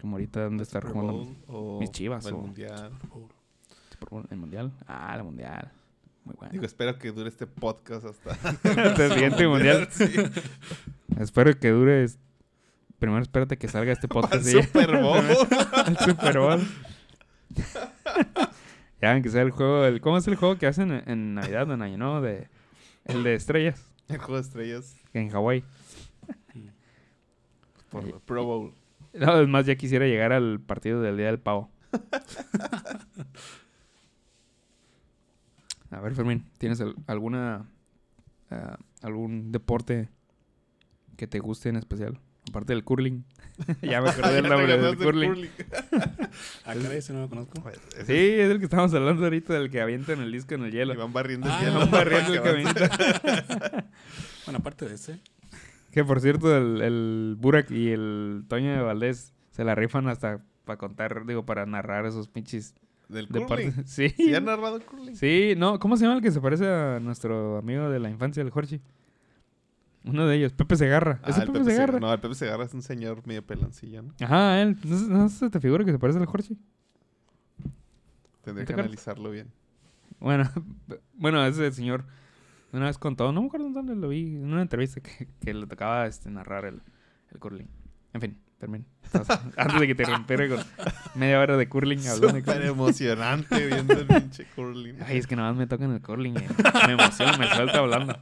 Como 0.00 0.16
ahorita 0.16 0.44
donde 0.44 0.62
estar 0.62 0.84
jugando 0.84 1.26
o 1.46 1.80
mis 1.80 1.90
Chivas 1.90 2.26
el 2.26 2.34
o- 2.34 2.38
mundial. 2.38 2.92
Super 3.90 4.08
Bowl, 4.10 4.26
el 4.30 4.36
mundial. 4.36 4.72
Ah, 4.86 5.14
el 5.16 5.24
mundial. 5.24 5.72
Muy 6.24 6.34
bueno. 6.36 6.52
Digo, 6.52 6.64
espero 6.66 6.98
que 6.98 7.12
dure 7.12 7.28
este 7.28 7.46
podcast 7.46 8.04
hasta 8.04 8.30
Hasta 8.64 9.06
el 9.06 9.12
siguiente 9.12 9.46
mundial. 9.48 9.88
Espero 11.18 11.58
que 11.58 11.70
dure. 11.70 12.06
Primero 12.98 13.22
espérate 13.22 13.56
que 13.58 13.68
salga 13.68 13.92
este 13.92 14.08
podcast. 14.08 14.46
y- 14.46 14.62
Super 14.62 15.00
Bowl. 15.02 15.24
al 15.74 15.98
Super 15.98 16.38
Bowl. 16.38 16.60
ya 19.02 19.12
ven 19.14 19.22
que 19.22 19.28
sea 19.30 19.42
el 19.42 19.50
juego. 19.50 19.84
El, 19.84 20.00
¿Cómo 20.00 20.16
es 20.18 20.26
el 20.28 20.36
juego 20.36 20.56
que 20.56 20.66
hacen 20.66 20.90
en, 20.92 21.08
en 21.08 21.34
Navidad 21.34 21.68
o 21.70 21.74
en 21.74 21.82
Año 21.82 21.98
Nuevo? 21.98 22.20
De, 22.20 22.48
el 23.04 23.22
de 23.22 23.34
estrellas. 23.34 23.84
El 24.08 24.18
juego 24.18 24.34
de 24.36 24.40
estrellas 24.42 24.96
En 25.14 25.30
Hawái. 25.30 25.64
por 27.90 28.04
Ahí- 28.04 28.14
Pro 28.24 28.44
Bowl. 28.44 28.72
No, 29.14 29.32
además 29.32 29.66
ya 29.66 29.74
quisiera 29.76 30.06
llegar 30.06 30.32
al 30.32 30.60
partido 30.60 31.00
del 31.00 31.16
Día 31.16 31.26
del 31.26 31.38
Pavo. 31.40 31.70
A 35.90 36.00
ver, 36.00 36.14
Fermín, 36.14 36.44
¿tienes 36.58 36.80
al- 36.80 36.96
alguna 37.06 37.66
ah, 38.50 38.76
algún 39.02 39.52
deporte 39.52 40.08
que 41.16 41.26
te 41.26 41.38
guste 41.38 41.68
en 41.68 41.76
especial? 41.76 42.18
Aparte 42.50 42.72
del 42.72 42.84
curling. 42.84 43.24
ya 43.82 44.00
me 44.02 44.10
acordé 44.10 44.34
del 44.34 44.48
nombre 44.48 44.76
del 44.78 44.96
curling. 44.96 45.48
Caray, 46.64 46.86
ese 46.98 47.12
no 47.12 47.20
lo 47.22 47.28
conozco. 47.28 47.60
Pues, 47.62 47.78
Sí, 48.06 48.12
es 48.14 48.50
el 48.50 48.58
que 48.58 48.64
estamos 48.64 48.92
hablando 48.94 49.24
ahorita, 49.24 49.54
del 49.54 49.70
que 49.70 49.80
avientan 49.80 50.20
el 50.20 50.30
disco 50.32 50.54
en 50.54 50.64
el 50.64 50.72
hielo. 50.72 50.94
Y 50.94 50.96
van 50.96 51.12
barriendo 51.12 51.48
Ah, 51.50 51.58
el 51.60 51.66
hielo. 51.66 51.78
van 51.80 51.90
barriendo 51.90 52.32
el 52.34 52.42
caminito. 52.42 52.80
Bueno, 54.44 54.58
aparte 54.58 54.88
de 54.88 54.94
ese, 54.94 55.18
Que 55.90 56.04
por 56.04 56.20
cierto, 56.20 56.56
el, 56.56 56.80
el 56.82 57.36
Burak 57.38 57.70
y 57.70 57.90
el 57.90 58.44
Toño 58.48 58.72
de 58.72 58.80
Valdés 58.82 59.32
se 59.50 59.64
la 59.64 59.74
rifan 59.74 60.08
hasta 60.08 60.40
para 60.64 60.78
contar, 60.78 61.24
digo, 61.26 61.46
para 61.46 61.64
narrar 61.66 62.06
esos 62.06 62.28
pinches 62.28 62.74
Del 63.08 63.26
deportes. 63.28 63.74
curling. 63.74 63.86
Sí. 63.86 64.08
¿Sí 64.10 64.34
han 64.34 64.44
narrado 64.44 64.80
curling? 64.80 65.16
Sí, 65.16 65.54
no, 65.56 65.78
¿cómo 65.78 65.96
se 65.96 66.04
llama 66.04 66.16
el 66.16 66.22
que 66.22 66.30
se 66.30 66.40
parece 66.40 66.66
a 66.68 67.00
nuestro 67.00 67.58
amigo 67.58 67.88
de 67.88 67.98
la 68.00 68.10
infancia, 68.10 68.42
el 68.42 68.50
Jorge? 68.50 68.80
Uno 70.06 70.26
de 70.26 70.36
ellos, 70.36 70.52
Pepe 70.52 70.76
Segarra. 70.76 71.18
Ah, 71.22 71.30
¿Es 71.30 71.36
el 71.38 71.46
Pepe, 71.46 71.58
Pepe 71.58 71.70
Segarra? 71.72 71.98
No, 72.00 72.12
el 72.12 72.20
Pepe 72.20 72.34
Segarra 72.34 72.64
es 72.64 72.72
un 72.74 72.82
señor 72.82 73.26
medio 73.26 73.44
pelancilla, 73.44 74.02
¿no? 74.02 74.14
Ajá, 74.20 74.62
él. 74.62 74.76
¿No, 74.84 74.98
se- 74.98 75.08
no 75.08 75.28
se 75.28 75.50
te 75.50 75.60
figura 75.60 75.84
que 75.84 75.90
se 75.92 75.98
parece 75.98 76.18
al 76.20 76.26
Jorge? 76.26 76.54
Tendría 78.42 78.64
¿Te 78.66 78.74
que 78.74 78.80
analizarlo 78.80 79.30
bien. 79.30 79.48
Bueno, 80.20 80.48
bueno, 81.14 81.44
ese 81.44 81.70
señor 81.72 82.04
una 82.72 82.86
vez 82.86 82.98
contó, 82.98 83.32
no 83.32 83.40
me 83.40 83.46
acuerdo 83.48 83.70
dónde 83.70 83.94
lo 83.96 84.08
vi, 84.08 84.36
en 84.36 84.52
una 84.52 84.62
entrevista 84.62 85.00
que, 85.00 85.28
que 85.40 85.54
le 85.54 85.66
tocaba 85.66 86.06
este, 86.06 86.30
narrar 86.30 86.64
el, 86.66 86.82
el 87.32 87.38
curling. 87.40 87.66
En 88.12 88.20
fin, 88.20 88.38
termino. 88.58 88.84
Antes 89.56 89.80
de 89.80 89.86
que 89.86 89.94
te 89.94 90.04
rompiera 90.04 90.48
con 90.48 90.58
media 91.14 91.40
hora 91.40 91.56
de 91.56 91.68
curling 91.68 92.06
hablando 92.06 92.38
Súper 92.38 92.62
emocionante 92.62 93.66
viendo 93.66 93.94
el 93.94 94.06
pinche 94.06 94.46
curling. 94.54 94.96
Ay, 95.04 95.18
es 95.18 95.26
que 95.26 95.36
nada 95.36 95.50
más 95.50 95.58
me 95.58 95.66
tocan 95.66 95.92
el 95.92 96.02
curling. 96.02 96.36
eh. 96.36 96.46
Me 96.86 96.92
emociona, 96.92 97.36
me 97.38 97.48
suelta 97.48 97.78
hablando. 97.78 98.16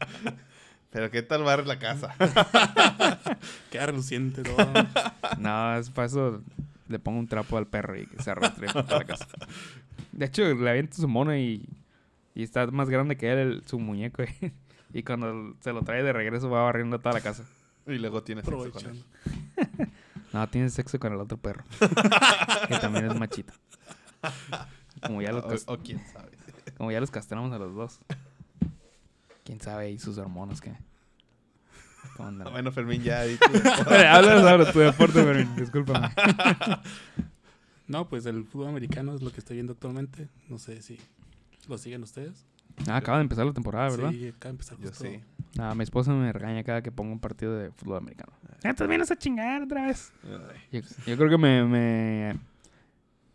Pero 0.94 1.10
¿qué 1.10 1.22
tal 1.22 1.42
barre 1.42 1.66
la 1.66 1.80
casa? 1.80 2.14
queda 3.70 3.86
reluciente 3.86 4.44
todo. 4.44 4.56
No, 5.38 5.76
es 5.76 5.90
para 5.90 6.06
eso 6.06 6.40
le 6.86 6.98
pongo 7.00 7.18
un 7.18 7.26
trapo 7.26 7.58
al 7.58 7.66
perro 7.66 7.98
y 7.98 8.06
que 8.06 8.22
se 8.22 8.30
arrastre 8.30 8.68
por 8.72 8.84
toda 8.84 8.98
la 9.00 9.04
casa. 9.04 9.26
De 10.12 10.26
hecho, 10.26 10.44
le 10.54 10.70
aviento 10.70 10.96
su 10.96 11.08
mono 11.08 11.36
y, 11.36 11.68
y 12.36 12.44
está 12.44 12.64
más 12.68 12.88
grande 12.90 13.16
que 13.16 13.32
él, 13.32 13.38
el- 13.38 13.64
su 13.66 13.80
muñeco. 13.80 14.22
Y, 14.22 14.52
y 14.92 15.02
cuando 15.02 15.56
se 15.60 15.72
lo 15.72 15.82
trae 15.82 16.04
de 16.04 16.12
regreso 16.12 16.48
va 16.48 16.62
barriendo 16.62 17.00
toda 17.00 17.14
la 17.14 17.20
casa. 17.20 17.42
Y 17.88 17.94
luego 17.98 18.22
tiene 18.22 18.42
sexo 18.42 18.70
con 18.70 18.86
él. 18.86 19.04
No, 20.32 20.48
tiene 20.48 20.70
sexo 20.70 21.00
con 21.00 21.12
el 21.12 21.18
otro 21.20 21.36
perro. 21.38 21.64
que 22.68 22.78
también 22.78 23.06
es 23.10 23.18
machito. 23.18 23.52
Como 25.04 25.20
ya, 25.22 25.32
los 25.32 25.44
cas- 25.44 25.64
O, 25.66 25.72
o 25.74 25.78
quién 25.78 26.00
sabe. 26.12 26.30
como 26.76 26.92
ya 26.92 27.00
los 27.00 27.10
castramos 27.10 27.52
a 27.52 27.58
los 27.58 27.74
dos. 27.74 27.98
Quién 29.44 29.60
sabe 29.60 29.84
ahí 29.84 29.98
sus 29.98 30.18
hormonas 30.18 30.60
que... 30.60 30.72
Bueno, 32.18 32.70
Fermín, 32.70 33.02
ya 33.02 33.22
hablas 34.12 34.44
ahora 34.44 34.72
tu 34.72 34.78
deporte, 34.78 35.22
Fermín. 35.22 35.54
Discúlpame. 35.56 36.08
No, 37.86 38.08
pues 38.08 38.24
el 38.24 38.46
fútbol 38.46 38.68
americano 38.68 39.14
es 39.14 39.20
lo 39.20 39.30
que 39.30 39.40
estoy 39.40 39.56
viendo 39.56 39.74
actualmente. 39.74 40.28
No 40.48 40.56
sé 40.56 40.80
si 40.80 40.98
lo 41.68 41.76
siguen 41.76 42.02
ustedes. 42.02 42.46
Ah, 42.88 42.96
acaba 42.96 43.18
de 43.18 43.24
empezar 43.24 43.44
la 43.44 43.52
temporada, 43.52 43.90
¿verdad? 43.90 44.10
Sí, 44.10 44.28
acaba 44.28 44.44
de 44.44 44.50
empezar 44.50 44.78
Yo 44.78 44.90
sí. 44.92 45.20
Ah, 45.58 45.74
mi 45.74 45.84
esposa 45.84 46.10
me 46.12 46.32
regaña 46.32 46.64
cada 46.64 46.80
que 46.80 46.90
pongo 46.90 47.12
un 47.12 47.20
partido 47.20 47.54
de 47.58 47.70
fútbol 47.72 47.98
americano. 47.98 48.32
Ya 48.62 48.72
te 48.72 48.86
vienes 48.86 49.10
a 49.10 49.16
chingar 49.16 49.62
otra 49.62 49.86
vez. 49.86 50.12
Yo, 50.72 50.80
yo 51.06 51.16
creo 51.18 51.28
que 51.28 51.36
me, 51.36 51.64
me 51.64 52.38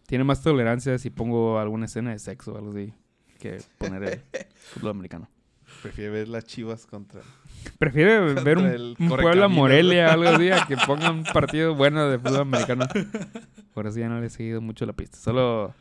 tiene 0.08 0.24
más 0.24 0.42
tolerancia 0.42 0.98
si 0.98 1.12
pongo 1.12 1.60
alguna 1.60 1.86
escena 1.86 2.10
de 2.10 2.18
sexo 2.18 2.54
o 2.54 2.58
algo 2.58 2.72
así 2.72 2.92
que 3.38 3.62
poner 3.78 4.04
el 4.04 4.46
fútbol 4.74 4.92
americano. 4.92 5.30
Prefiere 5.82 6.10
ver 6.10 6.28
las 6.28 6.46
chivas 6.46 6.86
contra. 6.86 7.22
Prefiere 7.78 8.34
ver 8.44 8.58
un, 8.58 8.96
un. 9.00 9.08
Puebla 9.10 9.48
Morelia 9.48 10.14
algo 10.14 10.30
así 10.30 10.50
a 10.52 10.66
que 10.66 10.78
ponga 10.88 11.12
un 11.12 11.24
partido 11.24 11.76
bueno 11.76 12.10
de 12.10 12.20
fútbol 12.20 12.42
americano. 12.42 12.88
Por 13.74 13.88
eso 13.88 14.00
ya 14.00 14.10
no 14.10 14.20
le 14.20 14.28
he 14.28 14.30
seguido 14.30 14.62
mucho 14.62 14.86
la 14.86 14.94
pista. 14.94 15.18
Solo, 15.18 15.74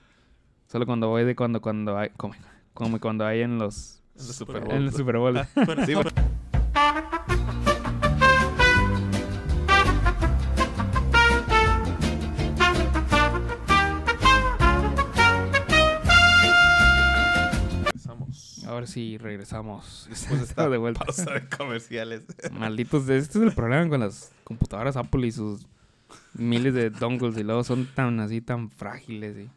solo 0.67 0.87
cuando 0.87 1.09
voy 1.09 1.25
de 1.25 1.35
cuando 1.35 1.61
cuando 1.61 1.99
hay 1.99 2.11
como, 2.17 2.35
como 2.75 3.01
cuando 3.01 3.27
hay 3.27 3.41
en 3.43 3.59
los 3.59 4.03
En 4.17 4.27
el 4.27 4.33
Super 4.35 4.61
Bowl. 4.61 4.69
Bowl. 4.69 4.77
en 4.77 4.83
el 4.85 4.93
Super 4.93 5.17
Bowl. 5.17 5.43
Ahora 18.79 18.87
sí 18.87 19.19
regresamos. 19.19 20.07
Después 20.09 20.39
de 20.39 20.47
esta 20.47 20.69
de 20.69 20.79
vuelta. 20.79 21.05
pausa 21.05 21.33
de 21.33 21.49
comerciales. 21.49 22.23
Malditos, 22.53 23.09
este 23.09 23.39
es 23.39 23.45
el 23.45 23.53
problema 23.53 23.89
con 23.89 23.99
las 23.99 24.31
computadoras 24.45 24.97
Apple 24.97 25.27
y 25.27 25.33
sus 25.33 25.67
miles 26.35 26.75
de 26.75 26.91
dongles 26.91 27.37
y 27.39 27.43
luego 27.43 27.65
son 27.65 27.87
tan 27.87 28.21
así, 28.21 28.41
tan 28.41 28.71
frágiles 28.71 29.37
y... 29.37 29.51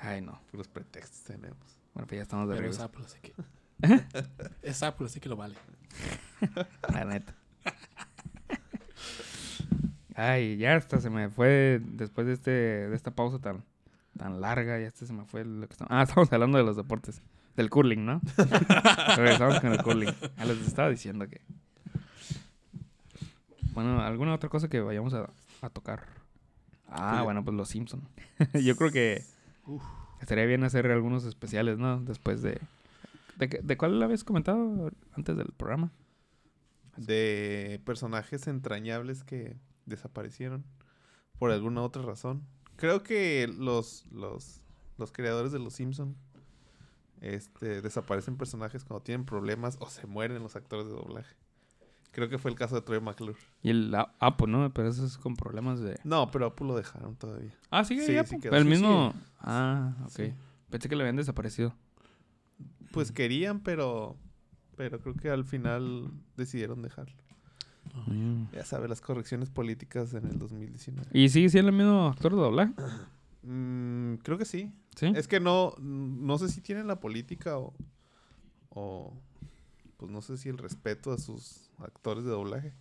Ay, 0.00 0.22
no. 0.22 0.40
Puros 0.50 0.66
pretextos 0.66 1.22
tenemos. 1.22 1.56
Bueno, 1.94 2.08
pues 2.08 2.18
ya 2.18 2.22
estamos 2.22 2.48
de 2.48 2.56
pero 2.56 2.68
es 2.68 2.78
regreso. 2.78 2.82
Apple, 2.82 3.04
así 3.04 3.20
que. 3.20 4.42
es 4.68 4.82
Apple, 4.82 5.06
así 5.06 5.20
que 5.20 5.28
lo 5.28 5.36
vale. 5.36 5.54
La 6.92 7.04
neta. 7.04 7.32
Ay, 10.16 10.56
ya 10.56 10.74
hasta 10.74 11.00
se 11.00 11.10
me 11.10 11.30
fue 11.30 11.80
después 11.80 12.26
de 12.26 12.32
este 12.32 12.50
de 12.50 12.96
esta 12.96 13.12
pausa 13.12 13.38
tan 13.38 13.62
tan 14.18 14.40
larga, 14.40 14.80
ya 14.80 14.88
hasta 14.88 15.06
se 15.06 15.12
me 15.12 15.24
fue 15.24 15.44
lo 15.44 15.68
que 15.68 15.74
estamos... 15.74 15.92
Ah, 15.92 16.02
estamos 16.02 16.32
hablando 16.32 16.58
de 16.58 16.64
los 16.64 16.74
deportes. 16.74 17.22
Del 17.58 17.70
curling, 17.70 18.06
¿no? 18.06 18.20
Regresamos 19.16 19.58
con 19.58 19.72
el 19.72 19.82
curling. 19.82 20.10
Ya 20.36 20.44
les 20.44 20.60
estaba 20.64 20.88
diciendo 20.90 21.26
que... 21.28 21.40
Bueno, 23.74 24.00
¿alguna 24.00 24.34
otra 24.34 24.48
cosa 24.48 24.68
que 24.68 24.80
vayamos 24.80 25.12
a, 25.14 25.28
a 25.60 25.68
tocar? 25.70 26.06
Ah, 26.86 27.10
Pues- 27.14 27.24
bueno, 27.24 27.44
pues 27.44 27.56
los 27.56 27.68
Simpson. 27.68 28.08
Yo 28.64 28.76
creo 28.76 28.92
que 28.92 29.24
estaría 30.20 30.44
bien 30.46 30.62
hacer 30.62 30.86
algunos 30.90 31.24
especiales, 31.24 31.78
¿no? 31.78 32.00
Después 32.00 32.42
de... 32.42 32.60
¿De, 33.36 33.48
qué- 33.48 33.60
de 33.60 33.76
cuál 33.76 34.00
habías 34.02 34.22
comentado 34.22 34.90
antes 35.16 35.36
del 35.36 35.48
programa? 35.56 35.90
De 36.96 37.80
personajes 37.84 38.46
entrañables 38.46 39.24
que 39.24 39.56
desaparecieron 39.84 40.64
por 41.40 41.50
alguna 41.50 41.82
otra 41.82 42.02
razón. 42.02 42.42
Creo 42.76 43.02
que 43.02 43.48
los, 43.48 44.06
los, 44.12 44.60
los 44.96 45.10
creadores 45.12 45.50
de 45.50 45.58
Los 45.58 45.74
Simpson 45.74 46.16
este, 47.20 47.82
desaparecen 47.82 48.36
personajes 48.36 48.84
cuando 48.84 49.02
tienen 49.02 49.26
problemas 49.26 49.76
o 49.80 49.88
se 49.88 50.06
mueren 50.06 50.42
los 50.42 50.56
actores 50.56 50.86
de 50.86 50.92
doblaje. 50.92 51.34
Creo 52.12 52.28
que 52.28 52.38
fue 52.38 52.50
el 52.50 52.56
caso 52.56 52.74
de 52.74 52.82
Troy 52.82 53.00
McClure. 53.00 53.38
Y 53.62 53.70
el 53.70 53.94
Apo, 54.18 54.46
¿no? 54.46 54.72
Pero 54.72 54.88
eso 54.88 55.04
es 55.04 55.18
con 55.18 55.36
problemas 55.36 55.80
de... 55.80 56.00
No, 56.04 56.30
pero 56.30 56.46
a 56.46 56.48
Apu 56.48 56.64
lo 56.64 56.74
dejaron 56.74 57.14
todavía. 57.16 57.54
Ah, 57.70 57.84
sigue 57.84 58.04
Sí. 58.24 58.36
El 58.50 58.64
mismo... 58.64 59.12
sí. 59.12 59.18
Ah, 59.40 59.94
ok. 60.04 60.10
Sí. 60.10 60.34
Pensé 60.70 60.88
que 60.88 60.96
le 60.96 61.02
habían 61.02 61.16
desaparecido. 61.16 61.74
Pues 62.92 63.12
querían, 63.12 63.60
pero 63.60 64.16
pero 64.78 65.00
creo 65.00 65.14
que 65.16 65.28
al 65.28 65.44
final 65.44 66.08
decidieron 66.36 66.82
dejarlo. 66.82 67.16
Mm. 68.06 68.44
Ya 68.52 68.64
sabes, 68.64 68.88
las 68.88 69.00
correcciones 69.00 69.50
políticas 69.50 70.14
en 70.14 70.24
el 70.24 70.38
2019. 70.38 71.10
¿Y 71.12 71.28
sigue 71.30 71.48
siendo 71.48 71.70
el 71.70 71.76
mismo 71.76 72.06
actor 72.06 72.32
de 72.32 72.40
doblaje? 72.40 72.74
Mm, 73.42 74.14
creo 74.16 74.38
que 74.38 74.44
sí. 74.44 74.72
Sí. 74.96 75.12
Es 75.14 75.28
que 75.28 75.40
no, 75.40 75.74
no 75.78 76.38
sé 76.38 76.48
si 76.48 76.60
tienen 76.60 76.86
la 76.86 77.00
política 77.00 77.58
o, 77.58 77.74
o 78.70 79.12
pues 79.96 80.10
no 80.10 80.22
sé 80.22 80.36
si 80.36 80.48
el 80.48 80.58
respeto 80.58 81.12
a 81.12 81.18
sus 81.18 81.70
actores 81.78 82.24
de 82.24 82.30
doblaje. 82.30 82.72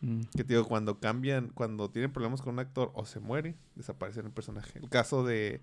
Mm. 0.00 0.22
Que 0.34 0.44
te 0.44 0.54
digo, 0.54 0.66
cuando 0.66 0.98
cambian, 0.98 1.48
cuando 1.48 1.90
tienen 1.90 2.12
problemas 2.12 2.42
con 2.42 2.54
un 2.54 2.58
actor 2.58 2.90
o 2.94 3.04
se 3.04 3.20
muere, 3.20 3.56
desaparecen 3.76 4.26
el 4.26 4.32
personaje. 4.32 4.78
El 4.78 4.88
caso 4.88 5.24
de, 5.24 5.62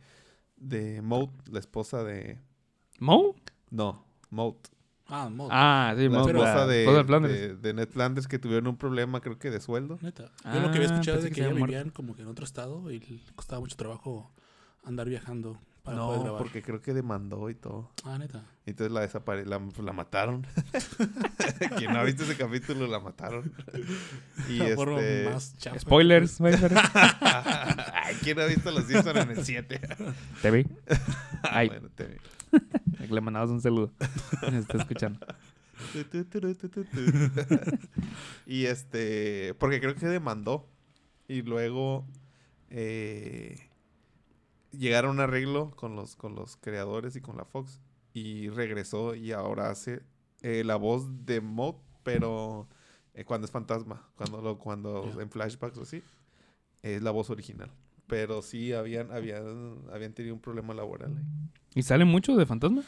de 0.56 1.02
Moat, 1.02 1.32
la 1.50 1.60
esposa 1.60 2.04
de... 2.04 2.40
¿Mo? 3.00 3.36
No, 3.70 4.06
Moat. 4.30 4.56
Ah, 5.10 5.30
Mod. 5.30 5.50
Ah, 5.52 5.94
sí, 5.98 6.04
La 6.04 6.10
Mo. 6.20 6.28
esposa 6.28 6.68
de, 6.68 6.80
esposa 6.84 6.98
de 7.00 7.04
Flanders. 7.06 7.34
de, 7.34 7.56
de 7.56 7.74
Ned 7.74 7.90
Flanders 7.90 8.28
que 8.28 8.40
tuvieron 8.40 8.68
un 8.68 8.78
problema, 8.78 9.22
creo 9.22 9.38
que 9.40 9.50
de 9.50 9.60
sueldo. 9.60 9.98
Neta. 10.02 10.32
Ah, 10.44 10.54
Yo 10.56 10.62
lo 10.62 10.72
que 10.72 10.78
había 10.78 10.88
escuchado 10.90 11.18
es 11.18 11.24
pensé 11.24 11.30
de 11.30 11.30
que 11.30 11.36
que 11.36 11.42
se 11.42 11.48
había 11.50 11.66
vivían 11.66 11.90
como 11.90 12.16
que 12.16 12.22
en 12.22 12.28
otro 12.28 12.46
estado 12.46 12.92
y 12.92 13.00
le 13.00 13.20
costaba 13.36 13.60
mucho 13.60 13.76
trabajo 13.76 14.32
andar 14.84 15.10
viajando 15.10 15.58
para 15.90 16.02
poder 16.02 16.18
No, 16.18 16.24
grabar. 16.24 16.42
porque 16.42 16.62
creo 16.62 16.82
que 16.82 16.94
demandó 16.94 17.50
y 17.50 17.56
todo. 17.56 17.92
Ah, 18.04 18.18
neta. 18.18 18.44
Entonces 18.66 18.92
la 18.92 19.02
desapare 19.02 19.46
la, 19.46 19.62
la 19.84 19.94
mataron. 19.94 20.46
Quien 21.78 21.94
no 21.94 22.00
ha 22.00 22.04
visto 22.04 22.24
ese 22.24 22.38
capítulo 22.38 22.88
la 22.88 23.00
mataron. 23.00 23.52
Y 24.48 24.62
este... 24.62 25.30
más 25.32 25.58
chafa. 25.58 25.80
Spoilers, 25.80 26.40
Ay, 26.42 28.16
¿quién 28.22 28.40
ha 28.40 28.46
visto 28.46 28.72
los 28.72 28.86
Simpsons 28.86 29.18
en 29.18 29.30
el 29.32 29.44
7? 29.44 29.82
Te 30.42 30.52
vi. 30.52 30.68
Ay. 31.44 31.68
bueno, 31.70 31.90
te 31.96 32.06
vi. 32.06 32.18
Le 33.10 33.22
mandabas 33.22 33.50
un 33.50 33.62
saludo. 33.62 33.92
Me 34.52 34.60
está 34.60 34.78
escuchando. 34.78 35.26
Y 38.46 38.66
este, 38.66 39.54
porque 39.60 39.80
creo 39.80 39.96
que 39.96 40.08
demandó. 40.08 40.68
Y 41.28 41.44
luego 41.44 42.06
eh, 42.70 43.69
llegaron 44.72 45.12
a 45.12 45.14
un 45.14 45.20
arreglo 45.22 45.72
con 45.72 45.96
los, 45.96 46.16
con 46.16 46.36
los 46.36 46.58
creadores 46.58 47.16
y 47.16 47.22
con 47.22 47.38
la 47.38 47.46
Fox. 47.46 47.80
Y 48.14 48.50
regresó 48.50 49.16
y 49.16 49.32
ahora 49.32 49.70
hace 49.70 50.02
eh, 50.42 50.64
la 50.66 50.76
voz 50.76 51.26
de 51.26 51.42
Mod, 51.42 51.76
pero 52.04 52.68
eh, 53.14 53.24
cuando 53.24 53.46
es 53.46 53.52
fantasma, 53.52 54.08
cuando, 54.16 54.42
lo, 54.42 54.58
cuando 54.58 55.20
en 55.22 55.30
flashbacks 55.30 55.78
o 55.78 55.84
así, 55.84 56.02
es 56.82 57.02
la 57.02 57.12
voz 57.12 57.30
original. 57.30 57.72
Pero 58.08 58.42
sí 58.42 58.74
habían, 58.74 59.12
habían, 59.12 59.78
habían 59.94 60.14
tenido 60.14 60.34
un 60.34 60.42
problema 60.42 60.74
laboral 60.74 61.16
ahí. 61.16 61.24
¿Y 61.76 61.84
sale 61.84 62.06
mucho 62.06 62.36
de 62.36 62.46
fantasma? 62.48 62.82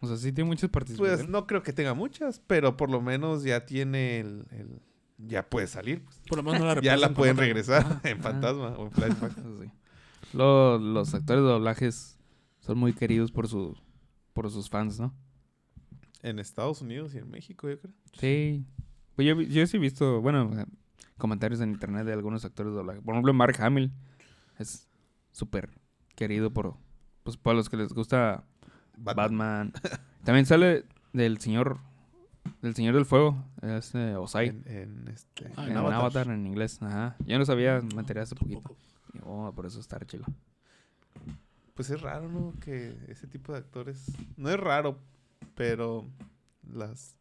O 0.00 0.06
sea, 0.06 0.16
sí 0.16 0.30
tiene 0.32 0.48
muchas 0.48 0.70
Pues 0.70 0.84
participaciones. 0.84 1.28
no 1.28 1.46
creo 1.46 1.62
que 1.64 1.72
tenga 1.72 1.92
muchas, 1.94 2.40
pero 2.46 2.76
por 2.76 2.90
lo 2.90 3.00
menos 3.00 3.42
ya 3.42 3.66
tiene 3.66 4.20
el... 4.20 4.46
el- 4.52 4.80
ya 5.22 5.46
puede 5.50 5.66
salir. 5.66 6.02
pues. 6.02 6.18
Por 6.28 6.38
lo 6.38 6.42
menos 6.44 6.60
no 6.60 6.66
la 6.66 6.80
Ya 6.80 6.96
la 6.96 7.10
pueden 7.12 7.36
regresar 7.36 8.00
en 8.04 8.22
fantasma 8.22 8.68
o 8.78 8.86
en 8.86 8.92
flashback. 8.92 9.32
Sí. 9.60 9.70
Luego, 10.32 10.78
los 10.78 11.12
actores 11.14 11.42
de 11.42 11.48
doblajes 11.48 12.18
son 12.60 12.78
muy 12.78 12.92
queridos 12.92 13.32
por, 13.32 13.48
su, 13.48 13.76
por 14.32 14.50
sus 14.50 14.68
fans, 14.68 15.00
¿no? 15.00 15.14
en 16.22 16.38
Estados 16.38 16.82
Unidos 16.82 17.14
y 17.14 17.18
en 17.18 17.30
México, 17.30 17.66
yo 17.68 17.80
creo. 17.80 17.94
Sí. 18.12 18.66
Pues 19.16 19.26
yo, 19.26 19.34
vi- 19.34 19.46
yo 19.46 19.66
sí 19.66 19.78
he 19.78 19.80
visto, 19.80 20.20
bueno, 20.20 20.50
comentarios 21.16 21.62
en 21.62 21.70
internet 21.70 22.04
de 22.04 22.12
algunos 22.12 22.44
actores 22.44 22.72
de 22.72 22.76
doblaje. 22.76 23.00
Por 23.00 23.14
ejemplo, 23.14 23.32
Mark 23.32 23.56
Hamill 23.58 23.90
es 24.58 24.86
súper 25.32 25.70
querido 26.16 26.52
por, 26.52 26.74
pues, 27.22 27.38
por 27.38 27.54
los 27.54 27.70
que 27.70 27.78
les 27.78 27.94
gusta 27.94 28.44
Batman. 28.98 29.72
También 30.24 30.44
sale 30.44 30.84
del 31.14 31.38
señor 31.40 31.78
del 32.60 32.74
señor 32.74 32.94
del 32.94 33.06
fuego, 33.06 33.42
es 33.62 33.94
eh, 33.94 34.14
Osai. 34.16 34.48
En, 34.48 34.62
en 34.66 35.08
este, 35.08 35.50
Ah, 35.56 35.64
en 35.64 35.70
en 35.72 35.76
Avatar. 35.78 36.00
Avatar. 36.00 36.26
en 36.28 36.46
inglés. 36.46 36.82
Ajá. 36.82 37.16
Yo 37.24 37.38
no 37.38 37.46
sabía, 37.46 37.80
me 37.94 38.00
enteré 38.00 38.20
hace 38.20 38.34
poquito. 38.34 38.76
Y, 39.14 39.18
Oh, 39.24 39.52
por 39.54 39.66
eso 39.66 39.80
está 39.80 39.98
chilo. 40.06 40.24
Pues 41.74 41.90
es 41.90 42.00
raro, 42.00 42.28
¿no? 42.28 42.54
Que 42.60 42.96
ese 43.08 43.26
tipo 43.26 43.52
de 43.52 43.58
actores... 43.58 44.10
No 44.36 44.50
es 44.50 44.58
raro, 44.60 44.98
pero 45.54 46.06
las, 46.70 47.16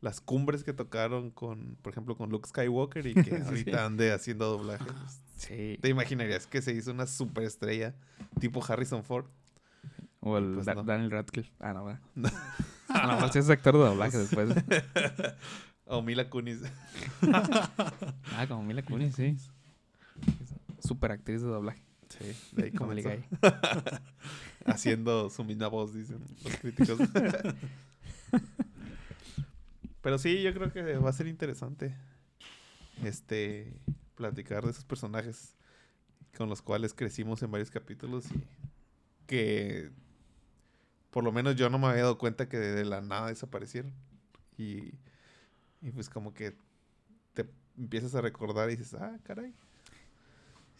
las 0.00 0.20
cumbres 0.20 0.64
que 0.64 0.72
tocaron 0.72 1.30
con, 1.30 1.76
por 1.82 1.92
ejemplo, 1.92 2.16
con 2.16 2.30
Luke 2.30 2.48
Skywalker 2.48 3.06
y 3.06 3.14
que 3.14 3.36
ahorita 3.46 3.86
ande 3.86 4.12
haciendo 4.12 4.46
doblaje. 4.56 4.84
pues, 4.84 5.20
Sí. 5.36 5.78
¿Te 5.80 5.88
imaginarías 5.88 6.46
que 6.46 6.60
se 6.60 6.72
hizo 6.74 6.90
una 6.90 7.06
superestrella 7.06 7.94
tipo 8.40 8.62
Harrison 8.66 9.02
Ford? 9.04 9.24
O 10.20 10.36
el 10.36 10.52
Pues 10.54 10.66
Da- 10.66 10.74
no. 10.74 10.82
Daniel 10.82 11.10
Radcliffe. 11.10 11.50
Ah, 11.60 11.72
no. 11.72 11.98
No. 12.14 12.28
A 12.88 13.06
lo 13.06 13.14
mejor 13.14 13.32
sí 13.32 13.38
es 13.38 13.48
actor 13.48 13.72
de 13.74 13.80
doblaje 13.84 14.18
después. 14.18 14.50
O 15.92 16.02
Mila 16.02 16.28
Kunis. 16.30 16.60
Ah, 17.22 18.46
como 18.46 18.62
Mila 18.62 18.82
Kunis, 18.82 19.14
sí. 19.16 19.36
Super 20.80 21.12
actriz 21.12 21.42
de 21.42 21.48
doblaje. 21.48 21.82
Sí, 22.08 22.36
de 22.52 22.64
ahí 22.64 22.70
Como 22.76 22.92
haciendo 24.66 25.30
su 25.30 25.44
misma 25.44 25.68
voz, 25.68 25.94
dicen 25.94 26.18
los 26.44 26.56
críticos. 26.56 26.98
Pero 30.02 30.18
sí, 30.18 30.42
yo 30.42 30.52
creo 30.54 30.72
que 30.72 30.96
va 30.96 31.10
a 31.10 31.12
ser 31.12 31.26
interesante 31.26 31.94
este 33.04 33.72
platicar 34.14 34.64
de 34.64 34.70
esos 34.70 34.84
personajes 34.84 35.54
con 36.36 36.48
los 36.48 36.62
cuales 36.62 36.94
crecimos 36.94 37.42
en 37.42 37.50
varios 37.50 37.70
capítulos 37.70 38.26
y 38.32 38.44
que 39.26 39.90
por 41.10 41.24
lo 41.24 41.32
menos 41.32 41.56
yo 41.56 41.68
no 41.70 41.78
me 41.78 41.88
había 41.88 42.02
dado 42.02 42.18
cuenta 42.18 42.48
que 42.48 42.58
de 42.58 42.84
la 42.84 43.00
nada 43.00 43.28
desaparecieron. 43.28 43.92
Y, 44.56 44.94
y 45.80 45.90
pues 45.92 46.08
como 46.08 46.34
que 46.34 46.56
te 47.34 47.46
empiezas 47.76 48.14
a 48.14 48.20
recordar 48.20 48.70
y 48.70 48.76
dices, 48.76 48.94
ah, 48.94 49.18
caray. 49.24 49.54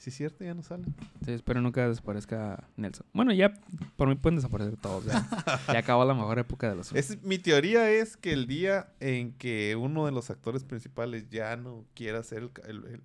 Sí 0.01 0.09
es 0.09 0.17
cierto, 0.17 0.43
ya 0.45 0.55
no 0.55 0.63
salen. 0.63 0.95
Sí, 1.27 1.33
espero 1.33 1.61
nunca 1.61 1.87
desaparezca 1.87 2.67
Nelson. 2.77 3.05
Bueno, 3.13 3.35
ya 3.35 3.53
por 3.97 4.09
mí 4.09 4.15
pueden 4.15 4.37
desaparecer 4.37 4.79
todos. 4.79 5.05
Ya, 5.05 5.29
ya 5.71 5.79
acabó 5.79 6.07
la 6.07 6.15
mejor 6.15 6.39
época 6.39 6.71
de 6.71 6.77
los 6.77 6.91
Es, 6.95 7.23
mi 7.23 7.37
teoría 7.39 7.91
es 7.91 8.17
que 8.17 8.33
el 8.33 8.47
día 8.47 8.95
en 9.01 9.33
que 9.35 9.77
uno 9.77 10.07
de 10.07 10.13
los 10.13 10.31
actores 10.31 10.65
principales 10.65 11.29
ya 11.29 11.55
no 11.57 11.85
quiera 11.95 12.23
ser 12.23 12.51
el, 12.67 13.03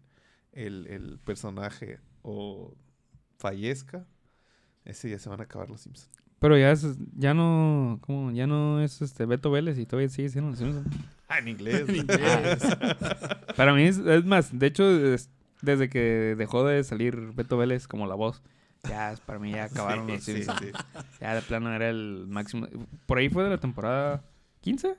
el- 0.53 0.87
el- 0.87 1.19
personaje 1.19 1.99
o 2.21 2.73
fallezca, 3.39 4.05
ese 4.85 5.09
día 5.09 5.19
se 5.19 5.27
van 5.27 5.41
a 5.41 5.43
acabar 5.43 5.69
los 5.69 5.81
Simpsons. 5.81 6.09
Pero 6.39 6.57
ya 6.57 6.71
es, 6.71 6.85
ya 7.15 7.33
no, 7.33 7.99
¿cómo? 8.01 8.31
Ya 8.31 8.47
no 8.47 8.79
es 8.81 9.01
este 9.01 9.25
Beto 9.25 9.51
Vélez 9.51 9.77
y 9.79 9.85
todavía 9.85 10.07
sigue 10.07 10.29
siendo 10.29 10.51
los 10.51 10.59
Simpsons. 10.59 10.87
Ah, 11.27 11.39
en 11.39 11.47
inglés. 11.47 11.85
En 11.89 11.95
inglés. 11.95 12.59
Para 13.57 13.73
mí 13.73 13.81
es, 13.81 13.97
es 13.97 14.23
más, 14.25 14.57
de 14.57 14.67
hecho, 14.67 14.87
es- 15.13 15.31
desde 15.61 15.89
que 15.89 16.35
dejó 16.37 16.65
de 16.65 16.83
salir 16.83 17.31
Beto 17.33 17.57
Vélez 17.57 17.87
como 17.87 18.07
la 18.07 18.15
voz, 18.15 18.41
ya 18.87 19.11
es- 19.11 19.19
para 19.19 19.39
mí 19.39 19.51
ya 19.51 19.63
acabaron 19.65 20.05
Sí, 20.07 20.11
los 20.13 20.23
sí, 20.23 20.33
Simpsons. 20.33 20.59
sí. 20.61 20.71
Ya 21.21 21.35
de 21.35 21.41
plano 21.41 21.73
era 21.73 21.89
el 21.89 22.25
máximo. 22.27 22.67
Por 23.05 23.17
ahí 23.17 23.29
fue 23.29 23.43
de 23.43 23.49
la 23.49 23.57
temporada 23.57 24.23
15. 24.61 24.95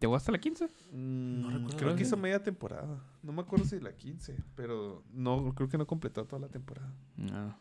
¿Llegó 0.00 0.14
hasta 0.14 0.30
la 0.30 0.38
15? 0.38 0.68
Mm, 0.92 1.42
recuerdo 1.50 1.76
creo 1.76 1.96
que 1.96 2.02
hizo 2.02 2.16
media 2.16 2.40
temporada. 2.42 3.02
No 3.22 3.32
me 3.32 3.40
acuerdo 3.42 3.64
si 3.64 3.80
la 3.80 3.96
15, 3.96 4.36
pero 4.54 5.02
no 5.12 5.52
creo 5.56 5.68
que 5.68 5.76
no 5.78 5.86
completó 5.88 6.24
toda 6.24 6.40
la 6.40 6.48
temporada. 6.48 6.92
No. 7.16 7.58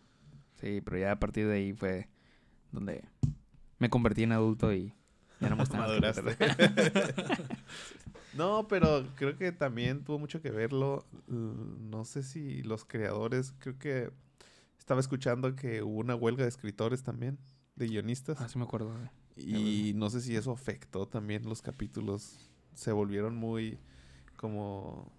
Sí, 0.62 0.82
pero 0.82 0.98
ya 1.00 1.14
a 1.14 1.20
partir 1.20 1.48
de 1.48 1.56
ahí 1.56 1.74
fue 1.74 2.10
donde 2.72 3.04
me 3.80 3.90
convertí 3.90 4.24
en 4.24 4.34
adulto 4.34 4.72
y 4.72 4.94
ya 5.40 5.50
no 5.50 5.56
me 5.56 5.64
gustaba. 5.64 5.88
Maduraste. 5.88 6.36
No, 8.38 8.68
pero 8.68 9.06
creo 9.16 9.38
que 9.38 9.52
también 9.52 10.04
tuvo 10.04 10.20
mucho 10.20 10.42
que 10.42 10.52
verlo. 10.52 11.06
No 11.28 12.06
sé 12.06 12.24
si 12.24 12.62
los 12.64 12.86
creadores, 12.86 13.54
creo 13.60 13.78
que 13.80 14.12
estaba 14.78 15.00
escuchando 15.00 15.56
que 15.56 15.82
hubo 15.84 16.00
una 16.00 16.16
huelga 16.16 16.44
de 16.44 16.50
escritores 16.50 17.04
también, 17.04 17.38
de 17.76 17.88
guionistas. 17.88 18.40
Ah, 18.40 18.48
sí 18.48 18.58
me 18.58 18.64
acuerdo. 18.66 18.92
güey. 18.94 19.10
y 19.90 19.94
no 19.96 20.10
sé 20.10 20.22
si 20.22 20.36
eso 20.36 20.52
afectó 20.52 21.08
también 21.08 21.44
los 21.48 21.62
capítulos. 21.62 22.50
Se 22.74 22.92
volvieron 22.92 23.36
muy 23.36 23.78
como, 24.36 25.12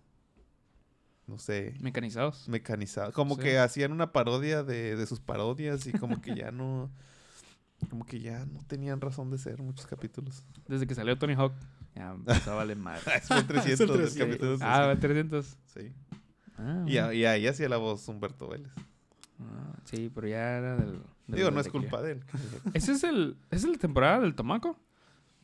no 1.27 1.39
sé, 1.39 1.75
Mecanizados. 1.81 2.49
mecanizados. 2.49 3.15
Como 3.15 3.35
Sí. 3.37 3.43
que 3.43 3.59
hacían 3.59 3.93
una 3.93 4.13
parodia 4.13 4.63
de, 4.63 4.97
de 4.97 5.07
sus 5.07 5.21
parodias 5.21 5.87
y 5.87 5.93
como 5.93 6.21
que 6.21 6.35
ya 6.35 6.51
no... 6.51 6.91
Como 7.91 8.05
que 8.07 8.19
ya 8.19 8.45
no 8.47 8.61
tenían 8.67 9.01
razón 9.01 9.31
de 9.31 9.39
ser 9.39 9.63
muchos 9.63 9.87
capítulos. 9.87 10.45
Desde 10.67 10.87
que 10.89 10.97
salió 10.97 11.17
Tony 11.17 11.35
Hawk, 11.35 11.53
ya 11.99 12.11
empezó 12.13 12.53
a 12.53 12.55
valer 12.55 12.77
madre. 12.77 13.01
Es 13.17 13.31
el 13.31 13.47
300 13.47 13.79
de 13.89 13.95
300. 13.95 14.17
capítulos. 14.17 14.63
Ah, 14.63 14.79
así. 14.81 14.89
va 14.89 14.97
300. 14.97 15.57
Sí. 15.67 15.93
Ah, 16.57 16.85
Y, 16.87 16.97
a- 16.99 17.13
y 17.15 17.25
ahí 17.25 17.47
hacía 17.47 17.69
la 17.69 17.77
voz 17.77 18.07
Humberto 18.09 18.49
Vélez. 18.49 18.71
Ah, 19.41 19.75
sí, 19.85 20.11
pero 20.15 20.27
ya 20.29 20.59
era 20.59 20.77
del... 20.77 20.93
del- 20.93 21.03
Digo, 21.37 21.51
no 21.51 21.61
es 21.61 21.69
culpa 21.69 22.03
de 22.03 22.13
él. 22.13 22.25
¿Ese 22.75 22.93
es 22.93 23.05
el... 23.05 23.37
¿Es 23.51 23.65
la 23.65 23.77
temporada 23.79 24.21
del 24.21 24.35
Tomaco? 24.35 24.77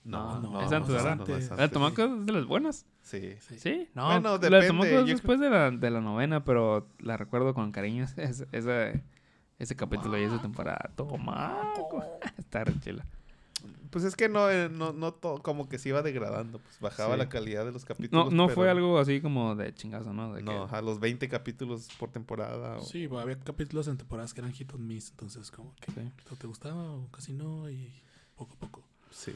No, 0.05 0.39
no, 0.41 0.51
no. 0.51 0.61
es 0.63 0.71
antes, 0.73 0.89
no, 0.91 0.95
¿verdad? 0.97 1.17
no, 1.17 1.25
La 1.27 1.39
La 1.39 1.53
antes. 1.55 1.71
Tomaco 1.71 2.03
es 2.05 2.27
de 2.27 2.33
las 2.33 2.45
buenas. 2.45 2.85
Sí. 3.03 3.37
Sí. 3.41 3.59
Sí, 3.59 3.89
no. 3.95 4.07
Bueno, 4.07 4.31
la 4.33 4.39
depende, 4.39 4.61
de 4.61 4.67
Tomaco 4.67 4.87
es 5.01 5.07
después 5.07 5.41
de 5.41 5.49
la, 5.51 5.71
de 5.71 5.91
la 5.91 6.01
novena, 6.03 6.45
pero 6.45 6.89
la 6.99 7.17
recuerdo 7.17 7.55
con 7.55 7.73
cariño. 7.73 8.05
Ese, 8.17 8.47
ese, 8.53 9.03
ese 9.59 9.77
capítulo 9.77 10.19
y 10.19 10.25
esa 10.25 10.43
temporada. 10.43 10.91
Tomaco. 10.97 12.05
Está 12.37 12.65
re 12.65 12.79
chila. 12.81 13.05
Pues 13.91 14.05
es 14.05 14.17
que 14.17 14.29
no, 14.29 14.51
eh, 14.51 14.69
no, 14.69 14.93
no 14.93 15.15
to- 15.15 15.41
como 15.43 15.69
que 15.69 15.79
se 15.79 15.89
iba 15.91 16.03
degradando. 16.03 16.59
Pues 16.59 16.81
bajaba 16.81 17.15
Sí. 17.15 17.19
la 17.19 17.29
calidad 17.29 17.65
de 17.65 17.73
los 17.73 17.83
No, 17.83 17.89
capítulos. 17.89 18.33
no 18.33 18.47
pero 18.47 18.55
fue 18.55 18.71
algo 18.71 18.99
así 18.99 19.21
como 19.21 19.55
de 19.55 19.73
chingazo, 19.75 20.13
¿no? 20.13 20.35
De 20.35 20.43
No, 20.43 20.67
que- 20.69 20.77
a 20.77 20.83
los 20.83 20.99
20 21.01 21.29
capítulos 21.29 21.89
por 21.99 22.11
temporada. 22.11 22.79
o- 22.79 22.83
Sí, 22.83 23.09
había 23.19 23.39
capítulos 23.41 23.87
en 23.89 23.97
temporadas 23.97 24.35
que 24.35 24.41
eran 24.41 24.53
hit 24.53 24.73
and 24.73 24.81
miss, 24.87 25.11
entonces 25.11 25.51
como 25.51 25.75
que 25.77 25.93
Sí. 25.93 26.01
o 26.33 26.37
te 26.37 26.47
gustaba 26.47 26.93
o 26.93 27.09
casi 27.11 27.33
no 27.33 27.71
y 27.71 27.93
poco 28.37 28.55
a 28.55 28.59
poco. 28.59 28.85
sí. 29.11 29.33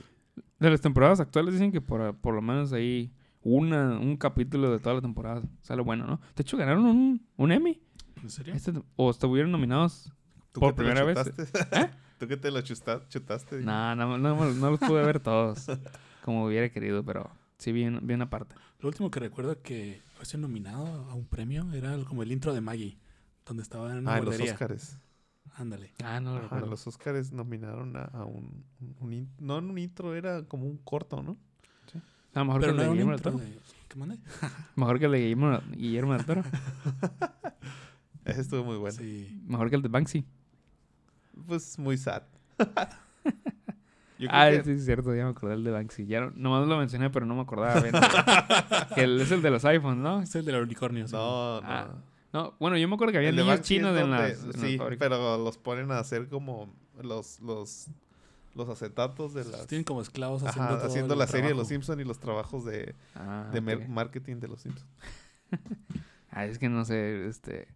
De 0.60 0.70
las 0.70 0.80
temporadas 0.80 1.20
actuales 1.20 1.54
dicen 1.54 1.70
que 1.72 1.80
por, 1.80 2.16
por 2.16 2.34
lo 2.34 2.42
menos 2.42 2.72
ahí 2.72 3.12
una, 3.42 3.98
un 3.98 4.16
capítulo 4.16 4.70
de 4.72 4.78
toda 4.80 4.96
la 4.96 5.00
temporada 5.00 5.42
sale 5.62 5.82
bueno, 5.82 6.04
¿no? 6.06 6.20
De 6.36 6.42
hecho, 6.42 6.56
ganaron 6.56 6.84
un, 6.84 7.26
un 7.36 7.52
Emmy. 7.52 7.80
¿En 8.22 8.28
serio? 8.30 8.54
Este- 8.54 8.72
o 8.96 9.10
estuvieron 9.10 9.52
nominados 9.52 10.12
¿Tú 10.52 10.60
Por 10.60 10.74
primera 10.74 11.04
vez. 11.04 11.16
chutaste? 11.18 11.52
¿Tú 12.18 12.26
qué 12.28 12.36
te 12.36 12.50
lo 12.50 12.60
chusta- 12.60 13.06
chutaste? 13.08 13.58
No, 13.62 13.94
no, 13.94 14.18
no, 14.18 14.34
no 14.52 14.70
los 14.70 14.80
pude 14.80 15.04
ver 15.04 15.20
todos 15.20 15.66
como 16.24 16.44
hubiera 16.46 16.68
querido, 16.70 17.04
pero 17.04 17.30
sí 17.58 17.72
bien, 17.72 18.00
bien 18.06 18.22
aparte. 18.22 18.54
Lo 18.80 18.88
último 18.88 19.10
que 19.10 19.20
recuerdo 19.20 19.60
que 19.62 20.02
fue 20.14 20.24
ser 20.26 20.40
nominado 20.40 20.86
a 21.10 21.14
un 21.14 21.26
premio 21.26 21.72
era 21.72 21.96
como 22.04 22.22
el 22.22 22.32
intro 22.32 22.52
de 22.54 22.60
Maggie, 22.60 22.98
donde 23.46 23.62
estaba 23.62 23.92
en 23.92 23.98
una 23.98 24.14
Ah, 24.16 24.20
los. 24.20 24.38
Oscars. 24.40 24.98
Ándale. 25.56 25.92
Ah, 26.04 26.20
no 26.20 26.30
lo 26.30 26.36
Ajá, 26.36 26.42
recuerdo. 26.44 26.66
los 26.66 26.86
Oscars 26.86 27.32
nominaron 27.32 27.96
a, 27.96 28.02
a 28.04 28.24
un, 28.24 28.64
un- 29.00 29.12
in- 29.12 29.30
No, 29.40 29.58
en 29.58 29.70
un 29.70 29.78
intro, 29.78 30.14
era 30.14 30.42
como 30.44 30.66
un 30.66 30.76
corto, 30.78 31.22
¿no? 31.22 31.36
A 32.34 32.40
lo 32.40 32.44
mejor 32.44 32.60
Pero 32.60 32.72
que 32.74 32.76
no 32.76 32.76
el 32.76 32.76
de 32.76 32.82
era 32.82 32.90
un 32.90 32.94
Guillermo 32.94 33.10
del 33.12 33.18
intro 33.18 33.32
Toro. 33.32 33.44
de... 33.44 33.58
¿Qué 33.88 33.98
mande? 33.98 34.18
Mejor 34.76 34.98
que 34.98 35.04
el 35.06 35.12
de 35.12 35.18
Guillermo, 35.18 35.60
Guillermo 35.76 36.12
del 36.12 36.26
Toro. 36.26 36.42
Ese 38.24 38.40
estuvo 38.42 38.62
muy 38.64 38.76
bueno. 38.76 38.96
Sí. 38.98 39.40
Mejor 39.46 39.70
que 39.70 39.76
el 39.76 39.82
de 39.82 39.88
Banksy. 39.88 40.24
Pues 41.46 41.78
muy 41.78 41.96
sad. 41.98 42.22
Ah, 44.30 44.48
que- 44.50 44.64
sí, 44.64 44.70
es 44.72 44.84
cierto, 44.84 45.14
ya 45.14 45.22
me 45.24 45.30
acordé 45.30 45.52
del 45.54 45.62
de 45.62 45.70
Banksy. 45.70 46.04
Ya 46.06 46.20
no, 46.22 46.32
nomás 46.34 46.66
lo 46.66 46.76
mencioné, 46.76 47.08
pero 47.08 47.24
no 47.24 47.36
me 47.36 47.42
acordaba 47.42 47.80
bien. 47.80 47.94
que 48.96 49.04
es 49.22 49.30
el 49.30 49.42
de 49.42 49.50
los 49.50 49.64
iPhones, 49.64 49.98
¿no? 50.02 50.20
Es 50.22 50.34
el 50.34 50.44
del 50.44 50.56
unicornio. 50.60 51.06
sí. 51.06 51.12
No, 51.14 51.60
no. 51.60 51.66
Ah, 51.68 51.94
No, 52.32 52.54
bueno, 52.58 52.76
yo 52.76 52.88
me 52.88 52.96
acuerdo 52.96 53.12
que 53.12 53.18
había 53.18 53.28
El 53.30 53.36
de 53.36 53.42
niños 53.44 53.60
chinos 53.60 53.96
en 53.96 54.10
donde- 54.10 54.30
las, 54.30 54.42
en 54.44 54.52
Sí, 54.54 54.78
pero 54.98 55.38
los 55.38 55.56
ponen 55.56 55.92
a 55.92 56.00
hacer 56.00 56.26
como 56.28 56.68
los, 57.00 57.38
los, 57.42 57.86
los 58.56 58.68
acetatos 58.68 59.34
de 59.34 59.44
las... 59.44 59.68
Tienen 59.68 59.84
como 59.84 60.02
esclavos 60.02 60.42
Ajá, 60.42 60.50
haciendo, 60.50 60.76
todo 60.78 60.86
haciendo 60.88 61.14
la 61.14 61.26
serie 61.28 61.50
de 61.50 61.54
los 61.54 61.68
Simpsons 61.68 62.00
y 62.00 62.04
los 62.04 62.18
trabajos 62.18 62.64
de, 62.64 62.96
Ah, 63.14 63.48
de 63.52 63.60
marketing 63.60 64.40
de 64.40 64.48
los 64.48 64.60
Simpsons. 64.62 64.90
Ah, 66.32 66.44
es 66.44 66.58
que 66.58 66.68
no 66.68 66.84
sé, 66.84 67.26
este... 67.28 67.68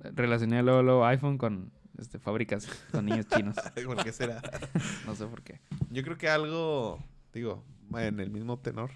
Relacioné 0.00 0.62
luego, 0.62 0.82
luego 0.82 1.04
iPhone 1.06 1.36
con 1.38 1.70
este, 1.98 2.18
fábricas 2.18 2.66
con 2.90 3.06
niños 3.06 3.26
chinos. 3.28 3.56
¿Por 3.84 4.02
qué 4.02 4.12
será? 4.12 4.40
No 5.06 5.14
sé 5.14 5.26
por 5.26 5.42
qué. 5.42 5.60
Yo 5.90 6.02
creo 6.02 6.18
que 6.18 6.28
algo, 6.28 7.02
digo, 7.32 7.64
en 7.96 8.20
el 8.20 8.30
mismo 8.30 8.58
tenor, 8.58 8.90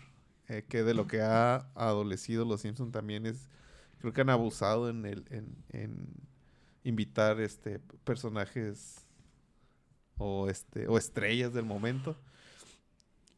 eh, 0.48 0.64
que 0.68 0.82
de 0.82 0.94
lo 0.94 1.07
que 1.07 1.22
ha 1.22 1.68
adolecido 1.74 2.44
los 2.44 2.61
Simpsons 2.61 2.92
también 2.92 3.26
es, 3.26 3.48
creo 3.98 4.12
que 4.12 4.20
han 4.20 4.30
abusado 4.30 4.88
en 4.88 5.07
el, 5.07 5.24
en, 5.30 5.57
en 5.70 6.07
invitar 6.84 7.40
este 7.40 7.78
personajes 8.05 9.07
o 10.18 10.48
este 10.48 10.88
o 10.88 10.98
estrellas 10.98 11.53
del 11.53 11.64
momento 11.64 12.16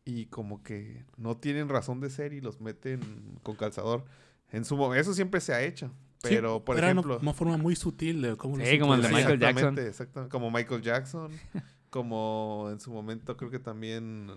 y 0.05 0.27
como 0.27 0.63
que 0.63 1.05
no 1.17 1.37
tienen 1.37 1.69
razón 1.69 2.01
de 2.01 2.11
ser 2.11 2.33
y 2.33 2.41
los 2.41 2.61
meten 2.61 3.39
con 3.43 3.57
calzador. 3.57 4.05
En 4.51 4.65
su 4.65 4.95
eso 4.95 5.15
siempre 5.15 5.41
se 5.41 5.55
ha 5.55 5.63
hecho, 5.63 5.91
Sí, 6.29 6.35
pero 6.37 6.65
por 6.65 6.77
era 6.79 6.87
una- 6.87 6.93
ejemplo, 7.01 7.19
una 7.23 7.33
forma 7.35 7.57
muy 7.57 7.77
sutil 7.77 8.23
de 8.23 8.37
cómo 8.37 8.57
Sí, 8.59 8.79
como 8.79 8.95
el 8.95 9.03
de 9.03 9.09
Sí, 9.09 9.15
Michael 9.15 9.39
Jackson. 9.41 9.79
exactamente. 9.79 10.31
Como 10.33 10.51
Michael 10.51 10.83
Jackson. 10.83 11.31
como 11.91 12.69
en 12.73 12.81
su 12.81 12.91
momento 12.93 13.37
creo 13.37 13.51
que 13.51 13.59
también 13.61 14.31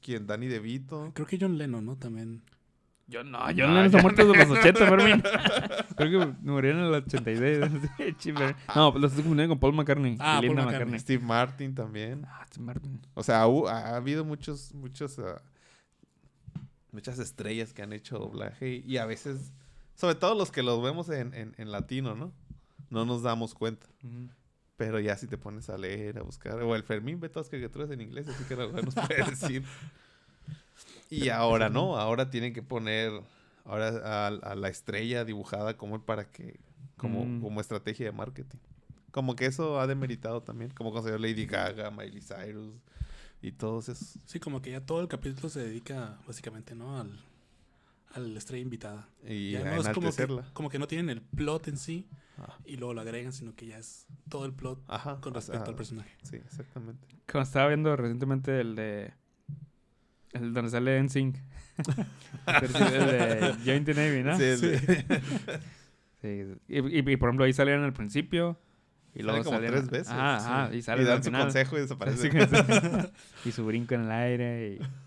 quien 0.00 0.26
Danny 0.26 0.48
DeVito. 0.48 1.12
Creo 1.14 1.26
que 1.26 1.38
John 1.40 1.56
Lennon, 1.58 1.84
¿no? 1.84 1.96
También. 1.96 2.42
Yo 3.06 3.22
no, 3.22 3.50
yo 3.50 3.68
no 3.68 3.84
está 3.84 4.00
muerto 4.00 4.26
de 4.26 4.34
los 4.46 4.50
80, 4.58 4.86
Fermín. 4.86 5.22
Creo 5.96 6.10
que 6.20 6.32
murió 6.40 6.70
en 6.72 6.78
el 6.78 6.94
86. 6.94 7.70
Sí, 8.18 8.32
pero- 8.32 8.56
no, 8.74 8.98
lo 8.98 9.06
estoy 9.06 9.22
confundiendo 9.22 9.52
con 9.54 9.60
Paul 9.60 9.74
McCartney. 9.74 10.16
Ah, 10.18 10.38
Paul 10.40 10.54
McCartney. 10.54 10.72
McCartney. 10.72 11.00
Steve 11.00 11.22
Martin 11.22 11.74
también. 11.74 12.24
Ah, 12.26 12.46
Steve 12.48 12.64
Martin. 12.64 13.00
O 13.12 13.22
sea, 13.22 13.46
hu- 13.46 13.68
ha, 13.68 13.94
habido 13.96 14.24
muchos, 14.24 14.72
muchos, 14.74 15.18
ah, 15.18 15.42
muchas 16.92 17.18
estrellas 17.18 17.72
que 17.72 17.82
han 17.82 17.92
hecho 17.92 18.18
doblaje 18.18 18.76
y, 18.76 18.92
y 18.92 18.96
a 18.96 19.04
veces, 19.06 19.52
sobre 19.94 20.14
todo 20.14 20.34
los 20.34 20.50
que 20.50 20.62
los 20.62 20.82
vemos 20.82 21.08
en, 21.08 21.34
en, 21.34 21.54
en 21.58 21.70
latino, 21.72 22.14
¿no? 22.14 22.32
No 22.90 23.04
nos 23.04 23.22
damos 23.22 23.54
cuenta. 23.54 23.86
Pero 24.76 24.98
ya 25.00 25.16
si 25.16 25.26
te 25.26 25.38
pones 25.38 25.68
a 25.70 25.78
leer, 25.78 26.18
a 26.18 26.22
buscar, 26.22 26.60
o 26.62 26.74
el 26.74 26.82
Fermín 26.82 27.20
ve 27.20 27.28
todas 27.28 27.46
las 27.46 27.50
caricaturas 27.50 27.90
en 27.90 28.00
inglés, 28.00 28.26
así 28.28 28.44
que 28.44 28.54
a 28.54 28.56
lo 28.58 28.66
mejor 28.68 28.84
nos 28.84 28.94
puede 28.94 29.24
decir. 29.30 29.64
Y 31.10 31.28
ahora 31.28 31.68
no, 31.68 31.96
ahora 31.96 32.30
tienen 32.30 32.52
que 32.52 32.62
poner 32.62 33.12
ahora 33.64 33.88
a, 34.04 34.26
a 34.26 34.54
la 34.56 34.68
estrella 34.68 35.24
dibujada 35.24 35.76
como 35.76 36.00
para 36.04 36.24
que, 36.30 36.58
como, 36.96 37.24
Mm. 37.24 37.40
como 37.40 37.60
estrategia 37.60 38.06
de 38.06 38.12
marketing. 38.12 38.58
Como 39.12 39.36
que 39.36 39.46
eso 39.46 39.78
ha 39.78 39.86
demeritado 39.86 40.42
también, 40.42 40.70
como 40.72 40.92
salió 41.00 41.18
Lady 41.18 41.46
Gaga, 41.46 41.90
Miley 41.92 42.20
Cyrus 42.20 42.74
y 43.40 43.52
todos 43.52 43.88
esos. 43.88 44.18
Sí, 44.26 44.40
como 44.40 44.60
que 44.60 44.72
ya 44.72 44.80
todo 44.84 45.00
el 45.00 45.08
capítulo 45.08 45.48
se 45.48 45.60
dedica 45.60 46.18
básicamente, 46.26 46.74
¿no? 46.74 46.98
Al, 46.98 47.16
a 48.14 48.20
la 48.20 48.38
estrella 48.38 48.62
invitada. 48.62 49.08
Y 49.26 49.52
Ya 49.52 49.64
no 49.64 49.80
es 49.80 49.88
como 49.90 50.12
que, 50.12 50.26
como 50.52 50.68
que 50.70 50.78
no 50.78 50.86
tienen 50.86 51.10
el 51.10 51.20
plot 51.22 51.68
en 51.68 51.76
sí 51.76 52.08
Ah, 52.36 52.58
y 52.64 52.76
luego 52.76 52.94
lo 52.94 53.00
agregan, 53.00 53.32
sino 53.32 53.54
que 53.54 53.66
ya 53.66 53.78
es 53.78 54.06
todo 54.28 54.44
el 54.44 54.52
plot 54.52 54.82
Ajá. 54.88 55.20
con 55.20 55.32
o 55.32 55.36
respecto 55.36 55.60
sea, 55.64 55.70
al 55.70 55.76
personaje. 55.76 56.10
Sí, 56.24 56.34
exactamente. 56.36 57.06
Como 57.30 57.42
estaba 57.44 57.68
viendo 57.68 57.94
recientemente 57.96 58.60
el 58.60 58.74
de. 58.74 59.12
El 60.32 60.52
donde 60.52 60.68
sale 60.70 61.00
NSYNC. 61.00 61.36
el 62.46 62.72
de 62.72 63.54
Joint 63.64 63.86
the 63.86 63.94
Navy, 63.94 64.22
¿no? 64.24 64.36
Sí, 64.36 64.42
el 64.44 64.60
de- 64.60 65.20
Sí. 66.22 66.54
Y, 66.68 66.78
y- 66.78 67.12
y, 67.12 67.16
por 67.16 67.28
ejemplo, 67.28 67.44
ahí 67.44 67.52
salían 67.52 67.82
al 67.84 67.92
principio. 67.92 68.58
Y 69.14 69.18
Sale 69.20 69.24
luego 69.24 69.44
como 69.44 69.56
salían- 69.58 69.72
tres 69.72 69.90
veces. 69.90 70.08
Ajá, 70.08 70.40
sí. 70.40 70.46
ajá. 70.48 70.74
Y 70.74 70.82
sale 70.82 71.02
y 71.02 71.04
al 71.04 71.08
dan 71.12 71.22
su 71.22 71.28
final. 71.28 71.42
consejo 71.42 71.76
y 71.78 71.80
desaparece. 71.82 72.28
Así 72.28 72.30
que- 72.30 73.10
y 73.48 73.52
su 73.52 73.64
brinco 73.64 73.94
en 73.94 74.00
el 74.02 74.10
aire. 74.10 74.72
Y... 74.80 75.03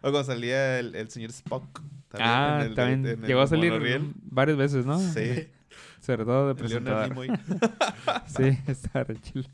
O 0.00 0.10
cuando 0.10 0.24
salía 0.24 0.78
el, 0.78 0.94
el 0.94 1.10
señor 1.10 1.30
Spock. 1.30 1.80
También 2.08 2.30
ah, 2.30 2.60
en 2.60 2.66
el 2.66 2.74
también 2.74 3.06
en 3.06 3.22
el 3.22 3.28
llegó 3.28 3.40
a 3.40 3.46
salir 3.46 3.70
monorriel. 3.72 4.12
varias 4.22 4.56
veces, 4.56 4.86
¿no? 4.86 4.98
Sí. 4.98 5.48
Sobre 6.00 6.24
todo 6.24 6.48
de 6.48 6.54
presentador. 6.54 7.14
Sí, 8.26 8.58
está 8.66 9.04
re 9.04 9.20
chido. 9.20 9.44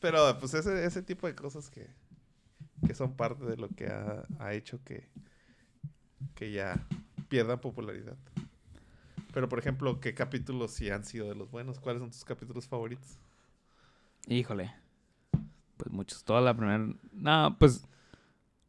Pero 0.00 0.38
pues 0.38 0.54
ese, 0.54 0.84
ese 0.84 1.02
tipo 1.02 1.26
de 1.26 1.34
cosas 1.34 1.70
que, 1.70 1.86
que 2.86 2.94
son 2.94 3.14
parte 3.14 3.44
de 3.44 3.56
lo 3.56 3.68
que 3.68 3.86
ha, 3.86 4.24
ha 4.38 4.52
hecho 4.52 4.80
que, 4.84 5.08
que 6.34 6.52
ya 6.52 6.86
pierdan 7.28 7.60
popularidad. 7.60 8.16
Pero 9.32 9.48
por 9.48 9.58
ejemplo, 9.58 10.00
¿qué 10.00 10.14
capítulos 10.14 10.72
sí 10.72 10.90
han 10.90 11.04
sido 11.04 11.28
de 11.28 11.34
los 11.34 11.50
buenos? 11.50 11.78
¿Cuáles 11.78 12.00
son 12.00 12.10
tus 12.10 12.24
capítulos 12.24 12.66
favoritos? 12.66 13.18
Híjole. 14.26 14.72
Pues 15.76 15.90
muchos. 15.90 16.24
Toda 16.24 16.40
la 16.40 16.54
primera. 16.54 16.86
No, 17.12 17.56
pues. 17.58 17.86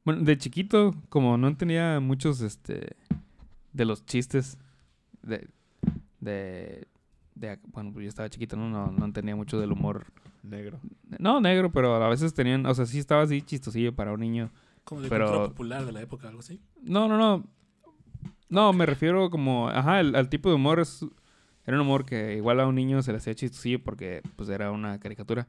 Bueno, 0.03 0.23
de 0.23 0.37
chiquito, 0.37 0.95
como 1.09 1.37
no 1.37 1.55
tenía 1.55 1.99
muchos, 1.99 2.41
este. 2.41 2.95
De 3.73 3.85
los 3.85 4.05
chistes. 4.05 4.57
De. 5.21 5.47
De. 6.19 6.87
de- 7.35 7.59
bueno, 7.71 7.91
pues 7.93 8.03
yo 8.03 8.09
estaba 8.09 8.29
chiquito, 8.29 8.55
¿no? 8.55 8.69
No, 8.69 8.91
no 8.91 9.13
tenía 9.13 9.35
mucho 9.35 9.59
del 9.59 9.71
humor. 9.71 10.05
Negro. 10.43 10.79
No, 11.19 11.39
negro, 11.39 11.71
pero 11.71 11.95
a 11.95 12.09
veces 12.09 12.33
tenían. 12.33 12.65
O 12.65 12.73
sea, 12.73 12.85
sí 12.87 12.97
estaba 12.97 13.21
así 13.21 13.41
chistosillo 13.43 13.93
para 13.95 14.11
un 14.13 14.19
niño. 14.21 14.49
Como 14.83 15.01
de 15.01 15.09
Pero- 15.09 15.27
cultura 15.27 15.47
popular 15.49 15.85
de 15.85 15.91
la 15.91 16.01
época, 16.01 16.27
algo 16.27 16.39
así. 16.39 16.59
No, 16.81 17.07
no, 17.07 17.17
no. 17.17 17.43
No, 18.49 18.73
me 18.73 18.85
refiero 18.85 19.29
como. 19.29 19.69
Ajá, 19.69 19.99
el, 19.99 20.15
al 20.15 20.29
tipo 20.29 20.49
de 20.49 20.55
humor 20.55 20.79
es. 20.79 21.05
Era 21.65 21.77
un 21.77 21.81
humor 21.85 22.05
que 22.05 22.35
igual 22.37 22.59
a 22.59 22.67
un 22.67 22.73
niño 22.73 23.03
se 23.03 23.11
le 23.11 23.19
hacía 23.19 23.35
chistosillo 23.35 23.83
porque 23.83 24.23
pues 24.35 24.49
era 24.49 24.71
una 24.71 24.99
caricatura. 24.99 25.47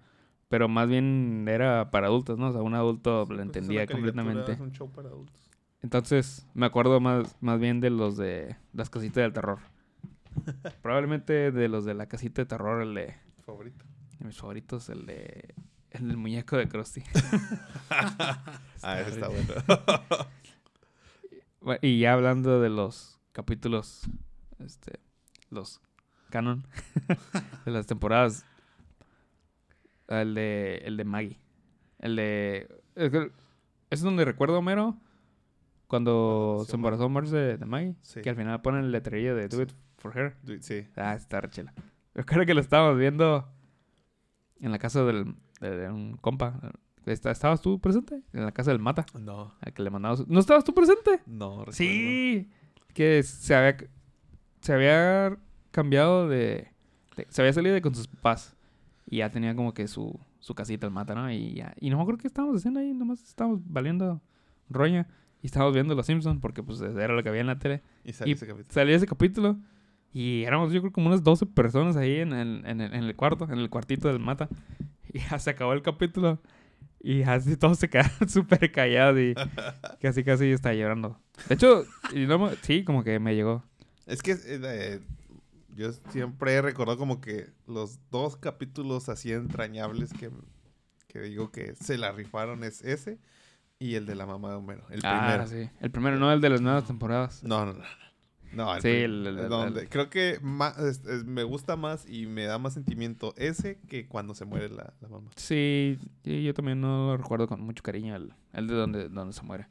Pero 0.52 0.68
más 0.68 0.86
bien 0.86 1.46
era 1.48 1.90
para 1.90 2.08
adultos, 2.08 2.38
¿no? 2.38 2.48
O 2.48 2.52
sea, 2.52 2.60
un 2.60 2.74
adulto 2.74 3.24
Sí, 3.24 3.30
lo 3.32 3.36
pues, 3.36 3.38
es 3.40 3.46
entendía 3.46 3.86
completamente. 3.86 4.52
Es 4.52 4.60
un 4.60 4.70
show 4.72 4.90
para 4.92 5.08
adultos. 5.08 5.48
Entonces, 5.80 6.46
me 6.52 6.66
acuerdo 6.66 7.00
más, 7.00 7.38
más 7.40 7.58
bien 7.58 7.80
de 7.80 7.88
los 7.88 8.18
de 8.18 8.56
las 8.74 8.90
casitas 8.90 9.22
del 9.22 9.32
terror. 9.32 9.60
Probablemente 10.82 11.52
de 11.52 11.68
los 11.70 11.86
de 11.86 11.94
la 11.94 12.04
casita 12.06 12.42
de 12.42 12.46
terror, 12.46 12.82
el 12.82 12.92
de, 12.94 13.14
Favorito. 13.46 13.86
de 14.18 14.26
mis 14.26 14.36
favoritos, 14.36 14.90
el 14.90 15.06
de 15.06 15.54
el 15.90 16.08
del 16.08 16.18
muñeco 16.18 16.58
de 16.58 16.68
Krusty. 16.68 17.02
Ah, 18.84 19.00
ese 19.00 19.10
está 19.10 19.28
bueno. 19.28 19.54
Bu- 21.62 21.78
Y 21.82 22.00
ya 22.00 22.12
hablando 22.12 22.60
de 22.60 22.68
los 22.68 23.18
capítulos, 23.32 24.02
este, 24.58 25.00
los 25.50 25.80
canon 26.30 26.66
de 27.64 27.70
las 27.70 27.86
temporadas, 27.86 28.44
el 30.20 30.34
de, 30.34 30.76
el 30.84 30.96
de 30.96 31.04
Maggie. 31.04 31.38
El 31.98 32.16
de... 32.16 32.68
Es, 33.90 34.02
donde 34.02 34.24
recuerdo 34.24 34.58
Homero 34.58 34.96
cuando 35.86 36.54
Cuando 36.58 36.64
se 36.66 36.76
embarazó 36.76 37.08
Marge 37.08 37.30
de, 37.34 37.56
de 37.58 37.66
Maggie. 37.66 37.94
Sí. 38.02 38.20
Que 38.20 38.30
al 38.30 38.36
final 38.36 38.60
ponen 38.62 38.84
el 38.84 38.92
letrerillo 38.92 39.34
de 39.36 39.48
Do 39.48 39.56
Sí. 39.56 39.62
It 39.62 39.72
For 39.98 40.16
Her. 40.18 40.36
Sí. 40.60 40.86
Ah, 40.96 41.14
está 41.14 41.40
rechela. 41.40 41.72
Yo 42.14 42.24
creo 42.26 42.44
que 42.44 42.54
lo 42.54 42.60
estábamos 42.60 42.98
viendo 42.98 43.48
en 44.60 44.70
la 44.72 44.78
casa 44.78 45.04
del, 45.04 45.34
de, 45.60 45.70
de 45.76 45.90
un 45.90 46.16
compa. 46.16 46.58
¿Estabas 47.06 47.60
tú 47.60 47.80
presente? 47.80 48.22
En 48.32 48.44
la 48.44 48.52
casa 48.52 48.70
del 48.70 48.78
Mata. 48.80 49.04
No, 49.18 49.54
Al 49.60 49.72
que 49.72 49.82
le 49.82 49.90
mandamos... 49.90 50.26
¿No 50.28 50.38
estabas 50.40 50.64
tú 50.64 50.72
presente? 50.74 51.20
no 51.26 51.50
recuerdo. 51.58 51.72
Sí, 51.72 52.48
que 52.94 53.22
se 53.22 53.54
había, 53.54 53.76
se 54.60 54.72
había 54.72 55.36
cambiado 55.72 56.28
de, 56.28 56.68
de- 57.16 57.26
Se 57.28 57.42
había 57.42 57.52
salido 57.52 57.74
de 57.74 57.82
con 57.82 57.94
sus 57.94 58.06
papás. 58.08 58.56
Y 59.12 59.18
ya 59.18 59.28
tenía 59.28 59.54
como 59.54 59.74
que 59.74 59.88
su, 59.88 60.18
su 60.40 60.54
casita 60.54 60.86
el 60.86 60.92
mata, 60.92 61.14
¿no? 61.14 61.30
Y 61.30 61.52
ya. 61.52 61.74
Y 61.78 61.90
no 61.90 61.96
me 61.98 62.02
acuerdo 62.02 62.18
qué 62.22 62.28
estábamos 62.28 62.56
haciendo 62.56 62.80
ahí. 62.80 62.94
Nomás 62.94 63.22
estábamos 63.22 63.60
valiendo 63.62 64.22
roña. 64.70 65.06
Y 65.42 65.48
estábamos 65.48 65.74
viendo 65.74 65.94
Los 65.94 66.06
Simpsons 66.06 66.40
porque 66.40 66.62
pues 66.62 66.80
era 66.80 67.08
lo 67.12 67.22
que 67.22 67.28
había 67.28 67.42
en 67.42 67.48
la 67.48 67.58
tele. 67.58 67.82
Y 68.04 68.14
salió 68.14 68.32
Y 68.32 68.36
ese 68.36 68.46
capítulo. 68.46 68.72
Salía 68.72 68.96
ese 68.96 69.06
capítulo. 69.06 69.58
Y 70.14 70.44
éramos 70.44 70.72
yo 70.72 70.80
creo 70.80 70.94
como 70.94 71.08
unas 71.08 71.22
12 71.22 71.44
personas 71.44 71.94
ahí 71.98 72.20
en 72.20 72.32
el, 72.32 72.64
en 72.64 72.80
el, 72.80 72.94
en 72.94 73.04
el 73.04 73.14
cuarto, 73.14 73.44
en 73.52 73.58
el 73.58 73.68
cuartito 73.68 74.08
del 74.08 74.18
mata. 74.18 74.48
Y 75.12 75.18
ya 75.18 75.38
se 75.38 75.50
acabó 75.50 75.74
el 75.74 75.82
capítulo. 75.82 76.40
Y 76.98 77.20
así 77.24 77.58
todos 77.58 77.78
se 77.80 77.90
quedaron 77.90 78.12
súper 78.30 78.72
callados 78.72 79.18
y 79.18 79.34
casi 80.00 80.24
casi 80.24 80.52
está 80.52 80.72
llorando. 80.72 81.20
De 81.50 81.56
hecho, 81.56 81.84
y 82.14 82.20
no 82.20 82.50
sí, 82.62 82.82
como 82.82 83.04
que 83.04 83.18
me 83.18 83.34
llegó. 83.34 83.62
Es 84.06 84.22
que 84.22 84.38
eh, 84.42 85.00
yo 85.74 85.92
siempre 86.10 86.54
he 86.54 86.62
recordado 86.62 86.98
como 86.98 87.20
que 87.20 87.50
los 87.66 87.98
dos 88.10 88.36
capítulos 88.36 89.08
así 89.08 89.32
entrañables 89.32 90.12
que, 90.12 90.30
que 91.08 91.20
digo 91.20 91.50
que 91.50 91.74
se 91.74 91.98
la 91.98 92.12
rifaron 92.12 92.64
es 92.64 92.82
ese 92.82 93.18
y 93.78 93.94
el 93.96 94.06
de 94.06 94.14
la 94.14 94.26
mamá 94.26 94.50
de 94.50 94.56
Homero. 94.56 94.84
El 94.90 95.00
ah, 95.04 95.18
primero. 95.44 95.46
sí. 95.48 95.70
El 95.80 95.90
primero, 95.90 96.16
no 96.18 96.32
el 96.32 96.40
de 96.40 96.50
las 96.50 96.60
nuevas 96.60 96.86
temporadas. 96.86 97.42
No, 97.42 97.66
no, 97.66 97.72
no. 97.74 97.84
No, 98.52 98.74
el 98.76 98.82
Sí, 98.82 98.88
el- 98.88 99.26
el- 99.26 99.38
el- 99.38 99.48
donde- 99.48 99.80
el- 99.80 99.88
creo 99.88 100.10
que 100.10 100.38
ma- 100.42 100.74
es- 100.78 101.04
es- 101.06 101.24
me 101.24 101.42
gusta 101.42 101.74
más 101.76 102.06
y 102.06 102.26
me 102.26 102.44
da 102.44 102.58
más 102.58 102.74
sentimiento 102.74 103.32
ese 103.38 103.78
que 103.88 104.06
cuando 104.06 104.34
se 104.34 104.44
muere 104.44 104.68
la, 104.68 104.92
la 105.00 105.08
mamá. 105.08 105.30
Sí, 105.36 105.98
yo 106.22 106.52
también 106.52 106.78
no 106.80 107.06
lo 107.12 107.16
recuerdo 107.16 107.48
con 107.48 107.62
mucho 107.62 107.82
cariño, 107.82 108.14
el, 108.14 108.34
el 108.52 108.66
de 108.66 108.74
donde, 108.74 109.08
donde 109.08 109.32
se 109.32 109.42
muere. 109.42 109.68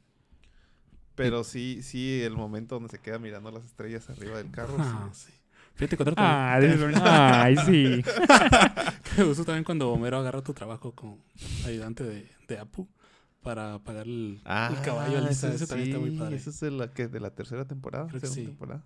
Pero 1.14 1.44
sí, 1.44 1.80
sí, 1.82 2.22
el 2.22 2.34
momento 2.34 2.74
donde 2.76 2.88
se 2.88 2.98
queda 2.98 3.18
mirando 3.18 3.50
las 3.52 3.64
estrellas 3.64 4.08
arriba 4.10 4.38
del 4.38 4.50
carro. 4.50 4.74
Ah, 4.78 5.10
sí. 5.12 5.30
sí. 5.30 5.38
Fíjate 5.74 5.96
que 5.96 6.02
otro 6.02 6.14
Ah, 6.18 6.58
también- 6.60 6.94
ay, 7.02 7.56
sí. 7.66 8.02
Me 9.18 9.24
gustó 9.24 9.44
también 9.44 9.64
cuando 9.64 9.90
Homero 9.92 10.18
agarra 10.18 10.42
tu 10.42 10.52
trabajo 10.54 10.92
como 10.92 11.18
ayudante 11.66 12.04
de, 12.04 12.30
de 12.48 12.58
Apu 12.58 12.88
para 13.42 13.78
pagar 13.80 14.06
el, 14.06 14.40
el 14.44 14.80
caballo 14.84 15.18
a 15.18 15.20
Lisa. 15.22 15.48
ese 15.48 15.56
Ese 15.56 15.66
también 15.66 15.88
está 15.88 15.98
muy 16.00 16.10
Ah, 16.10 16.12
sí, 16.12 16.18
padre. 16.18 16.36
Ese 16.36 16.50
es 16.50 16.60
de 16.60 16.70
la, 16.70 16.88
que, 16.92 17.08
de 17.08 17.20
la 17.20 17.30
tercera 17.30 17.64
temporada. 17.66 18.06
Creo 18.08 18.20
que 18.20 18.26
sí. 18.28 18.44
temporada. 18.46 18.82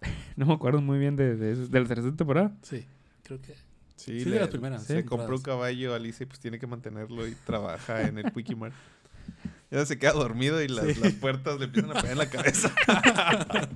No 0.36 0.46
me 0.46 0.54
acuerdo 0.54 0.80
muy 0.80 0.98
bien 0.98 1.16
de, 1.16 1.36
de, 1.36 1.52
eso- 1.52 1.66
de 1.68 1.80
la 1.80 1.86
tercera 1.88 2.14
temporada. 2.16 2.56
Sí, 2.62 2.86
creo 3.24 3.40
que. 3.40 3.54
Sí, 3.96 4.18
Sí, 4.20 4.24
de 4.24 4.30
le- 4.30 4.40
las 4.40 4.48
primeras 4.48 4.82
Se 4.84 5.04
compró 5.04 5.36
un 5.36 5.42
caballo 5.42 5.92
a 5.92 5.96
Alicia 5.96 6.24
y 6.24 6.26
pues 6.26 6.40
tiene 6.40 6.58
que 6.58 6.66
mantenerlo 6.66 7.26
y 7.28 7.34
trabaja 7.46 8.02
en 8.02 8.18
el 8.18 8.32
Quickie 8.32 8.56
Ya 9.70 9.86
se 9.86 9.98
queda 9.98 10.12
dormido 10.12 10.60
y 10.62 10.68
las, 10.68 10.86
Sí. 10.86 11.00
las 11.00 11.12
puertas 11.14 11.58
le 11.58 11.66
empiezan 11.66 11.90
a 11.92 11.94
pegar 11.94 12.12
en 12.12 12.18
la 12.18 12.28
cabeza. 12.30 12.72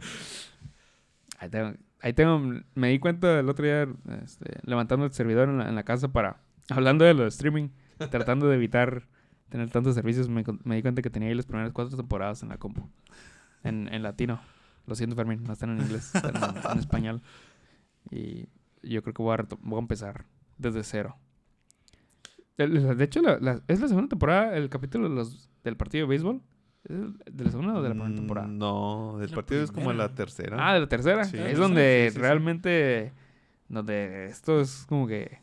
Ahí 1.38 1.48
tengo, 1.50 1.74
ahí 2.00 2.12
tengo- 2.12 2.60
me 2.74 2.88
di 2.88 2.98
cuenta 2.98 3.40
el 3.40 3.48
otro 3.48 3.64
día 3.64 3.88
este, 4.22 4.58
levantando 4.64 5.04
el 5.06 5.12
servidor 5.12 5.48
en 5.48 5.58
la, 5.58 5.68
en 5.68 5.74
la 5.74 5.82
casa 5.84 6.08
para, 6.08 6.40
hablando 6.70 7.04
de 7.04 7.14
lo 7.14 7.22
de 7.22 7.28
streaming, 7.28 7.68
tratando 8.10 8.48
de 8.48 8.56
evitar 8.56 9.06
tener 9.48 9.70
tantos 9.70 9.94
servicios, 9.94 10.28
me, 10.28 10.42
di 10.42 10.82
cuenta 10.82 11.02
que 11.02 11.10
tenía 11.10 11.28
ahí 11.28 11.34
las 11.34 11.46
primeras 11.46 11.72
cuatro 11.72 11.96
temporadas 11.96 12.42
en 12.42 12.48
la 12.48 12.58
compu, 12.58 12.88
en, 13.62 13.92
en 13.92 14.02
latino. 14.02 14.40
Lo 14.86 14.94
siento, 14.94 15.16
Fermín, 15.16 15.42
no 15.44 15.52
están 15.52 15.70
en 15.70 15.80
inglés, 15.84 16.14
están 16.14 16.36
en, 16.36 16.70
en 16.72 16.78
español. 16.78 17.22
Y 18.10 18.48
yo 18.82 19.02
creo 19.02 19.14
que 19.14 19.22
voy 19.22 19.34
a, 19.34 19.36
reto- 19.38 19.58
voy 19.62 19.78
a 19.78 19.80
empezar 19.80 20.26
desde 20.58 20.82
cero. 20.84 21.16
De 22.56 23.04
hecho, 23.04 23.20
la- 23.20 23.38
la- 23.38 23.62
es 23.68 23.80
la 23.80 23.88
segunda 23.88 24.08
temporada, 24.08 24.56
el 24.56 24.68
capítulo 24.70 25.08
de 25.08 25.14
los, 25.14 25.50
del 25.62 25.76
partido 25.76 26.06
de 26.06 26.08
béisbol. 26.10 26.40
¿Es 26.86 26.90
el- 26.90 27.14
de 27.30 27.44
la 27.44 27.50
segunda 27.50 27.74
o 27.74 27.82
de 27.82 27.88
la 27.90 27.94
primera 27.94 28.14
temporada? 28.14 28.46
Mm, 28.48 28.58
No, 28.58 29.18
el 29.20 29.28
La 29.30 29.34
partido 29.34 29.62
es 29.62 29.72
como 29.72 29.92
la 29.92 30.14
tercera. 30.14 30.56
Ah, 30.60 30.74
de 30.74 30.80
la 30.80 30.88
tercera. 30.88 31.24
Sí. 31.24 31.36
Es 31.38 31.58
donde 31.58 32.06
Sí, 32.06 32.10
sí, 32.10 32.14
sí. 32.16 32.20
realmente. 32.20 33.12
Donde 33.68 34.26
esto 34.26 34.60
es 34.60 34.86
como 34.88 35.06
que. 35.06 35.38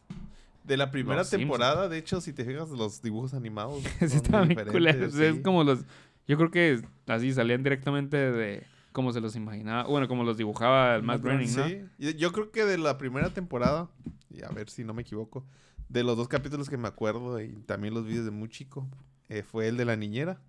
De 0.64 0.78
la 0.78 0.92
primera 0.92 1.18
Los 1.18 1.28
Simpsons. 1.28 1.42
temporada, 1.50 1.90
de 1.90 1.98
hecho, 1.98 2.22
si 2.22 2.32
te 2.32 2.46
fijas, 2.46 2.70
los 2.70 3.02
dibujos 3.02 3.34
animados 3.34 3.84
sí, 4.00 4.08
son 4.08 4.18
estaban 4.18 4.48
bien 4.48 4.60
diferentes, 4.66 4.72
culeros. 5.12 5.16
Es 5.16 5.44
como 5.44 5.64
los. 5.64 5.84
Yo 6.26 6.38
creo 6.38 6.52
que 6.52 6.82
así 7.08 7.34
salían 7.34 7.64
directamente 7.64 8.16
de. 8.18 8.64
Como 8.94 9.12
se 9.12 9.20
los 9.20 9.36
imaginaba. 9.36 9.84
Bueno, 9.90 10.08
como 10.08 10.24
los 10.24 10.38
dibujaba 10.38 10.96
el 10.96 11.04
Matt 11.04 11.22
Groening, 11.24 11.56
¿no? 11.58 11.68
Sí, 11.68 11.82
yo 12.16 12.32
creo 12.32 12.52
que 12.52 12.64
de 12.64 12.78
la 12.78 12.98
primera 12.98 13.32
temporada, 13.32 13.90
y 14.30 14.44
a 14.44 14.50
ver 14.50 14.70
si 14.70 14.84
no 14.84 14.94
me 14.94 15.02
equivoco, 15.02 15.44
de 15.90 16.04
los 16.04 16.16
dos 16.16 16.28
capítulos 16.28 16.70
que 16.70 16.78
me 16.78 16.88
acuerdo 16.88 17.42
y 17.42 17.50
también 17.66 17.94
los 17.96 18.06
vídeos 18.06 18.24
de 18.26 18.32
muy 18.32 18.50
chico, 18.50 18.88
eh, 19.30 19.42
fue 19.44 19.68
el 19.68 19.76
de 19.78 19.86
la 19.86 19.96
niñera. 19.98 20.40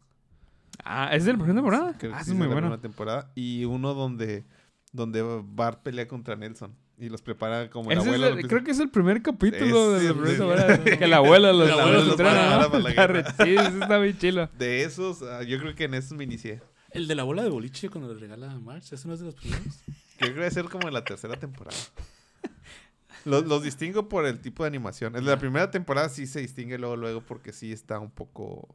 Ah, 0.84 1.10
¿es 1.14 1.24
de 1.24 1.32
la 1.32 1.38
primera 1.38 1.54
temporada? 1.56 1.94
Creo 1.98 2.12
que 2.12 2.16
ah, 2.16 2.24
sí 2.24 2.30
eso 2.30 2.32
es 2.32 2.38
muy 2.38 2.48
de 2.48 2.54
la 2.54 2.60
primera 2.60 2.80
temporada. 2.80 3.30
Y 3.34 3.64
uno 3.64 3.94
donde, 3.94 4.44
donde 4.92 5.22
Bart 5.44 5.82
pelea 5.82 6.08
contra 6.08 6.34
Nelson 6.36 6.74
y 6.98 7.08
los 7.08 7.22
prepara 7.22 7.70
como 7.70 7.90
el 7.90 7.98
Ese 7.98 8.02
es 8.02 8.06
abuelo. 8.08 8.24
el- 8.26 8.30
lo 8.34 8.40
empieza- 8.40 8.48
creo 8.48 8.64
que 8.64 8.70
es 8.70 8.80
el 8.80 8.90
primer 8.90 9.22
capítulo 9.22 9.96
Ese, 9.96 10.02
de 10.04 10.08
la 10.08 10.14
primera 10.14 10.32
sí. 10.32 10.38
temporada. 10.38 10.84
Que 10.98 11.06
la 11.06 11.16
abuela 11.18 11.52
los, 11.52 11.68
El 11.68 11.74
abuelo 11.74 11.92
los 11.92 12.02
los 12.06 12.12
entrena, 12.12 12.32
prepara 12.40 12.62
¿no? 12.62 12.70
para 12.70 12.82
la 12.82 12.90
Está 12.90 13.06
guerra. 13.06 13.22
re- 13.36 13.44
Sí, 13.44 13.54
eso 13.56 13.82
está 13.82 13.98
bien 13.98 14.18
chilo. 14.18 14.48
De 14.58 14.82
esos, 14.84 15.22
ah, 15.22 15.42
yo 15.42 15.58
creo 15.58 15.74
que 15.74 15.84
en 15.84 15.94
esos 15.94 16.16
me 16.16 16.24
inicié. 16.24 16.60
El 16.90 17.08
de 17.08 17.14
la 17.16 17.24
bola 17.24 17.42
de 17.42 17.50
boliche 17.50 17.88
cuando 17.88 18.12
le 18.14 18.20
regala 18.20 18.52
a 18.52 18.58
Marge, 18.60 18.94
¿ese 18.94 19.08
no 19.08 19.14
es 19.14 19.20
de 19.20 19.26
los 19.26 19.34
primeros? 19.34 19.66
Creo 20.18 20.30
que 20.32 20.38
debe 20.38 20.50
ser 20.52 20.66
como 20.66 20.86
en 20.86 20.94
la 20.94 21.02
tercera 21.04 21.34
temporada. 21.36 21.76
Los, 23.24 23.46
los 23.46 23.62
distingo 23.64 24.08
por 24.08 24.26
el 24.26 24.38
tipo 24.40 24.62
de 24.62 24.68
animación. 24.68 25.16
El 25.16 25.24
de 25.24 25.30
la 25.32 25.38
primera 25.38 25.70
temporada 25.70 26.08
sí 26.08 26.26
se 26.26 26.40
distingue 26.40 26.78
luego, 26.78 26.94
luego, 26.96 27.20
porque 27.22 27.52
sí 27.52 27.72
está 27.72 27.98
un 27.98 28.10
poco, 28.10 28.74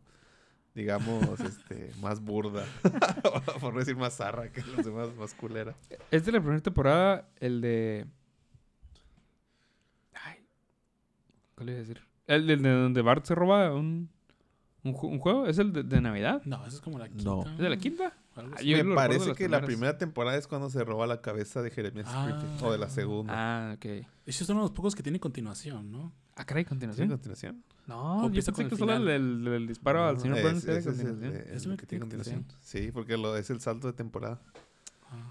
digamos, 0.79 1.39
este, 1.41 1.91
más 2.01 2.21
burda. 2.21 2.65
por 3.61 3.73
no 3.73 3.79
decir 3.79 3.95
más 3.97 4.15
zarra 4.15 4.49
que 4.51 4.61
los 4.61 4.85
demás, 4.85 5.09
más 5.17 5.33
culera. 5.33 5.75
Es 6.09 6.25
de 6.25 6.31
la 6.31 6.39
primera 6.39 6.61
temporada 6.61 7.27
el 7.39 7.59
de. 7.61 8.05
Ay. 10.13 10.45
¿Cuál 11.55 11.65
le 11.67 11.71
iba 11.73 11.77
a 11.79 11.81
decir? 11.81 12.01
El 12.27 12.47
de, 12.47 12.57
de 12.57 12.69
donde 12.69 13.01
Bart 13.01 13.25
se 13.25 13.35
roba 13.35 13.73
un, 13.73 14.09
un, 14.83 14.93
ju- 14.93 15.09
un 15.09 15.19
juego. 15.19 15.47
¿Es 15.47 15.57
el 15.57 15.73
de, 15.73 15.83
de 15.83 15.99
Navidad? 16.01 16.41
No, 16.45 16.65
eso 16.65 16.77
es 16.77 16.81
como 16.81 16.97
la 16.97 17.07
quinta. 17.09 17.23
No. 17.23 17.41
¿Es 17.43 17.57
de 17.57 17.69
la 17.69 17.77
quinta? 17.77 18.13
Ah, 18.55 18.61
yo 18.61 18.83
Me 18.83 18.95
parece 18.95 19.33
que 19.33 19.47
la 19.49 19.61
primera 19.61 19.97
temporada 19.97 20.37
es 20.37 20.47
cuando 20.47 20.69
se 20.69 20.83
roba 20.83 21.07
la 21.07 21.21
cabeza 21.21 21.61
de 21.61 21.69
Jeremiah 21.71 22.03
Ah. 22.07 22.27
Springfield. 22.29 22.63
O 22.63 22.71
de 22.71 22.77
la 22.77 22.89
segunda. 22.89 23.33
Ah, 23.35 23.73
ok. 23.75 23.85
Ese 24.25 24.43
es 24.43 24.49
uno 24.49 24.59
de 24.59 24.63
los 24.65 24.71
pocos 24.71 24.95
que 24.95 25.03
tiene 25.03 25.19
continuación, 25.19 25.91
¿no? 25.91 26.11
Ah, 26.35 26.45
caray, 26.45 26.63
¿Sí, 26.63 26.67
a 26.67 26.69
continuación. 26.69 27.09
continuación? 27.09 27.63
No, 27.87 28.17
¿O 28.17 28.21
yo 28.21 28.25
empieza 28.27 28.51
pensé 28.51 28.63
con 28.63 28.69
que 28.69 28.75
el 28.75 28.79
solo 28.79 29.55
el 29.55 29.67
disparo 29.67 30.05
al 30.05 30.15
No, 30.15 30.21
señor 30.21 30.37
es- 30.37 30.43
Burns 30.43 30.63
ese 30.63 30.77
es 30.77 30.85
el, 30.85 30.93
continuación. 31.07 31.31
que 31.31 31.39
tiene 31.59 31.85
tiene 31.87 31.99
continuación. 32.01 32.45
Sí, 32.61 32.91
porque 32.93 33.17
lo, 33.17 33.35
es 33.35 33.49
el 33.49 33.59
salto 33.59 33.87
de 33.87 33.93
temporada. 33.93 34.39
Ah. 35.11 35.27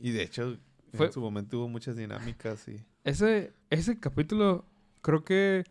Y 0.00 0.10
de 0.10 0.22
hecho, 0.22 0.56
Fue- 0.94 1.06
en 1.06 1.12
su 1.12 1.20
momento 1.20 1.58
hubo 1.58 1.68
muchas 1.68 1.96
dinámicas 1.96 2.66
y... 2.68 2.76
Ese, 3.04 3.52
ese 3.70 3.98
capítulo 3.98 4.64
creo 5.02 5.24
que 5.24 5.64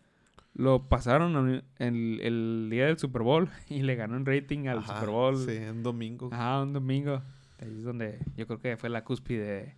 lo 0.58 0.88
pasaron 0.88 1.62
el, 1.78 2.20
el 2.20 2.68
día 2.68 2.86
del 2.86 2.98
Super 2.98 3.22
Bowl 3.22 3.48
y 3.70 3.82
le 3.82 3.94
ganó 3.94 4.16
en 4.16 4.26
rating 4.26 4.66
al 4.66 4.78
Ajá, 4.78 4.94
Super 4.94 5.10
Bowl. 5.10 5.38
Sí, 5.38 5.56
un 5.56 5.82
domingo. 5.82 6.28
Ajá, 6.32 6.62
un 6.62 6.72
domingo. 6.72 7.22
Ahí 7.60 7.68
es 7.68 7.84
donde 7.84 8.18
yo 8.36 8.46
creo 8.46 8.60
que 8.60 8.76
fue 8.76 8.90
la 8.90 9.04
cúspide 9.04 9.44
de, 9.44 9.74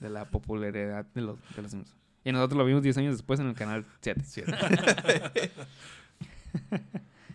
de 0.00 0.10
la 0.10 0.24
popularidad 0.30 1.04
de 1.06 1.20
los, 1.20 1.38
de 1.54 1.62
los 1.62 1.70
Simpsons. 1.72 2.02
Y 2.24 2.30
nosotros 2.30 2.56
lo 2.56 2.64
vimos 2.64 2.82
10 2.82 2.98
años 2.98 3.14
después 3.14 3.40
en 3.40 3.48
el 3.48 3.54
canal 3.54 3.84
7. 4.00 4.22
Siete. 4.24 4.52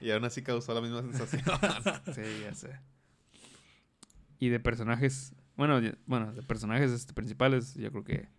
y 0.02 0.12
aún 0.12 0.24
así 0.24 0.42
causó 0.42 0.74
la 0.74 0.82
misma 0.82 1.02
sensación. 1.02 1.44
Sí, 2.16 2.22
ya 2.42 2.54
sé. 2.54 2.80
Y 4.40 4.48
de 4.48 4.62
personajes, 4.62 5.34
bueno, 5.58 5.82
bueno, 6.06 6.34
de 6.34 6.42
personajes 6.42 6.92
este, 6.92 7.14
principales, 7.14 7.74
yo 7.74 7.92
creo 7.92 8.04
que, 8.06 8.30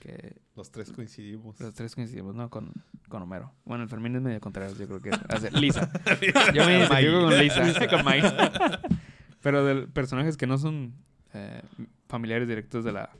que 0.00 0.36
Los 0.56 0.70
tres 0.70 0.90
coincidimos. 0.92 1.58
los 1.60 1.74
tres 1.74 1.94
coincidimos, 1.94 2.34
¿no? 2.34 2.50
Con, 2.50 2.72
con 3.08 3.22
Homero. 3.22 3.52
Bueno, 3.64 3.84
el 3.84 3.88
Fermín 3.90 4.16
es 4.16 4.22
medio 4.22 4.40
contrario, 4.40 4.74
yo 4.76 4.86
creo 4.86 5.00
que 5.00 5.10
hace 5.28 5.50
Lisa. 5.50 5.90
Yo 6.54 6.64
me 6.66 6.78
identifico 6.78 7.20
con 7.20 7.38
Lisa, 7.38 7.88
con 7.88 8.04
Mike. 8.04 8.32
Pero 9.42 9.64
de 9.64 9.86
personajes 9.88 10.36
que 10.36 10.46
no 10.46 10.56
son 10.58 10.94
eh, 11.34 11.62
familiares 12.08 12.48
directos 12.48 12.84
de 12.84 12.92
la... 12.92 13.10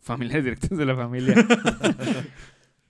Familiares 0.00 0.44
directos 0.44 0.76
de 0.76 0.84
la 0.84 0.94
familia. 0.96 1.34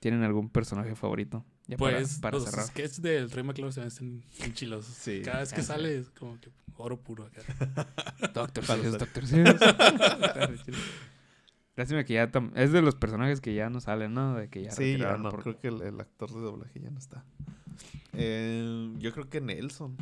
¿Tienen 0.01 0.23
algún 0.23 0.49
personaje 0.51 0.95
favorito? 0.97 1.45
Ya 1.67 1.77
para- 1.77 1.97
Pues 1.99 2.19
para, 2.19 2.37
los 2.37 2.45
cerrar. 2.45 2.67
sketches 2.67 3.01
del 3.03 3.31
Rey 3.31 3.45
McClure 3.45 3.73
se 3.73 3.81
ven 3.81 3.89
están 3.89 4.23
bien 4.39 4.53
chilos. 4.55 4.85
Sí. 4.87 5.23
Cada 5.25 5.41
vez 5.41 5.53
que 5.53 5.63
sale 5.63 5.99
es 5.99 6.11
como 6.11 6.39
que 6.41 6.51
oro 6.77 6.99
puro 7.01 7.25
acá. 7.25 7.43
Doctor 8.35 8.67
Para 8.67 8.83
Seuss. 8.83 8.99
Doctor 8.99 9.27
Seuss. 9.27 9.57
Lástima 11.77 12.05
que 12.05 12.15
ya... 12.15 12.31
tam- 12.31 12.53
Es 12.55 12.71
de 12.73 12.83
los 12.83 12.95
personajes 12.95 13.41
que 13.41 13.55
ya 13.55 13.69
no 13.71 13.81
salen, 13.81 14.15
¿no? 14.15 14.35
De 14.37 14.49
que 14.49 14.63
ya 14.63 14.71
sí, 14.71 14.97
ya 14.97 15.17
no. 15.17 15.31
por- 15.31 15.43
Creo 15.43 15.59
que 15.59 15.69
el, 15.69 15.83
el 15.83 16.01
actor 16.01 16.31
de 16.33 16.41
doblaje 16.41 16.81
ya 16.81 16.91
no 16.91 16.99
está. 16.99 17.25
Eh, 18.13 18.93
yo 18.99 19.13
creo 19.13 19.29
que 19.29 19.41
Nelson. 19.41 19.97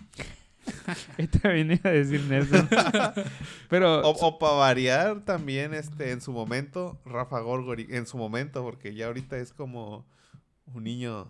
Ahorita 1.18 1.48
venía 1.48 1.80
a 1.82 1.88
decir 1.90 2.20
Nelson. 2.28 2.68
Pero... 3.68 4.00
O, 4.02 4.38
para 4.38 4.52
variar 4.54 5.20
también, 5.24 5.74
este, 5.74 6.10
en 6.12 6.20
su 6.20 6.32
momento, 6.32 7.00
Rafa 7.04 7.40
Gorgori. 7.40 7.86
En 7.90 8.06
su 8.06 8.18
momento, 8.18 8.62
porque 8.62 8.94
ya 8.94 9.06
ahorita 9.06 9.38
es 9.38 9.52
como 9.52 10.04
un 10.66 10.84
niño 10.84 11.26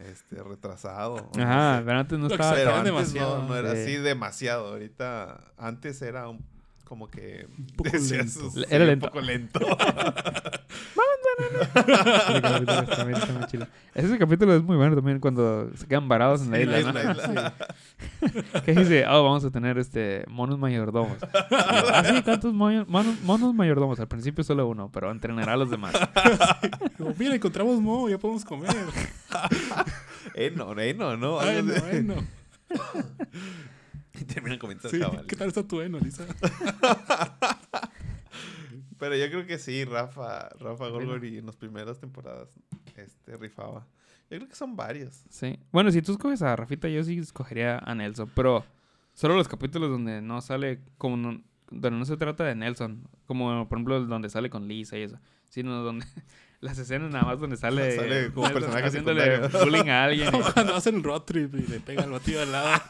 este, 0.00 0.42
retrasado. 0.42 1.30
no 1.36 1.42
Ajá, 1.42 1.78
sé. 1.78 1.84
pero 1.84 1.98
antes 2.00 2.18
no 2.18 2.26
estaba... 2.26 2.54
Pero 2.54 2.70
antes 2.74 2.84
demasiado. 2.92 3.38
no, 3.42 3.48
no 3.48 3.56
era 3.56 3.72
Sí. 3.74 3.82
así 3.82 3.96
demasiado. 3.96 4.68
Ahorita, 4.72 5.52
antes 5.56 6.02
era 6.02 6.28
un, 6.28 6.44
como 6.84 7.10
que 7.10 7.48
poco 7.76 7.90
decía 7.90 8.18
lento. 8.18 8.50
Era 8.68 8.68
sí, 8.68 8.76
un 8.82 8.86
lento. 8.86 9.06
poco 9.08 9.20
lento. 9.20 9.60
Ese 13.94 14.18
capítulo 14.18 14.54
es 14.54 14.62
muy 14.62 14.76
bueno 14.76 14.94
también 14.94 15.20
cuando 15.20 15.70
se 15.76 15.86
quedan 15.86 16.08
varados 16.08 16.42
en 16.42 16.50
la 16.50 16.56
Sí, 16.58 16.62
isla, 16.64 16.92
la 16.92 17.04
¿no? 17.04 17.12
isla, 17.12 17.54
Que 18.64 18.74
dice, 18.74 19.06
oh, 19.06 19.22
vamos 19.24 19.44
a 19.44 19.50
tener 19.50 19.78
este 19.78 20.24
monos 20.28 20.58
mayordomos. 20.58 21.16
ah, 21.50 22.02
sí, 22.06 22.22
¿cuántos 22.22 22.52
moño- 22.52 22.84
monos, 22.88 23.20
monos 23.22 23.54
mayordomos? 23.54 23.98
Al 24.00 24.08
principio 24.08 24.44
solo 24.44 24.66
uno, 24.66 24.90
pero 24.92 25.10
entrenará 25.10 25.54
a 25.54 25.56
los 25.56 25.70
demás. 25.70 25.94
Como, 26.98 27.14
Mira, 27.18 27.34
encontramos 27.34 27.80
mo, 27.80 28.08
ya 28.08 28.18
podemos 28.18 28.44
comer. 28.44 28.74
Eh, 30.34 30.52
no, 30.54 30.78
eh, 30.80 30.94
no, 30.94 31.16
no. 31.16 31.40
Ay, 31.40 31.58
así. 31.58 32.02
no. 32.02 32.14
Y 34.20 34.24
terminan 34.24 34.58
comiendo 34.58 34.88
Sí. 34.88 35.00
¿Qué 35.26 35.36
tal 35.36 35.48
está 35.48 35.62
tu 35.66 35.80
eno, 35.80 35.98
Lisa? 35.98 36.24
Pero 38.98 39.16
yo 39.16 39.28
creo 39.28 39.46
que 39.46 39.58
sí, 39.58 39.84
Rafa, 39.84 40.48
Rafa 40.60 40.88
Gorgori 40.88 41.38
en 41.38 41.46
las 41.46 41.56
primeras 41.56 41.98
temporadas 41.98 42.48
este, 42.96 43.36
rifaba. 43.36 43.86
Yo 44.30 44.38
creo 44.38 44.48
que 44.48 44.54
son 44.54 44.76
varios. 44.76 45.22
Sí. 45.28 45.58
Bueno, 45.72 45.90
si 45.90 46.00
tú 46.00 46.12
escoges 46.12 46.42
a 46.42 46.54
Rafita, 46.56 46.88
yo 46.88 47.02
sí 47.04 47.18
escogería 47.18 47.78
a 47.78 47.94
Nelson, 47.94 48.30
pero 48.34 48.64
solo 49.12 49.34
los 49.34 49.48
capítulos 49.48 49.90
donde 49.90 50.22
no 50.22 50.40
sale 50.40 50.80
como 50.96 51.16
no- 51.16 51.42
donde 51.70 51.90
no 51.98 52.04
se 52.04 52.16
trata 52.16 52.44
de 52.44 52.54
Nelson, 52.54 53.06
como 53.26 53.68
por 53.68 53.78
ejemplo 53.78 54.00
donde 54.06 54.30
sale 54.30 54.48
con 54.48 54.68
Lisa 54.68 54.96
y 54.96 55.02
eso, 55.02 55.18
sino 55.50 55.82
donde 55.82 56.06
las 56.60 56.78
escenas 56.78 57.10
nada 57.10 57.24
más 57.24 57.40
donde 57.40 57.56
sale, 57.56 57.96
Sale 57.96 58.32
como 58.32 58.48
personaje 58.52 58.86
haciéndole 58.86 59.48
bullying 59.48 59.88
a 59.88 60.04
alguien. 60.04 60.28
y- 60.34 60.52
Cuando 60.52 60.74
hacen 60.76 61.02
road 61.02 61.22
trip 61.22 61.54
y 61.56 61.62
le 61.66 61.80
pega 61.80 62.04
al 62.04 62.10
batido 62.10 62.42
al 62.42 62.52
lado. 62.52 62.80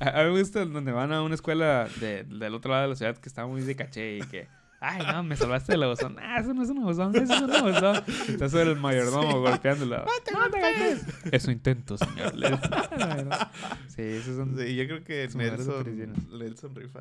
A 0.00 0.22
mí 0.24 0.32
me 0.32 0.38
gusta 0.40 0.64
donde 0.64 0.92
van 0.92 1.12
a 1.12 1.22
una 1.22 1.34
escuela 1.34 1.88
de- 2.00 2.24
del 2.24 2.54
otro 2.54 2.70
lado 2.70 2.82
de 2.84 2.88
la 2.90 2.96
ciudad 2.96 3.16
que 3.16 3.28
está 3.28 3.46
muy 3.46 3.62
de 3.62 3.76
caché 3.76 4.18
y 4.18 4.20
que, 4.20 4.48
ay, 4.80 5.02
no, 5.12 5.22
me 5.22 5.36
salvaste 5.36 5.72
del 5.72 5.84
bozón. 5.86 6.16
Ah, 6.20 6.38
eso 6.40 6.54
no 6.54 6.62
es 6.62 6.68
un 6.70 6.82
bozón, 6.82 7.14
eso 7.16 7.32
es 7.34 7.40
un 7.42 7.48
bozón. 7.72 8.02
Está 8.28 8.48
sobre 8.48 8.70
el 8.72 8.76
mayordomo 8.76 9.40
golpeándolo. 9.40 9.98
No 9.98 10.06
te 10.24 10.32
golpees. 10.34 11.04
Eso 11.32 11.50
intento, 11.50 11.96
señor. 11.98 12.32
Sí, 13.88 14.02
esos 14.02 14.36
son... 14.36 14.56
Sí, 14.56 14.76
yo 14.76 14.86
creo 14.86 15.02
que 15.04 15.28
Nelson. 15.34 16.14
Nelson 16.38 16.74
rifa. 16.76 17.00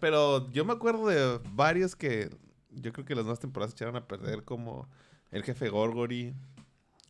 Pero 0.00 0.50
yo 0.50 0.64
me 0.66 0.74
acuerdo 0.74 1.06
de 1.08 1.40
varios 1.52 1.96
que 1.96 2.28
yo 2.70 2.92
creo 2.92 3.06
que 3.06 3.14
las 3.14 3.24
nuevas 3.24 3.40
temporadas 3.40 3.72
echaron 3.72 3.96
a 3.96 4.06
perder, 4.06 4.44
como 4.44 4.86
el 5.30 5.42
jefe 5.42 5.70
Gorgory, 5.70 6.34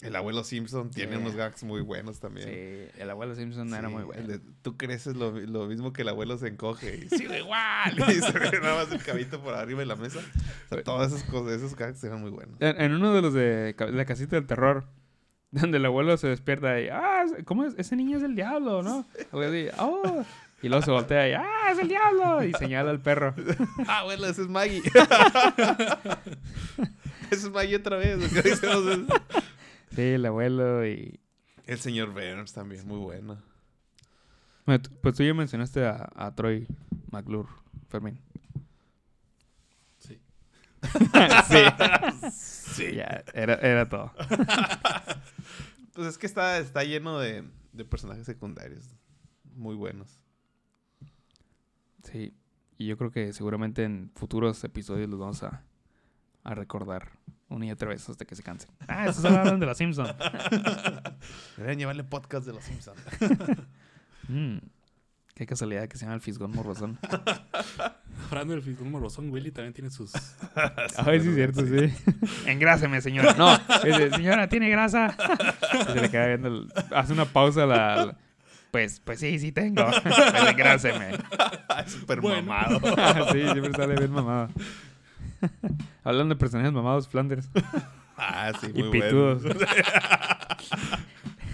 el 0.03 0.14
abuelo 0.14 0.44
Simpson, 0.44 0.90
tiene 0.90 1.12
Yeah. 1.12 1.20
unos 1.20 1.34
gags 1.36 1.64
muy 1.64 1.80
buenos 1.80 2.20
también. 2.20 2.49
Sí, 2.49 3.01
el 3.01 3.11
abuelo 3.11 3.34
Simpson 3.34 3.72
era 3.74 3.88
Sí, 3.88 3.94
muy 3.94 4.01
el 4.03 4.07
bueno. 4.07 4.28
de, 4.28 4.40
Tú 4.62 4.76
creces 4.76 5.16
lo, 5.16 5.30
lo 5.32 5.66
mismo 5.66 5.92
que 5.92 6.03
el 6.03 6.09
abuelo 6.09 6.36
se 6.38 6.49
encoge. 6.49 7.07
Y 7.11 7.16
sigo 7.16 7.34
igual. 7.34 7.94
y 8.11 8.14
se 8.20 8.32
ve 8.32 8.61
nada 8.61 8.84
más 8.84 8.92
el 8.92 9.03
cabito 9.03 9.40
por 9.42 9.55
arriba 9.55 9.80
de 9.80 9.86
la 9.86 9.97
mesa. 9.97 10.18
O 10.18 10.74
sea, 10.74 10.82
todas 10.84 11.12
esas 11.12 11.22
cosas, 11.30 11.53
esos 11.55 11.74
gags 11.76 12.03
eran 12.05 12.20
muy 12.20 12.30
buenos. 12.30 12.57
En, 12.61 12.80
en 12.80 12.92
uno 12.94 13.14
de 13.14 13.22
los 13.22 13.32
de 13.32 13.74
la 13.92 14.05
casita 14.05 14.36
del 14.36 14.47
terror, 14.47 14.84
donde 15.51 15.78
el 15.78 15.84
abuelo 15.86 16.16
se 16.18 16.28
despierta 16.28 16.78
y, 16.80 16.88
ah, 16.88 17.24
¿cómo 17.47 17.64
es? 17.64 17.74
Ese 17.78 17.97
niño 17.97 18.18
es 18.18 18.22
el 18.22 18.34
diablo, 18.34 18.82
¿no? 18.82 19.07
Oh. 19.78 20.24
Y 20.62 20.68
luego 20.68 20.84
se 20.84 20.90
voltea 20.90 21.28
y, 21.28 21.32
ah, 21.32 21.70
es 21.72 21.78
el 21.78 21.88
diablo. 21.88 22.42
Y 22.44 22.53
señala 22.55 22.90
al 22.90 23.01
perro. 23.01 23.34
Ah, 23.86 24.01
abuelo, 24.01 24.26
ese 24.26 24.42
es 24.42 24.49
Maggie. 24.49 24.82
ese 27.30 27.47
es 27.47 27.51
Maggie 27.51 27.76
otra 27.76 27.97
vez. 27.97 28.18
Sí, 29.97 30.03
el 30.03 30.26
abuelo 30.26 30.86
y... 30.86 31.18
el 31.64 31.78
señor 31.78 32.12
Burns 32.12 32.53
también, 32.53 32.86
muy 32.86 32.99
bueno. 32.99 33.42
Pues 35.01 35.14
tú 35.14 35.22
ya 35.22 35.32
mencionaste 35.32 35.86
a, 35.86 36.11
a 36.14 36.34
Troy 36.34 36.66
McClure, 37.11 37.49
Fermín. 37.88 38.20
Sí. 39.99 40.20
sí. 41.49 42.30
sí. 42.30 42.94
Ya, 42.94 43.24
era, 43.32 43.55
era 43.55 43.88
todo. 43.88 44.12
Pues 45.94 46.09
es 46.09 46.18
que 46.18 46.26
está, 46.26 46.59
está 46.59 46.84
lleno 46.84 47.18
de, 47.18 47.42
de 47.72 47.84
personajes 47.86 48.26
secundarios. 48.26 48.84
Muy 49.55 49.74
buenos. 49.74 50.26
Sí. 52.03 52.34
Y 52.76 52.86
yo 52.86 52.99
creo 52.99 53.11
que 53.11 53.32
seguramente 53.32 53.82
en 53.82 54.12
futuros 54.14 54.62
episodios 54.62 55.09
los 55.09 55.18
vamos 55.18 55.42
a, 55.42 55.64
a 56.44 56.55
recordar 56.55 57.12
una 57.49 57.66
y 57.66 57.70
otra 57.70 57.88
vez 57.88 58.09
hasta 58.09 58.24
que 58.24 58.34
se 58.34 58.42
cansen. 58.42 58.70
Ah, 58.88 59.07
esos 59.09 59.24
hablan 59.24 59.61
de 59.61 59.66
los 59.66 59.76
Simpsons. 59.78 60.14
Deberían 61.57 61.78
llevarle 61.78 62.05
podcast 62.05 62.47
de 62.47 62.53
los 62.53 62.64
Simpsons. 62.64 63.01
Mm, 64.28 64.57
qué 65.36 65.47
casualidad 65.47 65.86
que 65.86 65.97
se 65.97 66.05
llama 66.05 66.16
el 66.16 66.20
Fisgón 66.20 66.51
Morbosón. 66.51 66.99
Hablando 68.28 68.55
del 68.55 68.62
Fisgón 68.62 68.90
Morrozón, 68.90 69.30
Willy 69.30 69.53
también 69.53 69.72
tiene 69.72 69.88
sus. 69.90 70.12
Ay, 70.97 71.20
sí, 71.20 71.28
es 71.28 71.34
cierto, 71.36 71.64
sí. 71.64 71.94
Engráseme, 72.47 73.01
señora. 73.01 73.34
No, 73.34 73.57
dice, 73.84 74.11
señora, 74.11 74.49
¿tiene 74.49 74.68
grasa? 74.68 75.16
Y 75.80 75.84
se 75.92 76.01
le 76.01 76.11
queda 76.11 76.26
viendo. 76.26 76.49
el- 76.49 76.72
hace 76.92 77.12
una 77.12 77.24
pausa 77.26 77.66
la, 77.66 78.07
la- 78.07 78.16
Pues, 78.72 78.99
pues 78.99 79.20
sí, 79.20 79.38
sí 79.38 79.53
tengo. 79.53 79.84
Pues 80.03 80.14
engráseme. 80.49 81.12
Súper 81.86 82.20
Bueno. 82.20 82.42
mamado. 82.42 82.80
sí, 83.32 83.42
siempre 83.42 83.70
sale 83.74 83.94
bien 83.94 84.11
mamado. 84.11 84.49
Hablando 86.05 86.34
de 86.34 86.39
personajes 86.39 86.72
mamados, 86.72 87.09
Flanders. 87.09 87.49
Ah, 88.18 88.51
sí, 88.59 88.68
Y 88.74 88.82
muy 88.82 88.93
pitudos. 88.93 89.43
bueno. 89.43 89.61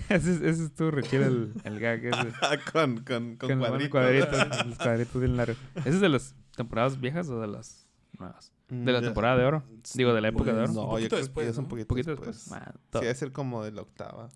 ese, 0.09 0.31
es- 0.33 0.41
ese 0.43 0.65
estuvo 0.67 0.91
re 0.93 1.03
chido 1.03 1.25
el, 1.27 1.53
el 1.65 1.81
gag 1.81 2.05
ese. 2.05 2.33
con, 2.73 2.99
con, 3.03 3.37
con, 3.37 3.49
Con 3.51 3.59
cuadritos. 3.59 3.91
cuadritos. 3.91 4.67
Los 4.67 4.79
cuadritos 4.79 5.21
bien 5.21 5.37
largos. 5.37 5.57
¿Ese 5.77 5.89
es 5.91 6.01
de 6.01 6.09
las 6.09 6.35
temporadas 6.57 7.01
viejas 7.01 7.29
o 7.31 7.41
de 7.41 7.49
las 7.49 7.87
nuevas? 8.19 8.53
De 8.69 8.93
la 8.93 9.01
Mm, 9.01 9.05
temporada 9.05 9.37
de 9.37 9.45
oro. 9.45 9.65
Digo, 9.95 10.15
de 10.15 10.21
la 10.21 10.29
época 10.29 10.53
de 10.53 10.59
oro. 10.63 10.67
Pues, 10.67 10.77
No, 10.77 10.83
Un 10.83 10.87
yo 10.87 10.91
poquito 10.93 11.09
creo 11.09 11.21
después, 11.21 11.47
que 11.47 11.51
es 11.51 11.59
un 11.59 11.67
poquito, 11.67 11.95
después. 11.97 12.17
después. 12.27 12.53
Ah, 12.53 12.71
Sí, 12.73 12.79
to- 12.91 13.01
debe 13.01 13.15
ser 13.17 13.33
como 13.33 13.65
de 13.65 13.73
la 13.73 13.83
octava. 13.83 14.29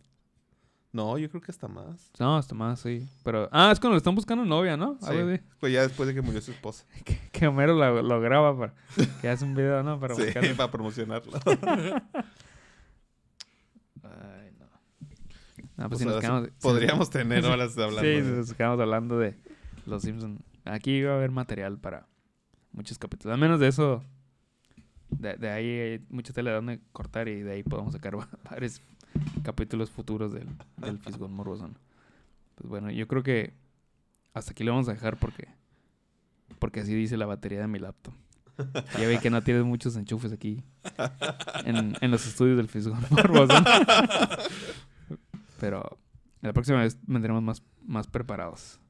No, 0.92 1.18
yo 1.18 1.28
creo 1.28 1.42
que 1.42 1.50
hasta 1.50 1.68
más. 1.68 2.10
No, 2.18 2.36
hasta 2.38 2.54
más, 2.54 2.80
sí. 2.80 3.06
Pero. 3.22 3.48
Ah, 3.52 3.70
es 3.70 3.78
cuando 3.80 3.94
le 3.94 3.98
están 3.98 4.14
buscando 4.14 4.44
novia, 4.46 4.76
¿no? 4.78 4.96
Sí. 5.00 5.06
Algo 5.08 5.30
así. 5.30 5.42
Pues 5.60 5.72
ya 5.72 5.82
después 5.82 6.06
de 6.08 6.14
que 6.14 6.22
murió 6.22 6.40
su 6.40 6.52
esposa. 6.52 6.84
Que, 7.04 7.18
que 7.32 7.46
Homero 7.46 7.74
lo, 7.74 8.02
lo 8.02 8.20
graba 8.20 8.56
para. 8.58 8.74
Que 9.20 9.28
hace 9.28 9.44
un 9.44 9.54
video, 9.54 9.82
¿no? 9.82 10.00
Para 10.00 10.14
sí, 10.16 10.22
buscarlo. 10.24 10.56
para 10.56 10.70
promocionarlo. 10.70 11.32
Ay, 14.02 14.50
no. 15.76 15.88
Pues 15.88 15.98
si 16.00 16.06
nos 16.06 16.20
quedamos. 16.20 16.48
Podríamos 16.60 17.10
tener 17.10 17.44
horas 17.44 17.76
hablando. 17.76 18.00
Sí, 18.02 18.16
si 18.22 18.30
nos 18.30 18.54
quedamos 18.54 18.80
hablando 18.80 19.18
de 19.18 19.36
Los 19.86 20.02
Simpsons. 20.02 20.40
Aquí 20.64 21.02
va 21.02 21.12
a 21.12 21.16
haber 21.16 21.30
material 21.30 21.78
para 21.78 22.06
muchos 22.72 22.98
capítulos. 22.98 23.34
Al 23.34 23.40
menos 23.40 23.60
de 23.60 23.68
eso. 23.68 24.02
De, 25.10 25.36
de 25.36 25.50
ahí 25.50 25.68
hay 25.78 26.06
mucha 26.10 26.32
tela 26.32 26.50
de 26.50 26.56
donde 26.56 26.80
cortar 26.92 27.28
y 27.28 27.40
de 27.42 27.52
ahí 27.52 27.62
podemos 27.62 27.92
sacar 27.92 28.18
va- 28.18 28.28
varios 28.50 28.82
capítulos 29.42 29.90
futuros 29.90 30.32
del, 30.32 30.48
del 30.76 30.98
Fisgón 30.98 31.32
Morbosón. 31.32 31.78
Pues 32.54 32.68
bueno, 32.68 32.90
yo 32.90 33.06
creo 33.06 33.22
que 33.22 33.54
hasta 34.34 34.52
aquí 34.52 34.64
lo 34.64 34.72
vamos 34.72 34.88
a 34.88 34.92
dejar 34.92 35.16
porque 35.18 35.48
porque 36.58 36.80
así 36.80 36.94
dice 36.94 37.16
la 37.16 37.26
batería 37.26 37.60
de 37.60 37.66
mi 37.66 37.78
laptop. 37.78 38.14
Ya 38.98 39.06
vi 39.06 39.18
que 39.18 39.28
no 39.28 39.42
tienes 39.42 39.64
muchos 39.64 39.96
enchufes 39.96 40.32
aquí 40.32 40.64
en, 41.64 41.94
en 42.00 42.10
los 42.10 42.26
estudios 42.26 42.56
del 42.56 42.68
Fisgón 42.68 43.04
Morbosón. 43.10 43.64
Pero 45.60 45.98
la 46.40 46.52
próxima 46.52 46.80
vez 46.80 46.98
vendremos 47.06 47.42
más, 47.42 47.62
más 47.84 48.06
preparados. 48.06 48.80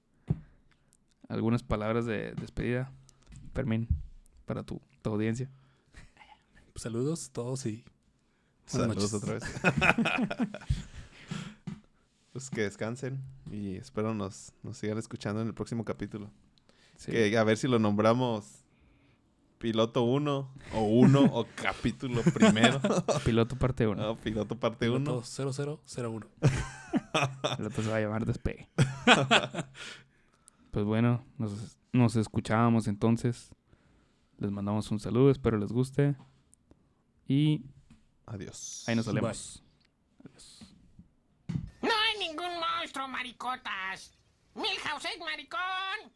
Algunas 1.28 1.62
palabras 1.64 2.06
de 2.06 2.32
despedida, 2.34 2.92
Fermín, 3.54 3.88
para 4.44 4.62
tu, 4.62 4.80
tu 5.02 5.10
audiencia. 5.10 5.50
Saludos 6.76 7.28
a 7.28 7.32
todos 7.32 7.66
y. 7.66 7.84
Saludos 8.66 9.14
otra 9.14 9.34
vez. 9.34 9.44
pues 12.32 12.50
que 12.50 12.62
descansen 12.62 13.22
y 13.50 13.76
espero 13.76 14.12
nos, 14.14 14.52
nos 14.62 14.76
sigan 14.76 14.98
escuchando 14.98 15.40
en 15.40 15.48
el 15.48 15.54
próximo 15.54 15.84
capítulo. 15.84 16.30
Sí. 16.96 17.12
Que 17.12 17.36
a 17.38 17.44
ver 17.44 17.56
si 17.56 17.68
lo 17.68 17.78
nombramos 17.78 18.66
piloto 19.58 20.02
1 20.02 20.50
o 20.74 20.80
1 20.80 21.20
o 21.32 21.46
capítulo 21.54 22.22
primero. 22.34 22.80
Piloto 23.24 23.56
parte 23.56 23.86
1. 23.86 24.02
No, 24.02 24.16
piloto 24.16 24.58
parte 24.58 24.90
1. 24.90 24.98
Piloto 24.98 25.22
0001. 25.24 26.26
Piloto 27.56 27.82
se 27.82 27.90
va 27.90 27.96
a 27.96 28.00
llamar 28.00 28.26
despegue. 28.26 28.68
pues 30.70 30.84
bueno, 30.84 31.24
nos, 31.38 31.78
nos 31.92 32.16
escuchábamos 32.16 32.88
entonces. 32.88 33.50
Les 34.38 34.50
mandamos 34.50 34.90
un 34.90 34.98
saludo, 35.00 35.30
espero 35.30 35.56
les 35.56 35.72
guste. 35.72 36.16
Y 37.26 37.64
Adiós. 38.26 38.84
Ahí 38.88 38.94
nos 38.96 39.06
vemos. 39.06 39.62
Adiós. 40.24 40.60
No 41.82 41.90
hay 41.90 42.18
ningún 42.18 42.58
monstruo, 42.58 43.08
maricotas. 43.08 44.12
Milhouse 44.54 45.04
es 45.04 45.18
maricón. 45.20 46.12